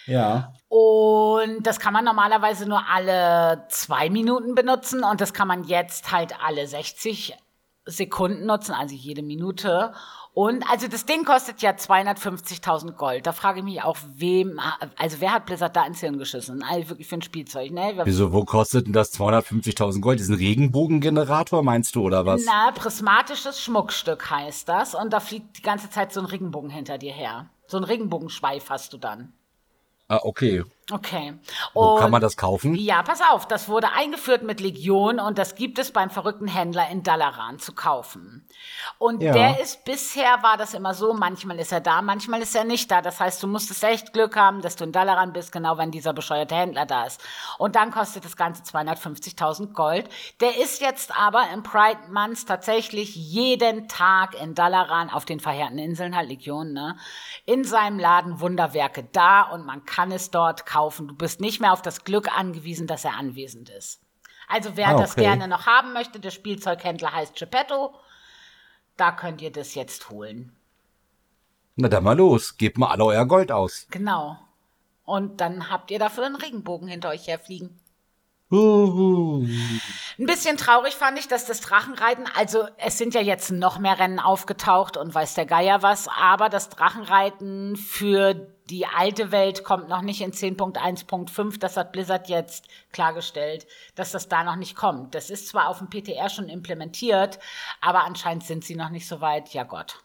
[0.05, 0.53] Ja.
[0.69, 6.11] Und das kann man normalerweise nur alle zwei Minuten benutzen und das kann man jetzt
[6.11, 7.37] halt alle 60
[7.85, 9.93] Sekunden nutzen, also jede Minute.
[10.33, 13.27] Und also das Ding kostet ja 250.000 Gold.
[13.27, 14.61] Da frage ich mich auch, wem,
[14.97, 16.63] also wer hat Blizzard da ins Hirn geschissen?
[16.63, 17.99] Also wirklich für ein Spielzeug, ne?
[18.05, 20.19] Wieso, wo kostet denn das 250.000 Gold?
[20.19, 22.43] Diesen Regenbogengenerator, meinst du, oder was?
[22.45, 24.95] Na, prismatisches Schmuckstück heißt das.
[24.95, 27.49] Und da fliegt die ganze Zeit so ein Regenbogen hinter dir her.
[27.67, 29.33] So ein Regenbogenschweif hast du dann.
[30.11, 30.65] Ah, okay.
[30.91, 31.35] Okay.
[31.73, 32.75] Wo kann man das kaufen?
[32.75, 36.89] Ja, pass auf, das wurde eingeführt mit Legion und das gibt es beim verrückten Händler
[36.89, 38.45] in Dalaran zu kaufen.
[38.97, 39.33] Und Ja.
[39.33, 42.89] der ist bisher war das immer so, manchmal ist er da, manchmal ist er nicht
[42.91, 43.01] da.
[43.01, 46.13] Das heißt, du musstest echt Glück haben, dass du in Dalaran bist, genau wenn dieser
[46.13, 47.21] bescheuerte Händler da ist.
[47.57, 50.09] Und dann kostet das Ganze 250.000 Gold.
[50.39, 55.77] Der ist jetzt aber im Pride Month tatsächlich jeden Tag in Dalaran auf den verheerten
[55.79, 56.97] Inseln, halt Legion, ne?
[57.45, 61.07] In seinem Laden Wunderwerke da und man kann es dort kaufen.
[61.07, 64.01] Du bist nicht mehr auf das Glück angewiesen, dass er anwesend ist.
[64.47, 65.21] Also wer Ah, das okay.
[65.21, 67.93] gerne noch haben möchte, der Spielzeughändler heißt Geppetto.
[69.01, 70.55] Da könnt ihr das jetzt holen.
[71.75, 73.87] Na dann mal los, gebt mal alle euer Gold aus.
[73.89, 74.37] Genau.
[75.05, 77.79] Und dann habt ihr dafür einen Regenbogen hinter euch herfliegen.
[78.51, 83.97] Ein bisschen traurig fand ich, dass das Drachenreiten, also es sind ja jetzt noch mehr
[83.97, 88.33] Rennen aufgetaucht und weiß der Geier was, aber das Drachenreiten für
[88.69, 91.59] die alte Welt kommt noch nicht in 10.1.5.
[91.59, 95.15] Das hat Blizzard jetzt klargestellt, dass das da noch nicht kommt.
[95.15, 97.39] Das ist zwar auf dem PTR schon implementiert,
[97.79, 99.53] aber anscheinend sind sie noch nicht so weit.
[99.53, 100.01] Ja Gott.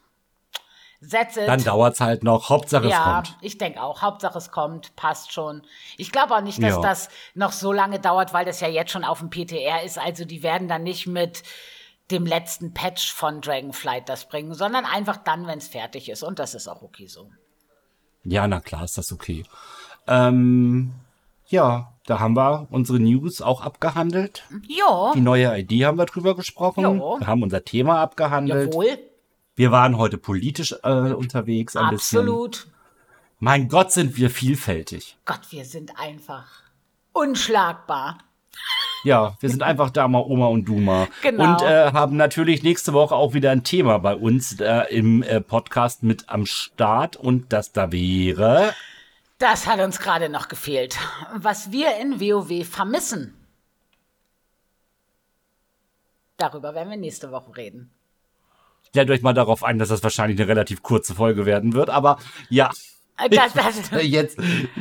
[0.99, 1.47] Setz it.
[1.47, 2.49] Dann dauert's halt noch.
[2.49, 3.37] Hauptsache es Ja, kommt.
[3.41, 4.01] ich denke auch.
[4.01, 5.61] Hauptsache es kommt, passt schon.
[5.97, 6.81] Ich glaube auch nicht, dass Ja.
[6.81, 9.99] das noch so lange dauert, weil das ja jetzt schon auf dem PTR ist.
[9.99, 11.43] Also die werden dann nicht mit
[12.09, 16.23] dem letzten Patch von Dragonflight das bringen, sondern einfach dann, wenn es fertig ist.
[16.23, 17.29] Und das ist auch okay so.
[18.23, 19.43] Ja, na klar, ist das okay.
[20.07, 20.93] Ähm,
[21.47, 24.43] ja, da haben wir unsere News auch abgehandelt.
[24.67, 26.83] Jo, Die neue ID haben wir drüber gesprochen.
[26.83, 27.17] Jo.
[27.19, 28.73] Wir haben unser Thema abgehandelt.
[28.73, 28.97] jawohl,
[29.57, 32.19] Wir waren heute politisch äh, unterwegs ein bisschen.
[32.19, 32.67] absolut.
[33.39, 35.17] Mein Gott, sind wir vielfältig.
[35.25, 36.45] Gott, wir sind einfach
[37.11, 38.19] unschlagbar.
[39.03, 41.07] Ja, wir sind einfach da mal Oma und Duma.
[41.23, 41.53] Genau.
[41.53, 45.41] Und äh, haben natürlich nächste Woche auch wieder ein Thema bei uns äh, im äh,
[45.41, 47.15] Podcast mit am Start.
[47.15, 48.75] Und das da wäre.
[49.39, 50.99] Das hat uns gerade noch gefehlt.
[51.35, 53.33] Was wir in WoW vermissen.
[56.37, 57.91] Darüber werden wir nächste Woche reden.
[58.89, 61.89] Stellt euch mal darauf ein, dass das wahrscheinlich eine relativ kurze Folge werden wird.
[61.89, 62.17] Aber
[62.49, 62.69] ja,
[63.19, 64.37] Äh, Das, das, jetzt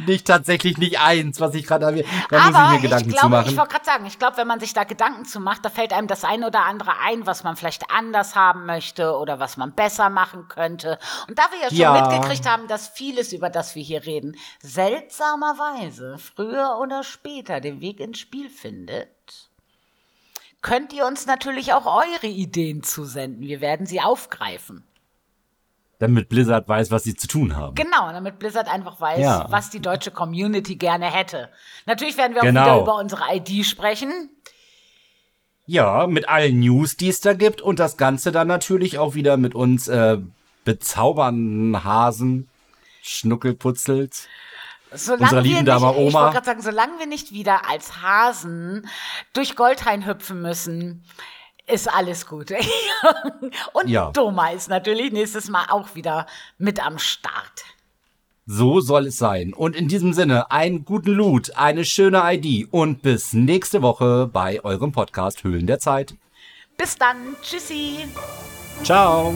[0.07, 2.05] nicht tatsächlich nicht eins, was ich gerade habe.
[2.29, 3.49] Da muss ich Aber mir ich, Gedanken zu glaube, machen.
[3.51, 5.95] ich wollte gerade sagen, ich glaube, wenn man sich da Gedanken zu macht, da fällt
[5.95, 9.73] einem das eine oder andere ein, was man vielleicht anders haben möchte oder was man
[9.75, 10.99] besser machen könnte.
[11.29, 11.93] Und da wir ja schon Ja.
[12.11, 18.01] mitgekriegt haben, dass vieles, über das wir hier reden, seltsamerweise früher oder später den Weg
[18.01, 19.46] ins Spiel findet,
[20.63, 23.41] könnt ihr uns natürlich auch eure Ideen zusenden.
[23.43, 24.85] Wir werden sie aufgreifen.
[25.99, 27.75] Damit Blizzard weiß, was sie zu tun haben.
[27.75, 29.47] Genau, damit Blizzard einfach weiß, Ja.
[29.51, 31.49] was die deutsche Community gerne hätte.
[31.87, 32.63] Natürlich werden wir auch Genau.
[32.65, 34.29] wieder über unsere ID sprechen.
[35.65, 37.61] Ja, mit allen News, die es da gibt.
[37.63, 40.19] Und das Ganze dann natürlich auch wieder mit uns äh,
[40.65, 42.49] bezaubernden Hasen,
[43.03, 44.29] Schnuckelputzels.
[44.93, 46.21] Solange Unserer wir lieben nicht, Dame Ich Oma.
[46.23, 48.89] wollte gerade sagen, solange wir nicht wieder als Hasen
[49.33, 51.05] durch Goldhain hüpfen müssen,
[51.67, 52.53] ist alles gut.
[53.73, 54.11] Und Ja.
[54.13, 56.27] Doma ist natürlich nächstes Mal auch wieder
[56.59, 57.65] mit am Start.
[58.47, 59.53] So soll es sein.
[59.53, 64.63] Und in diesem Sinne, einen guten Loot, eine schöne ID und bis nächste Woche bei
[64.65, 66.15] eurem Podcast Höhlen der Zeit.
[66.79, 67.17] Bis dann.
[67.43, 68.07] Tschüssi.
[68.85, 69.35] Ciao.